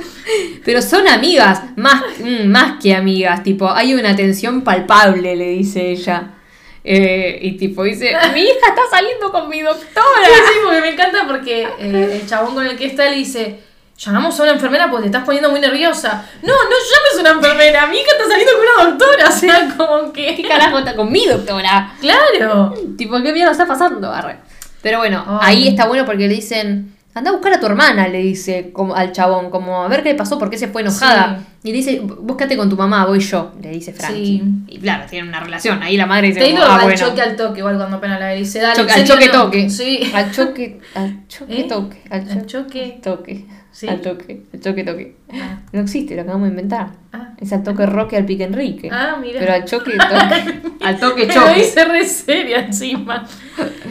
Pero 0.64 0.80
son 0.82 1.08
amigas, 1.08 1.60
más, 1.76 2.02
mm, 2.18 2.46
más 2.48 2.82
que 2.82 2.94
amigas, 2.94 3.42
tipo, 3.42 3.70
hay 3.70 3.94
una 3.94 4.14
tensión 4.14 4.62
palpable, 4.62 5.36
le 5.36 5.48
dice 5.48 5.90
ella. 5.90 6.34
Eh, 6.82 7.38
y 7.40 7.52
tipo 7.56 7.82
dice, 7.84 8.14
mi 8.34 8.40
hija 8.42 8.68
está 8.68 8.82
saliendo 8.90 9.30
con 9.32 9.48
mi 9.48 9.62
doctora. 9.62 10.04
Sí, 10.26 10.32
sí, 10.52 10.58
porque 10.64 10.80
me 10.82 10.88
encanta 10.90 11.26
porque 11.26 11.62
eh, 11.78 12.18
el 12.20 12.28
chabón 12.28 12.54
con 12.54 12.66
el 12.66 12.76
que 12.76 12.86
está 12.86 13.08
le 13.08 13.16
dice, 13.16 13.58
llamamos 13.98 14.38
a 14.38 14.42
una 14.42 14.52
enfermera 14.52 14.90
porque 14.90 15.02
te 15.02 15.06
estás 15.08 15.24
poniendo 15.24 15.50
muy 15.50 15.60
nerviosa. 15.60 16.24
No, 16.42 16.52
no 16.52 16.70
llames 16.70 17.18
a 17.18 17.20
una 17.20 17.30
enfermera, 17.30 17.86
mi 17.86 17.96
hija 17.98 18.10
está 18.12 18.28
saliendo 18.28 18.52
con 18.54 18.84
una 18.84 18.90
doctora. 18.96 19.28
O 19.28 19.32
sea, 19.32 19.74
como 19.76 20.12
¿Qué 20.12 20.34
que... 20.36 20.48
carajo 20.48 20.78
está 20.78 20.94
con 20.96 21.10
mi 21.10 21.26
doctora? 21.26 21.92
Claro. 22.00 22.74
Tipo, 22.96 23.22
¿qué 23.22 23.32
mierda 23.32 23.52
está 23.52 23.66
pasando? 23.66 24.10
Arre. 24.12 24.36
Pero 24.82 24.98
bueno, 24.98 25.24
ahí 25.40 25.68
está 25.68 25.86
bueno 25.86 26.04
porque 26.04 26.28
le 26.28 26.34
dicen, 26.34 26.94
anda 27.14 27.30
a 27.30 27.32
buscar 27.32 27.54
a 27.54 27.60
tu 27.60 27.64
hermana, 27.66 28.06
le 28.08 28.18
dice 28.18 28.70
como, 28.72 28.94
al 28.94 29.12
chabón, 29.12 29.48
como 29.48 29.82
a 29.82 29.88
ver 29.88 30.02
qué 30.02 30.10
le 30.10 30.14
pasó, 30.14 30.38
por 30.38 30.50
qué 30.50 30.58
se 30.58 30.68
fue 30.68 30.82
enojada. 30.82 31.40
Y 31.62 31.68
le 31.68 31.76
dice, 31.78 32.00
búscate 32.02 32.54
con 32.58 32.68
tu 32.68 32.76
mamá, 32.76 33.06
voy 33.06 33.20
yo, 33.20 33.52
le 33.62 33.70
dice 33.70 33.94
Frankie. 33.94 34.42
Sí. 34.42 34.42
Y 34.68 34.78
claro, 34.80 35.04
tienen 35.08 35.28
una 35.30 35.40
relación. 35.40 35.82
Ahí 35.82 35.96
la 35.96 36.04
madre 36.04 36.26
dice, 36.28 36.40
como, 36.40 36.52
Taylor 36.56 36.70
ah, 36.70 36.74
al 36.76 36.82
bueno. 36.82 36.98
choque 36.98 37.22
al 37.22 37.36
toque, 37.36 37.58
igual 37.60 37.76
cuando 37.78 37.96
apenas 37.96 38.20
la 38.20 38.30
dice, 38.32 38.60
dale, 38.60 38.74
Choque- 38.82 38.92
¿en 38.92 39.00
al 39.00 39.06
choque 39.08 39.26
no? 39.28 39.32
toque. 39.44 39.70
Sí. 39.70 40.12
Al 40.14 40.30
choque, 40.32 40.80
al 40.94 41.26
choque 41.28 41.60
¿Eh? 41.60 41.64
toque. 41.64 42.02
Al 42.10 42.46
choque. 42.46 43.00
toque. 43.02 43.46
¿Sí? 43.74 43.88
Al 43.88 44.00
toque, 44.00 44.44
al 44.54 44.60
choque 44.60 44.84
toque. 44.84 45.16
Ah. 45.32 45.58
No 45.72 45.80
existe, 45.80 46.14
lo 46.14 46.22
acabamos 46.22 46.44
de 46.46 46.50
inventar. 46.50 46.90
Ah. 47.12 47.30
Es 47.40 47.52
al 47.52 47.64
toque 47.64 47.84
roque 47.86 48.16
al 48.16 48.24
pique 48.24 48.44
Enrique. 48.44 48.88
Ah, 48.92 49.16
mira. 49.20 49.40
Pero 49.40 49.52
al 49.52 49.64
choque 49.64 49.90
toque. 49.98 50.60
al 50.84 51.00
toque 51.00 51.26
Lo 51.26 51.34
choque. 51.34 51.54
dice 51.54 51.84
re 51.84 52.06
seria 52.06 52.58
encima. 52.60 53.26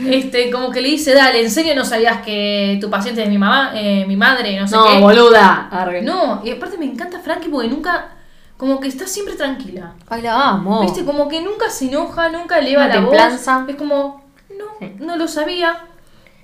Este, 0.08 0.50
como 0.52 0.72
que 0.72 0.80
le 0.80 0.88
dice, 0.88 1.14
dale, 1.14 1.42
¿en 1.44 1.52
serio 1.52 1.76
no 1.76 1.84
sabías 1.84 2.22
que 2.22 2.78
tu 2.80 2.90
paciente 2.90 3.24
es 3.24 3.30
mi 3.30 3.38
mamá, 3.38 3.72
eh, 3.76 4.06
mi 4.08 4.16
madre, 4.16 4.58
no 4.58 4.66
sé 4.68 4.76
No, 4.76 4.86
qué? 4.88 5.00
boluda. 5.00 5.68
Arre. 5.70 6.02
No, 6.02 6.42
y 6.46 6.52
aparte 6.52 6.78
me 6.78 6.86
encanta 6.86 7.20
Frankie 7.20 7.50
porque 7.50 7.68
nunca, 7.68 8.08
como 8.56 8.80
que 8.80 8.88
está 8.88 9.06
siempre 9.06 9.36
tranquila. 9.36 9.96
Ay, 10.08 10.22
la 10.22 10.50
amo. 10.52 10.82
¿Viste? 10.84 11.04
Como 11.04 11.28
que 11.28 11.42
nunca 11.42 11.70
se 11.70 11.90
enoja, 11.90 12.30
nunca 12.30 12.60
eleva 12.60 12.86
Una 12.86 12.96
la 12.96 13.02
templanza. 13.02 13.60
voz. 13.60 13.70
Es 13.70 13.76
como, 13.76 14.24
no, 14.58 14.66
Sí. 14.80 14.94
no 15.00 15.18
lo 15.18 15.28
sabía. 15.28 15.76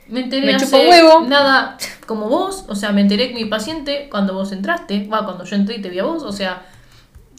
Me 0.09 0.21
enteré 0.21 0.45
Me 0.47 0.55
hace 0.55 0.87
huevo. 0.89 1.21
nada 1.27 1.77
como 2.05 2.27
vos. 2.27 2.65
O 2.67 2.75
sea, 2.75 2.91
me 2.91 3.01
enteré 3.01 3.29
que 3.29 3.35
mi 3.35 3.45
paciente 3.45 4.07
cuando 4.09 4.33
vos 4.33 4.51
entraste, 4.51 5.07
va, 5.07 5.23
cuando 5.25 5.43
yo 5.45 5.55
entré 5.55 5.75
y 5.77 5.81
te 5.81 5.89
vi 5.89 5.99
a 5.99 6.03
vos. 6.05 6.23
O 6.23 6.31
sea, 6.31 6.63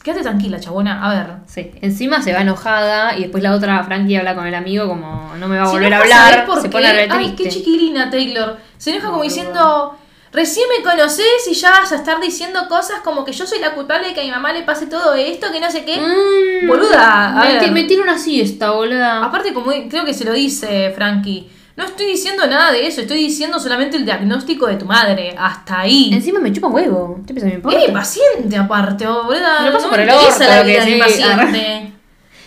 quédate 0.03 0.23
tranquila, 0.23 0.59
chabona. 0.59 1.05
A 1.05 1.13
ver. 1.13 1.27
Sí, 1.47 1.71
encima 1.81 2.21
se 2.21 2.33
va 2.33 2.41
enojada 2.41 3.17
y 3.17 3.21
después 3.23 3.43
la 3.43 3.53
otra 3.53 3.83
Frankie 3.83 4.15
habla 4.17 4.35
con 4.35 4.47
el 4.47 4.55
amigo 4.55 4.87
como 4.87 5.33
no 5.37 5.47
me 5.47 5.57
va 5.57 5.65
a 5.65 5.69
volver 5.69 5.93
a 5.93 5.97
enoja, 5.97 6.09
¿sabés 6.09 6.31
hablar, 6.31 6.45
por 6.47 6.57
se 6.57 6.63
qué? 6.63 6.69
pone 6.69 6.93
re 6.93 7.07
Ay, 7.11 7.35
qué 7.37 7.49
chiquilina 7.49 8.09
Taylor. 8.09 8.57
Se 8.77 8.91
enoja 8.91 9.09
como 9.11 9.23
diciendo, 9.23 9.97
recién 10.31 10.65
me 10.75 10.81
conoces 10.83 11.47
y 11.49 11.53
ya 11.53 11.71
vas 11.71 11.91
a 11.91 11.95
estar 11.95 12.19
diciendo 12.21 12.67
cosas 12.69 13.01
como 13.01 13.25
que 13.25 13.33
yo 13.33 13.45
soy 13.45 13.59
la 13.59 13.73
culpable 13.75 14.07
de 14.07 14.13
que 14.13 14.21
a 14.21 14.23
mi 14.23 14.31
mamá 14.31 14.53
le 14.53 14.63
pase 14.63 14.87
todo 14.87 15.13
esto, 15.13 15.51
que 15.51 15.59
no 15.59 15.69
sé 15.69 15.83
qué. 15.83 15.97
Mm, 15.99 16.67
Boluda, 16.67 17.39
a 17.41 17.45
me, 17.45 17.59
ver. 17.59 17.71
me 17.71 17.83
tiro 17.83 18.01
una 18.03 18.17
siesta, 18.17 18.71
boluda. 18.71 19.23
Aparte, 19.25 19.53
como 19.53 19.71
creo 19.89 20.05
que 20.05 20.13
se 20.13 20.23
lo 20.25 20.31
dice 20.33 20.91
Frankie, 20.95 21.49
no 21.77 21.85
estoy 21.85 22.05
diciendo 22.07 22.45
nada 22.47 22.71
de 22.71 22.85
eso, 22.85 23.01
estoy 23.01 23.17
diciendo 23.19 23.59
solamente 23.59 23.97
el 23.97 24.05
diagnóstico 24.05 24.67
de 24.67 24.75
tu 24.75 24.85
madre. 24.85 25.35
Hasta 25.37 25.79
ahí. 25.81 26.09
Encima 26.13 26.39
me 26.39 26.51
chupa 26.51 26.67
huevo. 26.67 27.19
¿Qué 27.25 27.33
piensas 27.33 27.49
me 27.49 27.55
importa? 27.55 27.79
Es 27.79 27.87
mi 27.87 27.93
paciente, 27.93 28.57
aparte, 28.57 29.05
boluda. 29.07 29.61
Me 29.61 29.67
lo 29.67 29.71
paso 29.73 29.85
no 29.85 29.89
por 29.91 29.97
me 29.99 30.03
el 30.05 30.09
orto, 30.11 30.39
la 30.39 30.63
vida 30.63 30.79
de 30.79 30.85
mi 30.85 30.93
sí, 30.93 30.99
paciente. 30.99 31.91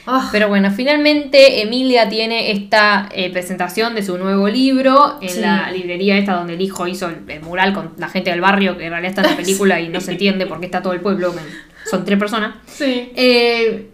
Ah, 0.06 0.28
Pero 0.30 0.48
bueno, 0.48 0.70
finalmente 0.70 1.62
Emilia 1.62 2.10
tiene 2.10 2.50
esta 2.52 3.08
eh, 3.14 3.30
presentación 3.32 3.94
de 3.94 4.02
su 4.02 4.18
nuevo 4.18 4.48
libro 4.48 5.16
en 5.22 5.30
Sí. 5.30 5.40
la 5.40 5.70
librería 5.70 6.18
esta 6.18 6.34
donde 6.34 6.52
el 6.52 6.60
hijo 6.60 6.86
hizo 6.86 7.08
el, 7.08 7.20
el 7.26 7.40
mural 7.40 7.72
con 7.72 7.94
la 7.96 8.10
gente 8.10 8.28
del 8.30 8.42
barrio 8.42 8.76
que 8.76 8.84
en 8.84 8.90
realidad 8.90 9.08
está 9.08 9.22
en 9.22 9.30
la 9.30 9.36
película 9.42 9.80
y 9.80 9.88
no 9.88 10.02
se 10.02 10.12
entiende 10.12 10.46
por 10.46 10.60
qué 10.60 10.66
está 10.66 10.82
todo 10.82 10.92
el 10.92 11.00
pueblo, 11.00 11.34
son 11.90 12.04
tres 12.04 12.18
personas. 12.18 12.54
sí. 12.66 13.12
Eh, 13.16 13.92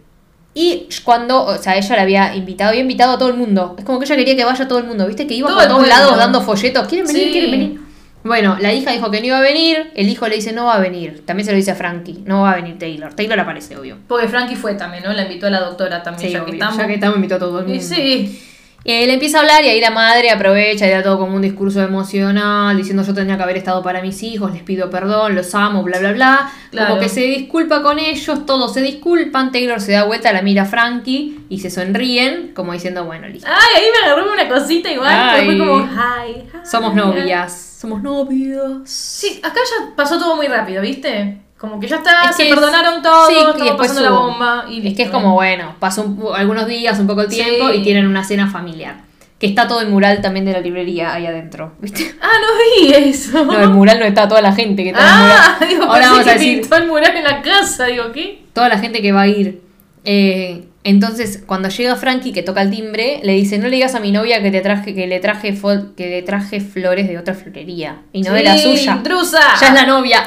y 0.53 0.87
cuando, 1.03 1.45
o 1.45 1.57
sea, 1.57 1.77
ella 1.77 1.95
le 1.95 2.01
había 2.01 2.35
invitado, 2.35 2.69
había 2.71 2.81
invitado 2.81 3.13
a 3.13 3.17
todo 3.17 3.29
el 3.29 3.35
mundo. 3.35 3.75
Es 3.77 3.85
como 3.85 3.99
que 3.99 4.05
ella 4.05 4.15
quería 4.17 4.35
que 4.35 4.43
vaya 4.45 4.67
todo 4.67 4.79
el 4.79 4.85
mundo, 4.85 5.07
¿viste? 5.07 5.25
Que 5.27 5.35
iba 5.35 5.47
Todo 5.47 5.57
por 5.59 5.67
todos 5.67 5.87
lados 5.87 6.17
dando 6.17 6.41
folletos. 6.41 6.87
¿Quieren 6.87 7.07
venir? 7.07 7.23
Sí. 7.25 7.31
¿Quieren 7.31 7.51
venir? 7.51 7.81
Bueno, 8.23 8.55
la 8.59 8.71
hija 8.71 8.91
dijo 8.91 9.09
que 9.09 9.19
no 9.19 9.25
iba 9.27 9.37
a 9.39 9.41
venir, 9.41 9.91
el 9.95 10.07
hijo 10.07 10.27
le 10.27 10.35
dice 10.35 10.51
no 10.53 10.65
va 10.65 10.75
a 10.75 10.79
venir. 10.79 11.23
También 11.25 11.45
se 11.45 11.51
lo 11.51 11.57
dice 11.57 11.71
a 11.71 11.75
Frankie, 11.75 12.21
no 12.25 12.41
va 12.43 12.51
a 12.51 12.55
venir 12.55 12.77
Taylor. 12.77 13.13
Taylor 13.13 13.39
aparece, 13.39 13.75
obvio. 13.77 13.97
Porque 14.07 14.27
Frankie 14.27 14.55
fue 14.55 14.75
también, 14.75 15.03
¿no? 15.03 15.11
La 15.13 15.23
invitó 15.23 15.47
a 15.47 15.49
la 15.49 15.59
doctora 15.61 16.03
también, 16.03 16.27
Sí, 16.27 16.33
ya, 16.33 16.39
obvio. 16.43 16.51
que 16.51 16.57
estamos. 16.57 16.77
ya 16.77 16.85
que 16.87 16.93
estamos, 16.93 17.15
invitó 17.15 17.35
a 17.35 17.39
todo 17.39 17.59
el 17.59 17.65
mundo. 17.65 17.79
Y 17.79 17.81
sí. 17.81 18.39
Y 18.83 18.91
él 18.93 19.11
empieza 19.11 19.37
a 19.37 19.41
hablar 19.41 19.63
y 19.63 19.69
ahí 19.69 19.79
la 19.79 19.91
madre 19.91 20.31
aprovecha 20.31 20.87
y 20.87 20.89
da 20.89 21.03
todo 21.03 21.19
como 21.19 21.35
un 21.35 21.43
discurso 21.43 21.81
emocional, 21.81 22.75
diciendo 22.75 23.03
yo 23.03 23.13
tenía 23.13 23.37
que 23.37 23.43
haber 23.43 23.57
estado 23.57 23.83
para 23.83 24.01
mis 24.01 24.23
hijos, 24.23 24.51
les 24.51 24.63
pido 24.63 24.89
perdón, 24.89 25.35
los 25.35 25.53
amo, 25.53 25.83
bla, 25.83 25.99
bla, 25.99 26.13
bla. 26.13 26.51
Claro. 26.71 26.89
Como 26.89 27.01
que 27.01 27.09
se 27.09 27.21
disculpa 27.21 27.83
con 27.83 27.99
ellos, 27.99 28.45
todos 28.47 28.73
se 28.73 28.81
disculpan, 28.81 29.51
Taylor 29.51 29.79
se 29.79 29.91
da 29.91 30.05
vuelta, 30.05 30.33
la 30.33 30.41
mira 30.41 30.63
a 30.63 30.65
Frankie 30.65 31.41
y 31.47 31.59
se 31.59 31.69
sonríen, 31.69 32.53
como 32.55 32.73
diciendo, 32.73 33.05
bueno, 33.05 33.27
listo. 33.27 33.47
Ay, 33.47 33.83
ahí 33.83 33.89
me 33.91 34.07
agarró 34.07 34.33
una 34.33 34.49
cosita 34.49 34.91
igual, 34.91 35.13
Ay. 35.13 35.45
pero 35.45 35.45
fue 35.45 35.57
como, 35.59 35.85
hi, 35.85 36.31
hi. 36.31 36.65
Somos 36.65 36.95
novias, 36.95 37.77
somos 37.79 38.01
novios. 38.01 38.89
Sí, 38.89 39.39
acá 39.43 39.59
ya 39.59 39.95
pasó 39.95 40.17
todo 40.17 40.35
muy 40.35 40.47
rápido, 40.47 40.81
¿viste? 40.81 41.39
Como 41.61 41.79
que 41.79 41.87
ya 41.87 41.97
está, 41.97 42.23
Es 42.31 42.35
se 42.35 42.49
es- 42.49 42.49
perdonaron 42.55 43.03
todo, 43.03 43.27
sí, 43.27 43.35
y 43.35 43.63
después 43.65 43.89
pasando 43.89 44.01
la 44.01 44.09
bomba 44.09 44.65
y 44.67 44.79
Es 44.79 44.83
listo. 44.83 44.97
que 44.97 45.03
es 45.03 45.09
como, 45.11 45.33
bueno, 45.35 45.75
pasó 45.79 46.01
un- 46.01 46.35
algunos 46.35 46.65
días, 46.65 46.97
un 46.99 47.05
poco 47.05 47.21
el 47.21 47.27
tiempo 47.29 47.69
Sí. 47.69 47.77
y 47.77 47.83
tienen 47.83 48.07
una 48.07 48.23
cena 48.23 48.49
familiar. 48.49 49.09
que 49.39 49.47
está 49.47 49.67
todo 49.67 49.81
el 49.81 49.87
mural 49.89 50.21
también 50.21 50.45
de 50.45 50.51
la 50.51 50.59
librería 50.59 51.15
ahí 51.15 51.25
adentro, 51.25 51.73
¿viste? 51.79 52.13
Ah, 52.21 52.29
no 52.39 52.85
vi 52.87 52.93
eso. 52.93 53.43
No, 53.43 53.59
el 53.59 53.69
mural 53.71 53.97
no 53.99 54.05
está 54.05 54.27
toda 54.27 54.39
la 54.39 54.53
gente 54.53 54.83
que 54.83 54.89
está 54.89 55.01
en 55.03 55.07
el 55.09 55.19
mural. 55.23 55.37
ah, 55.39 55.65
digo, 55.69 55.83
Ahora 55.85 56.05
vamos 56.09 56.19
a 56.19 56.23
que 56.25 56.33
decir 56.39 56.59
pintó 56.61 56.75
el 56.75 56.85
mural 56.87 57.17
en 57.17 57.23
la 57.23 57.41
casa, 57.41 57.85
digo, 57.87 58.11
¿qué? 58.11 58.43
toda 58.53 58.69
la 58.69 58.77
gente 58.77 59.01
que 59.01 59.11
va 59.11 59.21
a 59.21 59.27
ir. 59.27 59.61
Eh, 60.03 60.65
entonces, 60.83 61.41
cuando 61.45 61.69
llega 61.69 61.95
Frankie 61.95 62.33
que 62.33 62.43
toca 62.43 62.61
el 62.61 62.69
timbre, 62.69 63.19
le 63.23 63.33
dice, 63.33 63.57
no 63.57 63.63
le 63.67 63.77
digas 63.77 63.95
a 63.95 63.99
mi 63.99 64.11
novia 64.11 64.43
que 64.43 64.51
te 64.51 64.61
traje, 64.61 64.93
que 64.93 65.07
le 65.07 65.19
traje 65.19 65.55
que 65.97 66.07
le 66.09 66.21
traje 66.21 66.59
flores 66.59 67.07
de 67.07 67.17
otra 67.17 67.33
florería. 67.33 68.01
Y 68.13 68.21
no 68.21 68.33
de 68.33 68.43
la 68.43 68.57
suya. 68.59 68.93
intrusa. 68.93 69.39
Ya 69.59 69.67
es 69.69 69.73
la 69.73 69.85
novia. 69.87 70.19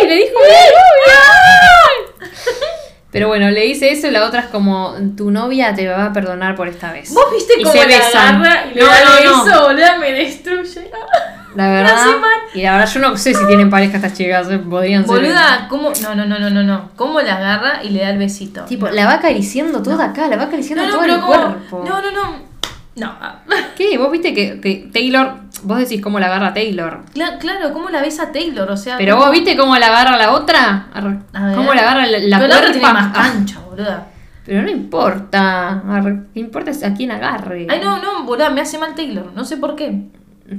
¡Ay! 0.00 0.08
Le 0.08 0.14
dijo 0.16 0.34
mi 0.38 0.46
novia. 0.46 2.28
Pero 3.10 3.28
bueno, 3.28 3.48
le 3.50 3.62
dice 3.62 3.90
eso 3.90 4.06
y 4.06 4.10
la 4.10 4.26
otra 4.26 4.40
es 4.40 4.46
como, 4.46 4.94
tu 5.16 5.30
novia 5.30 5.74
te 5.74 5.88
va 5.88 6.06
a 6.06 6.12
perdonar 6.12 6.54
por 6.54 6.68
esta 6.68 6.92
vez. 6.92 7.12
¿Vos 7.14 7.24
viste 7.32 7.54
Y 7.58 7.62
cómo 7.62 7.72
se 7.72 7.80
la 7.80 7.86
besan. 7.86 8.36
agarra 8.42 8.66
y 8.70 8.74
le 8.74 8.80
No, 8.82 8.86
da 8.86 8.98
no, 9.04 9.24
no. 9.44 9.46
eso, 9.50 9.62
boludo? 9.62 9.98
Me 9.98 10.12
destruye. 10.12 10.90
La 11.56 11.70
verdad. 11.70 12.06
Y 12.52 12.62
la 12.62 12.72
verdad, 12.76 12.92
yo 12.92 13.00
no 13.00 13.16
sé 13.16 13.32
si 13.32 13.46
tienen 13.46 13.70
pareja 13.70 13.96
estas 13.96 14.12
chicas. 14.12 14.48
eh, 14.50 14.58
Podrían 14.58 15.06
ser. 15.06 15.16
Boluda, 15.16 15.66
¿cómo? 15.70 15.90
No, 16.02 16.14
no, 16.14 16.26
no, 16.26 16.38
no, 16.38 16.50
no, 16.50 16.62
no. 16.62 16.90
¿Cómo 16.96 17.20
la 17.22 17.36
agarra 17.36 17.82
y 17.82 17.88
le 17.90 18.00
da 18.02 18.10
el 18.10 18.18
besito? 18.18 18.64
Tipo, 18.66 18.88
la 18.90 19.06
va 19.06 19.14
acariciando 19.14 19.82
toda 19.82 20.04
acá, 20.06 20.28
la 20.28 20.36
va 20.36 20.42
acariciando 20.44 20.86
todo 20.90 21.04
el 21.04 21.12
como- 21.14 21.26
cuerpo. 21.28 21.84
No, 21.88 22.02
no, 22.02 22.10
no. 22.10 22.47
No. 22.98 23.14
¿Qué? 23.76 23.96
¿Vos 23.98 24.10
viste 24.10 24.34
que, 24.34 24.60
que 24.60 24.88
Taylor, 24.92 25.34
vos 25.62 25.78
decís 25.78 26.00
cómo 26.02 26.18
la 26.20 26.26
agarra 26.26 26.52
Taylor? 26.54 27.00
Cla- 27.14 27.38
Claro, 27.38 27.72
¿cómo 27.72 27.88
la 27.90 28.00
besa 28.00 28.32
Taylor? 28.32 28.70
O 28.70 28.76
sea. 28.76 28.96
Pero 28.98 29.14
¿cómo- 29.14 29.26
vos 29.26 29.32
viste 29.32 29.56
cómo 29.56 29.76
la 29.76 29.86
agarra 29.86 30.16
la 30.16 30.32
otra? 30.32 30.88
Arre. 30.92 31.18
A. 31.32 31.52
¿Cómo 31.54 31.72
la 31.74 31.80
agarra 31.82 32.06
la, 32.06 32.18
la 32.18 32.38
Pero 32.38 32.48
la 32.52 32.58
otra 32.58 32.72
tiene 32.72 32.92
más 32.92 33.12
cancha, 33.16 33.60
boluda. 33.68 34.06
Pero 34.44 34.62
no 34.62 34.70
importa. 34.70 35.82
Arre. 35.88 36.20
Que 36.34 36.40
importa 36.40 36.70
es 36.70 36.82
a 36.82 36.94
quién 36.94 37.10
agarre. 37.10 37.66
Ay, 37.70 37.80
no, 37.82 38.00
no, 38.02 38.24
boluda, 38.24 38.50
me 38.50 38.60
hace 38.62 38.78
mal 38.78 38.94
Taylor. 38.94 39.32
No 39.34 39.44
sé 39.44 39.56
por 39.58 39.76
qué. 39.76 40.06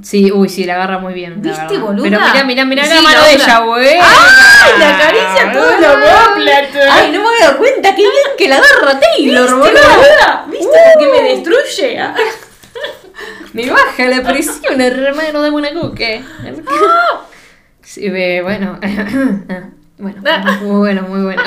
Sí, 0.04 0.32
uy, 0.32 0.50
sí, 0.50 0.66
la 0.66 0.76
agarra 0.76 1.00
muy 1.00 1.14
bien. 1.14 1.42
la 1.44 1.52
¿Viste, 1.52 1.78
boluda? 1.80 2.04
Pero 2.04 2.20
mirá, 2.20 2.44
mirá, 2.44 2.66
mirá 2.66 2.86
Sí, 2.86 2.94
la 2.96 3.02
mano 3.02 3.20
la 3.22 3.28
de 3.28 3.34
ella, 3.34 3.60
güey. 3.60 3.98
¡Ay, 4.00 4.80
le 4.80 4.86
acaricia 4.86 5.52
todo 5.52 5.70
el 5.78 5.84
omóplato! 5.84 6.80
Ay, 6.92 7.12
no 7.12 7.22
me 7.24 7.28
había 7.28 7.46
dado 7.48 7.58
cuenta. 7.58 7.96
Qué 7.96 8.02
bien 8.02 8.14
que 8.38 8.48
la 8.48 8.58
agarra 8.58 9.00
Taylor, 9.00 9.42
¿Viste, 9.42 9.56
boludo. 9.56 10.46
¿Viste 10.48 10.68
por 10.68 11.02
qué 11.04 11.22
me 11.22 11.30
destruye? 11.30 12.00
Ah. 12.00 12.16
Me 13.54 13.70
baja 13.70 14.06
la 14.06 14.24
presión, 14.24 14.80
hermano 14.80 15.42
de 15.42 15.52
Monacuque. 15.52 16.24
Sí, 17.82 18.10
ve, 18.10 18.42
bueno. 18.42 18.80
Bueno, 20.02 20.22
muy 20.62 20.78
bueno, 20.78 21.02
muy 21.10 21.22
bueno. 21.24 21.44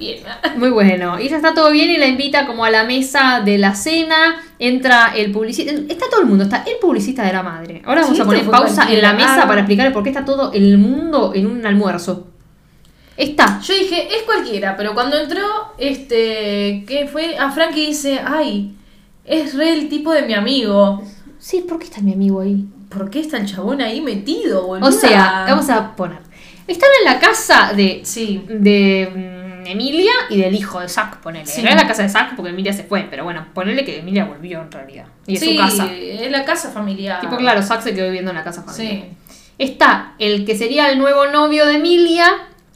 Bien. 0.00 0.18
Muy 0.56 0.70
bueno. 0.70 1.20
Y 1.20 1.28
ya 1.28 1.36
está 1.36 1.54
todo 1.54 1.70
bien 1.70 1.90
y 1.90 1.98
la 1.98 2.06
invita 2.08 2.46
como 2.46 2.64
a 2.64 2.70
la 2.70 2.82
mesa 2.84 3.42
de 3.44 3.58
la 3.58 3.74
cena. 3.76 4.42
Entra 4.58 5.12
el 5.14 5.30
publicista. 5.30 5.72
Está 5.88 6.06
todo 6.10 6.22
el 6.22 6.26
mundo. 6.26 6.42
Está 6.44 6.64
el 6.66 6.78
publicista 6.80 7.22
de 7.24 7.32
la 7.34 7.42
madre. 7.44 7.82
Ahora 7.84 8.00
vamos 8.00 8.16
Sí, 8.16 8.22
a 8.22 8.24
poner 8.26 8.44
pausa 8.50 8.90
en 8.92 9.00
la 9.02 9.12
mesa 9.12 9.42
Ah. 9.42 9.46
para 9.46 9.60
explicar 9.60 9.92
por 9.92 10.02
qué 10.02 10.08
está 10.10 10.24
todo 10.24 10.52
el 10.52 10.76
mundo 10.78 11.32
en 11.34 11.46
un 11.46 11.64
almuerzo. 11.64 12.26
Está. 13.16 13.60
Yo 13.62 13.74
dije, 13.74 14.08
es 14.16 14.22
cualquiera, 14.22 14.76
pero 14.76 14.94
cuando 14.94 15.18
entró, 15.18 15.44
este, 15.76 16.84
¿qué 16.88 17.06
fue? 17.12 17.36
A 17.36 17.50
Frankie 17.50 17.86
dice, 17.88 18.20
ay, 18.24 18.74
es 19.24 19.54
re 19.54 19.74
el 19.74 19.88
tipo 19.90 20.12
de 20.12 20.22
mi 20.22 20.32
amigo. 20.34 21.02
Sí, 21.38 21.64
¿por 21.68 21.78
qué 21.78 21.84
está 21.84 22.00
mi 22.00 22.14
amigo 22.14 22.40
ahí? 22.40 22.64
¿Por 22.88 23.10
qué 23.10 23.20
está 23.20 23.36
el 23.36 23.46
chabón 23.46 23.82
ahí 23.82 24.00
metido, 24.00 24.66
boludo? 24.66 24.88
O 24.88 24.92
sea, 24.92 25.44
vamos 25.46 25.68
a 25.68 25.94
poner. 25.94 26.18
Están 26.66 26.88
en 27.00 27.12
la 27.12 27.18
casa 27.20 27.72
de 27.76 28.00
Sí. 28.04 28.42
de 28.48 29.08
Emilia 29.72 30.12
y 30.28 30.38
del 30.38 30.54
hijo 30.54 30.80
de 30.80 30.88
Zack, 30.88 31.18
ponele. 31.18 31.46
Sí. 31.46 31.62
No 31.62 31.68
es 31.70 31.76
la 31.76 31.86
casa 31.86 32.02
de 32.02 32.08
Zack 32.08 32.36
porque 32.36 32.50
Emilia 32.50 32.72
se 32.72 32.84
fue, 32.84 33.06
pero 33.10 33.24
bueno, 33.24 33.46
ponele 33.54 33.84
que 33.84 33.98
Emilia 33.98 34.24
volvió 34.24 34.60
en 34.60 34.70
realidad. 34.70 35.06
Y 35.26 35.34
es 35.34 35.40
sí, 35.40 35.56
su 35.56 35.62
casa. 35.62 35.92
es 35.92 36.30
la 36.30 36.44
casa 36.44 36.70
familiar. 36.70 37.20
Tipo, 37.20 37.36
claro, 37.36 37.62
Zack 37.62 37.82
se 37.82 37.94
quedó 37.94 38.06
viviendo 38.06 38.30
en 38.30 38.36
la 38.36 38.44
casa 38.44 38.62
familiar. 38.62 39.04
Sí. 39.28 39.34
Está 39.58 40.14
el 40.18 40.44
que 40.44 40.56
sería 40.56 40.90
el 40.90 40.98
nuevo 40.98 41.26
novio 41.26 41.66
de 41.66 41.74
Emilia, 41.74 42.26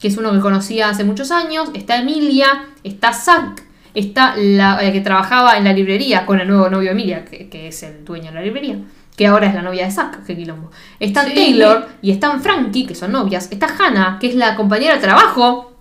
que 0.01 0.09
es 0.09 0.16
uno 0.18 0.32
que 0.32 0.40
conocía 0.40 0.90
hace 0.90 1.05
muchos 1.05 1.30
años. 1.30 1.70
Está 1.74 1.97
Emilia, 1.99 2.66
está 2.82 3.12
Zack, 3.12 3.62
está 3.95 4.34
la 4.36 4.84
eh, 4.84 4.92
que 4.92 5.01
trabajaba 5.01 5.57
en 5.57 5.64
la 5.64 5.72
librería 5.72 6.26
con 6.26 6.40
el 6.40 6.49
nuevo 6.49 6.68
novio 6.68 6.88
de 6.88 6.92
Emilia, 6.92 7.24
que, 7.24 7.49
que 7.49 7.68
es 7.68 7.82
el 7.82 8.05
dueño 8.05 8.26
de 8.26 8.32
la 8.34 8.42
librería. 8.42 8.78
Que 9.16 9.28
ahora 9.28 9.47
es 9.47 9.55
la 9.55 9.62
novia 9.62 9.84
de 9.86 9.92
Zack, 9.92 10.24
qué 10.26 10.36
quilombo. 10.36 10.72
Están 10.99 11.28
Sí. 11.28 11.34
Taylor 11.34 11.88
y 12.03 12.11
están 12.11 12.42
Frankie, 12.42 12.84
que 12.84 12.97
son 12.97 13.12
novias. 13.12 13.49
Está 13.53 13.68
Hannah, 13.78 14.18
que 14.20 14.26
es 14.26 14.34
la 14.34 14.57
compañera 14.57 14.97
de 14.97 15.01
trabajo 15.01 15.72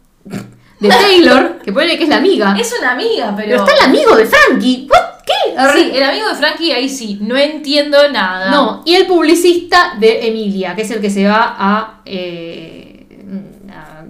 de 0.89 0.89
Taylor, 0.89 1.59
que 1.63 1.71
pone 1.73 1.97
que 1.97 2.03
es 2.03 2.09
la 2.09 2.17
amiga. 2.17 2.55
Es 2.59 2.73
una 2.79 2.91
amiga, 2.91 3.33
pero... 3.35 3.49
Pero 3.49 3.65
está 3.65 3.77
el 3.85 3.89
amigo 3.89 4.15
de 4.15 4.25
Frankie. 4.25 4.87
¿What? 4.89 4.99
¿Qué? 5.25 5.33
Sí, 5.73 5.91
el 5.95 6.03
amigo 6.03 6.27
de 6.29 6.35
Frankie 6.35 6.71
ahí 6.73 6.89
sí, 6.89 7.17
no 7.21 7.37
entiendo 7.37 8.09
nada. 8.11 8.51
No, 8.51 8.81
y 8.85 8.95
el 8.95 9.05
publicista 9.07 9.93
de 9.99 10.27
Emilia, 10.27 10.75
que 10.75 10.81
es 10.81 10.91
el 10.91 10.99
que 11.01 11.09
se 11.09 11.25
va 11.27 11.55
a. 11.57 12.01
eh, 12.05 13.05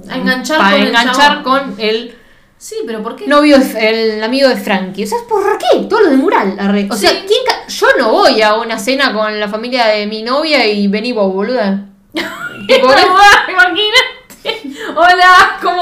A 0.10 0.16
enganchar 0.18 0.58
para 0.58 0.72
con 0.72 0.82
el 0.82 0.88
enganchar 0.88 1.16
chabón. 1.44 1.44
con 1.44 1.76
el 1.80 2.18
Sí, 2.58 2.76
pero 2.86 3.04
¿por 3.04 3.16
qué? 3.18 3.28
novio, 3.28 3.58
el 3.78 4.24
amigo 4.24 4.48
de 4.48 4.56
Frankie. 4.56 5.04
O 5.04 5.08
sea, 5.08 5.18
¿por 5.28 5.44
qué? 5.58 5.80
Todo 5.90 6.00
lo 6.02 6.10
de 6.12 6.16
mural. 6.18 6.56
arre. 6.58 6.88
O 6.90 6.96
sea. 6.96 7.10
¿quién 7.12 7.42
ca- 7.46 7.68
yo 7.68 7.88
no 8.00 8.12
voy 8.12 8.42
a 8.42 8.56
una 8.56 8.80
cena 8.80 9.12
con 9.14 9.38
la 9.38 9.50
familia 9.50 9.88
de 9.88 10.08
mi 10.08 10.24
novia 10.24 10.66
y 10.66 10.88
vení 10.88 11.12
vos, 11.12 11.32
boluda. 11.34 11.86
Tipo, 12.14 12.88
¿Cómo 12.88 13.16
va? 13.16 13.52
Imagínate. 13.52 14.74
Hola, 14.96 15.58
¿cómo 15.62 15.73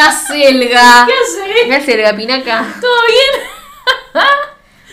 hace 0.00 0.48
el 0.48 0.68
ga? 0.68 1.06
¿Qué 1.06 1.12
haces? 1.12 1.64
¿Qué 1.66 1.74
hace 1.74 1.94
el 1.94 2.02
gapinaca? 2.02 2.66
¿Todo 2.80 2.96
bien? 3.08 4.22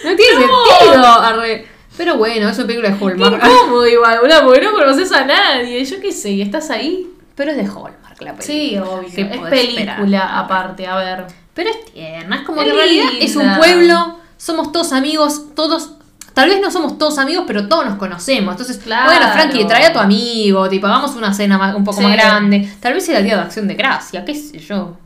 No 0.03 0.15
tiene 0.15 0.45
No. 0.45 0.65
sentido. 0.77 1.05
arre. 1.05 1.67
Pero 1.97 2.17
bueno, 2.17 2.49
es 2.49 2.57
una 2.57 2.67
película 2.67 2.89
de 2.91 2.97
Qué 2.97 3.05
Hallmark. 3.05 3.35
incómodo 3.43 3.87
igual, 3.87 4.19
boludo, 4.19 4.43
porque 4.43 4.61
no 4.61 4.71
conoces 4.73 5.11
a 5.13 5.25
nadie. 5.25 5.83
Yo 5.85 5.99
qué 6.01 6.11
sé, 6.11 6.31
¿y 6.31 6.41
estás 6.41 6.69
ahí? 6.69 7.09
Pero 7.35 7.51
es 7.51 7.57
de 7.57 7.63
Hallmark 7.63 8.21
la 8.21 8.33
película. 8.35 8.41
Sí, 8.41 8.77
obvio. 8.77 9.09
¿Qué 9.15 9.21
Es 9.21 9.27
película 9.39 9.87
esperar? 9.95 10.29
aparte, 10.43 10.85
a 10.87 10.95
ver. 10.97 11.25
Pero 11.53 11.69
es 11.69 11.85
tierna, 11.85 12.35
es 12.37 12.41
como 12.43 12.59
Es 12.61 12.65
que 12.65 12.69
en 12.71 12.75
realidad 12.75 13.07
es 13.19 13.35
un 13.37 13.57
pueblo, 13.57 14.19
somos 14.37 14.71
todos 14.73 14.91
amigos, 14.91 15.55
todos. 15.55 15.91
Tal 16.35 16.49
vez 16.49 16.61
no 16.61 16.69
somos 16.69 16.97
todos 16.99 17.17
amigos, 17.17 17.45
pero 17.47 17.67
todos 17.67 17.85
nos 17.85 17.95
conocemos. 17.95 18.51
Entonces, 18.51 18.77
Claro. 18.77 19.05
bueno, 19.05 19.27
Frankie, 19.31 19.65
trae 19.65 19.85
a 19.87 19.93
tu 19.93 19.99
amigo, 19.99 20.69
tipo, 20.69 20.85
hagamos 20.85 21.15
una 21.15 21.33
cena 21.33 21.57
más- 21.57 21.73
un 21.73 21.83
poco 21.83 21.97
Sí. 21.97 22.03
más 22.03 22.13
grande. 22.13 22.69
Tal 22.79 22.93
vez 22.93 23.03
sea 23.05 23.17
el 23.19 23.23
día 23.23 23.37
de 23.37 23.41
acción 23.41 23.67
de 23.67 23.73
gracia, 23.75 24.23
qué 24.23 24.35
sé 24.35 24.59
yo. 24.59 24.97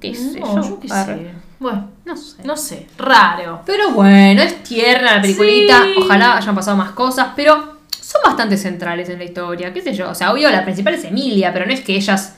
¿Qué 0.00 0.14
sé 0.14 0.40
No, 0.40 0.54
yo? 0.62 0.68
yo 0.68 0.80
qué 0.80 0.88
sé. 0.88 1.30
Bueno, 1.58 1.90
No 2.04 2.16
sé. 2.16 2.36
no 2.44 2.56
sé, 2.56 2.86
raro. 2.98 3.62
Pero 3.66 3.90
bueno, 3.90 4.40
es 4.42 4.62
tierna 4.62 5.16
la 5.16 5.22
peliculita. 5.22 5.82
Sí. 5.82 5.94
Ojalá 6.02 6.36
hayan 6.36 6.54
pasado 6.54 6.76
más 6.76 6.92
cosas, 6.92 7.28
pero 7.34 7.76
son 8.00 8.20
bastante 8.24 8.56
centrales 8.56 9.08
en 9.08 9.18
la 9.18 9.24
historia. 9.24 9.72
¿Qué 9.72 9.80
sé 9.82 9.92
yo? 9.94 10.10
O 10.10 10.14
sea, 10.14 10.30
obvio, 10.32 10.48
la 10.50 10.62
principal 10.64 10.94
es 10.94 11.04
Emilia, 11.04 11.52
pero 11.52 11.66
no 11.66 11.72
es 11.72 11.80
que 11.80 11.96
ellas 11.96 12.36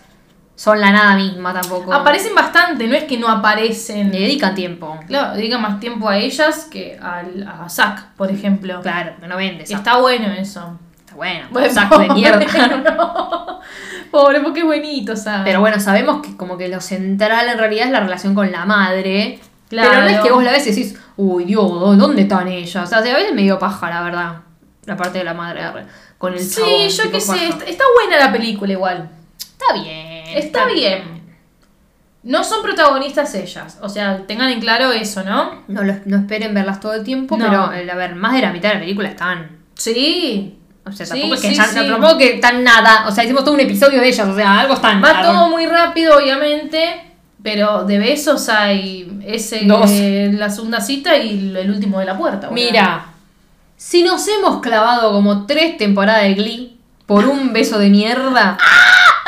son 0.59 0.81
la 0.81 0.91
nada 0.91 1.15
misma 1.15 1.53
tampoco. 1.55 1.95
Aparecen 1.95 2.35
bastante, 2.35 2.89
no 2.89 2.97
es 2.97 3.05
que 3.05 3.17
no 3.17 3.29
aparecen. 3.29 4.11
Le 4.11 4.19
dedican 4.19 4.57
tiempo. 4.57 4.99
Claro, 5.07 5.37
dedican 5.37 5.63
más 5.63 5.79
tiempo 5.79 6.09
a 6.09 6.19
ellas 6.19 6.67
que 6.69 6.99
al, 7.01 7.47
a 7.47 7.69
Zack, 7.69 8.15
por 8.17 8.29
ejemplo. 8.29 8.81
Claro, 8.83 9.13
que 9.21 9.29
no 9.29 9.37
vende. 9.37 9.63
Está 9.63 9.99
bueno 9.99 10.27
eso. 10.33 10.77
Está 10.99 11.15
bueno, 11.15 11.47
Bueno, 11.53 11.73
saco 11.73 11.99
de 12.01 12.09
mierda. 12.15 12.45
no. 12.97 13.61
Pobre, 14.11 14.41
porque 14.41 14.61
es 14.61 14.67
bonito, 14.67 15.15
¿sabes? 15.15 15.43
Pero 15.45 15.61
bueno, 15.61 15.79
sabemos 15.79 16.23
que 16.27 16.37
como 16.37 16.59
que 16.59 16.67
lo 16.69 16.81
central 16.81 17.49
en 17.49 17.57
realidad 17.59 17.87
es 17.87 17.93
la 17.93 18.01
relación 18.01 18.35
con 18.35 18.51
la 18.51 18.65
madre. 18.67 19.39
Claro. 19.69 19.91
Pero 19.91 20.03
no 20.03 20.09
es 20.09 20.19
que 20.21 20.33
vos 20.33 20.43
la 20.43 20.51
ves 20.51 20.67
y 20.67 20.71
decís, 20.71 20.99
uy 21.17 21.45
Dios, 21.45 21.71
¿dónde 21.97 22.23
están 22.23 22.49
ellas? 22.49 22.85
O 22.85 22.87
sea, 22.89 22.99
a 22.99 23.03
veces 23.03 23.33
me 23.33 23.43
dio 23.43 23.61
paja, 23.61 23.89
la 23.91 24.03
verdad. 24.03 24.37
La 24.87 24.97
parte 24.97 25.19
de 25.19 25.25
la 25.25 25.35
madre 25.35 25.63
con 26.19 26.33
el 26.33 26.41
Sí, 26.41 26.57
chabón, 26.61 26.89
yo 26.89 27.11
qué 27.13 27.21
sé, 27.21 27.49
está 27.69 27.85
buena 27.95 28.19
la 28.27 28.33
película 28.33 28.73
igual. 28.73 29.09
Está 29.39 29.75
bien. 29.75 30.08
Está 30.35 30.67
bien. 30.67 31.19
No 32.25 32.43
son 32.45 32.63
protagonistas 32.63 33.35
ellas, 33.35 33.79
o 33.81 33.89
sea, 33.89 34.27
tengan 34.27 34.51
en 34.51 34.61
claro 34.61 34.93
eso, 34.93 35.23
¿no? 35.23 35.63
No, 35.69 35.83
lo- 35.85 35.95
no 36.05 36.17
esperen 36.19 36.53
verlas 36.53 36.81
todo 36.81 36.95
el 36.95 37.05
tiempo, 37.05 37.37
No. 37.37 37.45
pero 37.47 37.73
eh, 37.73 37.89
a 37.91 37.95
ver, 37.95 38.17
más 38.17 38.35
de 38.35 38.43
la 38.43 38.53
mitad 38.53 38.71
de 38.71 38.75
la 38.75 38.81
película 38.81 39.09
están. 39.09 39.57
Sí. 39.75 40.59
O 40.85 40.91
sea, 40.93 41.07
Sí, 41.07 41.13
tampoco 41.13 41.35
es 41.35 41.41
que 41.43 41.49
sí, 41.51 41.55
ya- 41.55 41.65
sí. 41.65 41.75
tampoco 41.89 42.19
que 42.19 42.35
están 42.35 42.65
nada. 42.65 43.07
O 43.07 43.13
sea, 43.13 43.23
hicimos 43.25 43.45
todo 43.45 43.55
un 43.55 43.61
episodio 43.61 44.01
de 44.01 44.09
ellas, 44.09 44.27
o 44.29 44.35
sea, 44.35 44.59
algo 44.61 44.75
están. 44.75 45.03
Va 45.03 45.23
todo 45.23 45.49
muy 45.49 45.67
rápido, 45.67 46.17
obviamente, 46.19 47.13
pero 47.43 47.85
de 47.85 47.99
besos 47.99 48.49
hay 48.49 49.21
ese 49.25 49.61
Dos. 49.65 49.89
eh, 49.93 50.31
la 50.35 50.51
segunda 50.51 50.81
cita 50.81 51.17
y 51.17 51.55
el 51.57 51.71
último 51.71 52.01
de 52.01 52.07
la 52.07 52.19
puerta. 52.19 52.49
boludo. 52.49 52.65
Mira, 52.67 53.07
si 53.77 54.03
nos 54.03 54.27
hemos 54.29 54.61
clavado 54.61 55.13
como 55.13 55.47
tres 55.47 55.77
temporadas 55.79 56.25
de 56.25 56.35
Glee 56.35 56.79
por 57.07 57.27
un 57.27 57.53
beso 57.53 57.79
de 57.79 57.91
mierda. 57.91 58.59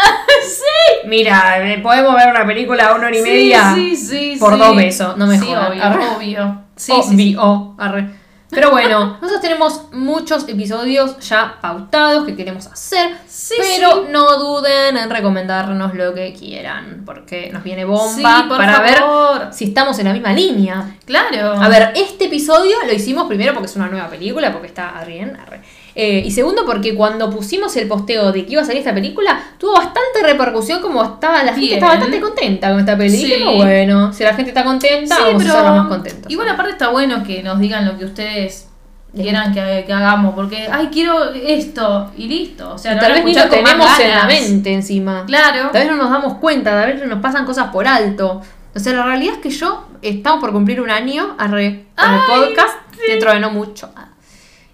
¡Sí! 0.42 1.07
Mira, 1.09 1.57
eh, 1.72 1.78
podemos 1.78 2.14
ver 2.14 2.28
una 2.28 2.46
película 2.46 2.86
a 2.88 2.94
una 2.94 3.09
hora 3.09 3.18
y 3.18 3.22
media 3.22 3.72
Sí, 3.74 3.96
sí, 3.96 4.36
por 4.38 4.57
dos 4.59 4.76
besos, 4.76 5.16
no 5.16 5.26
me 5.26 5.38
sí, 5.38 5.46
jodas. 5.46 5.70
obvio, 5.70 5.82
Arre. 5.84 6.05
obvio. 6.16 6.61
Sí. 6.76 6.92
Obvio, 6.92 7.74
arre. 7.78 8.20
Pero 8.53 8.70
bueno, 8.72 9.18
nosotros 9.22 9.40
tenemos 9.40 9.92
muchos 9.92 10.48
episodios 10.48 11.16
ya 11.20 11.59
pautados 11.61 12.26
que 12.26 12.34
queremos 12.34 12.66
hacer. 12.66 13.11
Sí, 13.28 13.55
pero 13.59 13.92
sí. 14.07 14.09
no 14.11 14.38
duden 14.38 14.96
en 14.96 15.09
recomendarnos 15.09 15.94
lo 15.94 16.12
que 16.14 16.32
quieran. 16.32 17.03
Porque 17.07 17.51
nos 17.53 17.62
viene 17.62 17.84
bomba 17.84 18.38
Sí, 18.42 18.48
por 18.48 18.57
para 18.59 18.72
favor. 18.82 19.38
ver 19.40 19.55
si 19.55 19.66
estamos 19.66 19.98
en 20.01 20.07
la 20.07 20.12
misma 20.12 20.32
línea. 20.32 20.96
Claro. 21.05 21.53
A 21.62 21.68
ver, 21.68 21.92
este 21.94 22.24
episodio 22.24 22.76
lo 22.84 22.92
hicimos 22.92 23.28
primero 23.28 23.53
porque 23.53 23.66
es 23.68 23.76
una 23.76 23.86
nueva 23.88 24.09
película, 24.09 24.51
porque 24.53 24.66
está 24.66 24.98
arre. 24.98 25.61
Eh, 26.03 26.22
y 26.24 26.30
segundo 26.30 26.64
porque 26.64 26.94
cuando 26.94 27.28
pusimos 27.28 27.76
el 27.76 27.86
posteo 27.86 28.32
de 28.32 28.46
que 28.46 28.53
iba 28.53 28.62
a 28.62 28.64
salir 28.64 28.78
esta 28.78 28.94
película, 28.94 29.38
tuvo 29.59 29.74
bastante 29.74 30.22
repercusión 30.22 30.80
como 30.80 31.05
estaba, 31.05 31.42
la 31.42 31.53
gente 31.53 31.61
Bien. 31.61 31.74
estaba 31.74 31.92
bastante 31.92 32.20
contenta 32.22 32.70
con 32.70 32.80
esta 32.80 32.96
película. 32.96 33.36
Sí. 33.36 33.57
Bueno, 33.59 34.11
si 34.11 34.24
la 34.24 34.32
gente 34.32 34.48
está 34.53 34.64
contenta, 34.64 35.14
Sí, 35.14 35.22
vamos 35.22 35.42
pero 35.42 35.59
a 35.59 35.72
más 35.74 35.88
contentos. 35.88 36.32
Igual 36.32 36.48
aparte 36.48 36.72
está 36.72 36.88
bueno 36.88 37.22
que 37.22 37.42
nos 37.42 37.59
digan 37.59 37.84
lo 37.84 37.98
que 37.98 38.07
ustedes 38.07 38.66
quieran 39.14 39.53
que, 39.53 39.84
que 39.86 39.92
hagamos, 39.92 40.34
porque, 40.34 40.68
ay, 40.72 40.88
quiero 40.90 41.34
esto, 41.34 42.11
y 42.16 42.28
listo. 42.28 42.72
O 42.72 42.78
sea, 42.78 42.98
tal 42.98 43.12
vez 43.12 43.22
ni 43.22 43.34
lo 43.34 43.46
tenemos 43.51 44.01
en 44.01 44.11
la 44.11 44.24
mente 44.24 44.72
encima. 44.72 45.26
Claro. 45.26 45.68
Tal 45.70 45.82
vez 45.82 45.90
no 45.90 45.98
nos 45.98 46.11
damos 46.11 46.38
cuenta, 46.38 46.70
tal 46.70 46.94
vez 46.94 47.07
nos 47.07 47.20
pasan 47.20 47.44
cosas 47.44 47.68
por 47.68 47.86
alto. 47.86 48.40
O 48.74 48.78
sea, 48.78 48.94
la 48.94 49.05
realidad 49.05 49.34
es 49.34 49.40
que 49.40 49.51
yo 49.51 49.86
estamos 50.01 50.40
por 50.40 50.51
cumplir 50.53 50.80
un 50.80 50.88
año 50.88 51.34
arre, 51.36 51.84
con 51.94 52.14
el 52.14 52.20
podcast, 52.26 52.78
dentro 53.07 53.34
de 53.34 53.40
no 53.40 53.51
mucho. 53.51 53.90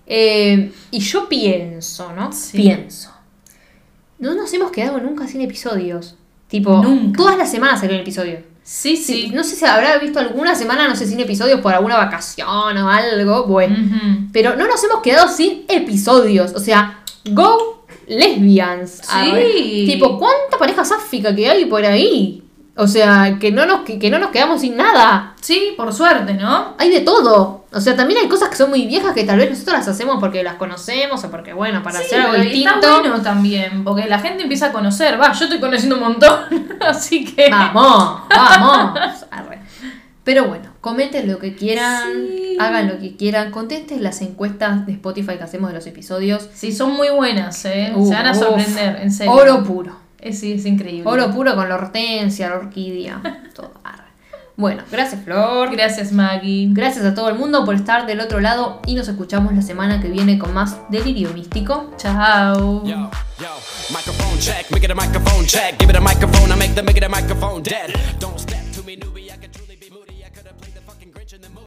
Eh, 0.06 0.72
y 0.90 0.98
yo 1.00 1.28
pienso, 1.28 2.12
¿no? 2.12 2.32
Sí. 2.32 2.56
Pienso. 2.58 3.10
No 4.18 4.34
nos 4.34 4.52
hemos 4.52 4.70
quedado 4.70 4.98
nunca 4.98 5.26
sin 5.26 5.40
episodios. 5.40 6.14
Tipo, 6.48 6.76
Nunca. 6.82 7.16
todas 7.16 7.36
las 7.36 7.50
semanas 7.50 7.80
salió 7.80 7.96
un 7.96 8.02
episodio. 8.02 8.38
Sí, 8.62 8.96
Sí, 8.96 9.26
sí. 9.26 9.30
no 9.34 9.42
sé 9.44 9.56
si 9.56 9.64
habrá 9.64 9.98
visto 9.98 10.18
alguna 10.20 10.54
semana, 10.54 10.88
no 10.88 10.94
sé, 10.96 11.06
sin 11.06 11.18
episodios 11.20 11.60
por 11.60 11.74
alguna 11.74 11.96
vacación 11.96 12.48
o 12.78 12.88
algo. 12.88 13.44
Bueno. 13.44 13.76
Pero 14.32 14.56
no 14.56 14.66
nos 14.66 14.82
hemos 14.84 15.02
quedado 15.02 15.28
sin 15.28 15.64
episodios. 15.68 16.52
O 16.54 16.60
sea, 16.60 17.00
go 17.30 17.84
lesbians. 18.06 19.02
Arre. 19.08 19.52
Tipo, 19.86 20.18
¿cuánta 20.18 20.56
pareja 20.58 20.84
sáfica 20.84 21.34
que 21.34 21.48
hay 21.48 21.64
por 21.66 21.84
ahí? 21.84 22.42
O 22.76 22.86
sea, 22.86 23.38
que 23.40 23.50
no 23.50 23.66
nos, 23.66 23.80
que, 23.80 23.98
que 23.98 24.10
no 24.10 24.18
nos 24.18 24.30
quedamos 24.30 24.60
sin 24.60 24.76
nada. 24.76 25.34
Sí, 25.40 25.72
por 25.76 25.92
suerte, 25.92 26.34
¿no? 26.34 26.74
Hay 26.78 26.90
de 26.90 27.00
todo. 27.00 27.55
O 27.72 27.80
sea, 27.80 27.96
también 27.96 28.20
hay 28.22 28.28
cosas 28.28 28.48
que 28.48 28.56
son 28.56 28.70
muy 28.70 28.86
viejas 28.86 29.12
que 29.12 29.24
tal 29.24 29.38
vez 29.38 29.50
nosotros 29.50 29.76
las 29.78 29.88
hacemos 29.88 30.18
porque 30.20 30.42
las 30.42 30.54
conocemos 30.54 31.22
o 31.24 31.30
porque, 31.30 31.52
bueno, 31.52 31.82
para 31.82 31.98
Sí, 31.98 32.06
hacer 32.06 32.20
algo 32.20 32.34
distinto. 32.42 32.70
Está 32.74 33.00
bueno 33.00 33.20
también, 33.22 33.84
porque 33.84 34.06
la 34.06 34.18
gente 34.20 34.44
empieza 34.44 34.66
a 34.66 34.72
conocer. 34.72 35.20
Va, 35.20 35.32
yo 35.32 35.44
estoy 35.44 35.60
conociendo 35.60 35.96
un 35.96 36.02
montón, 36.02 36.38
así 36.80 37.24
que. 37.24 37.50
Vamos, 37.50 38.20
vamos. 38.30 38.98
Arre. 39.30 39.60
Pero 40.24 40.46
bueno, 40.48 40.70
comenten 40.80 41.28
lo 41.30 41.38
que 41.38 41.54
quieran, 41.54 42.02
Sí. 42.14 42.56
hagan 42.58 42.88
lo 42.88 42.98
que 42.98 43.16
quieran, 43.16 43.50
contesten 43.52 44.02
las 44.02 44.22
encuestas 44.22 44.84
de 44.86 44.92
Spotify 44.92 45.36
que 45.36 45.44
hacemos 45.44 45.70
de 45.70 45.74
los 45.76 45.86
episodios. 45.86 46.48
Sí, 46.54 46.72
son 46.72 46.94
muy 46.94 47.10
buenas, 47.10 47.64
¿eh? 47.64 47.92
Se 47.94 48.14
van 48.14 48.26
a 48.26 48.32
uf. 48.32 48.38
sorprender, 48.38 48.96
en 49.02 49.12
serio. 49.12 49.32
Oro 49.32 49.62
puro. 49.62 49.96
Eh, 50.18 50.32
sí, 50.32 50.54
es 50.54 50.66
increíble. 50.66 51.02
Oro 51.08 51.30
puro 51.30 51.54
con 51.54 51.68
la 51.68 51.76
hortensia, 51.76 52.48
la 52.48 52.56
orquídea, 52.56 53.20
todo. 53.54 53.72
Bueno, 54.56 54.82
gracias 54.90 55.22
Flor. 55.22 55.70
Gracias, 55.70 56.12
Maggie. 56.12 56.68
Gracias 56.70 57.04
a 57.04 57.14
todo 57.14 57.28
el 57.28 57.36
mundo 57.36 57.64
por 57.64 57.74
estar 57.74 58.06
del 58.06 58.20
otro 58.20 58.40
lado 58.40 58.80
y 58.86 58.94
nos 58.94 59.06
escuchamos 59.08 59.54
la 59.54 59.62
semana 59.62 60.00
que 60.00 60.08
viene 60.08 60.38
con 60.38 60.54
más 60.54 60.78
delirio 60.90 61.30
místico. 61.34 61.92
Chao. 61.98 62.82
Yo, 62.84 63.10
yo, 63.38 63.48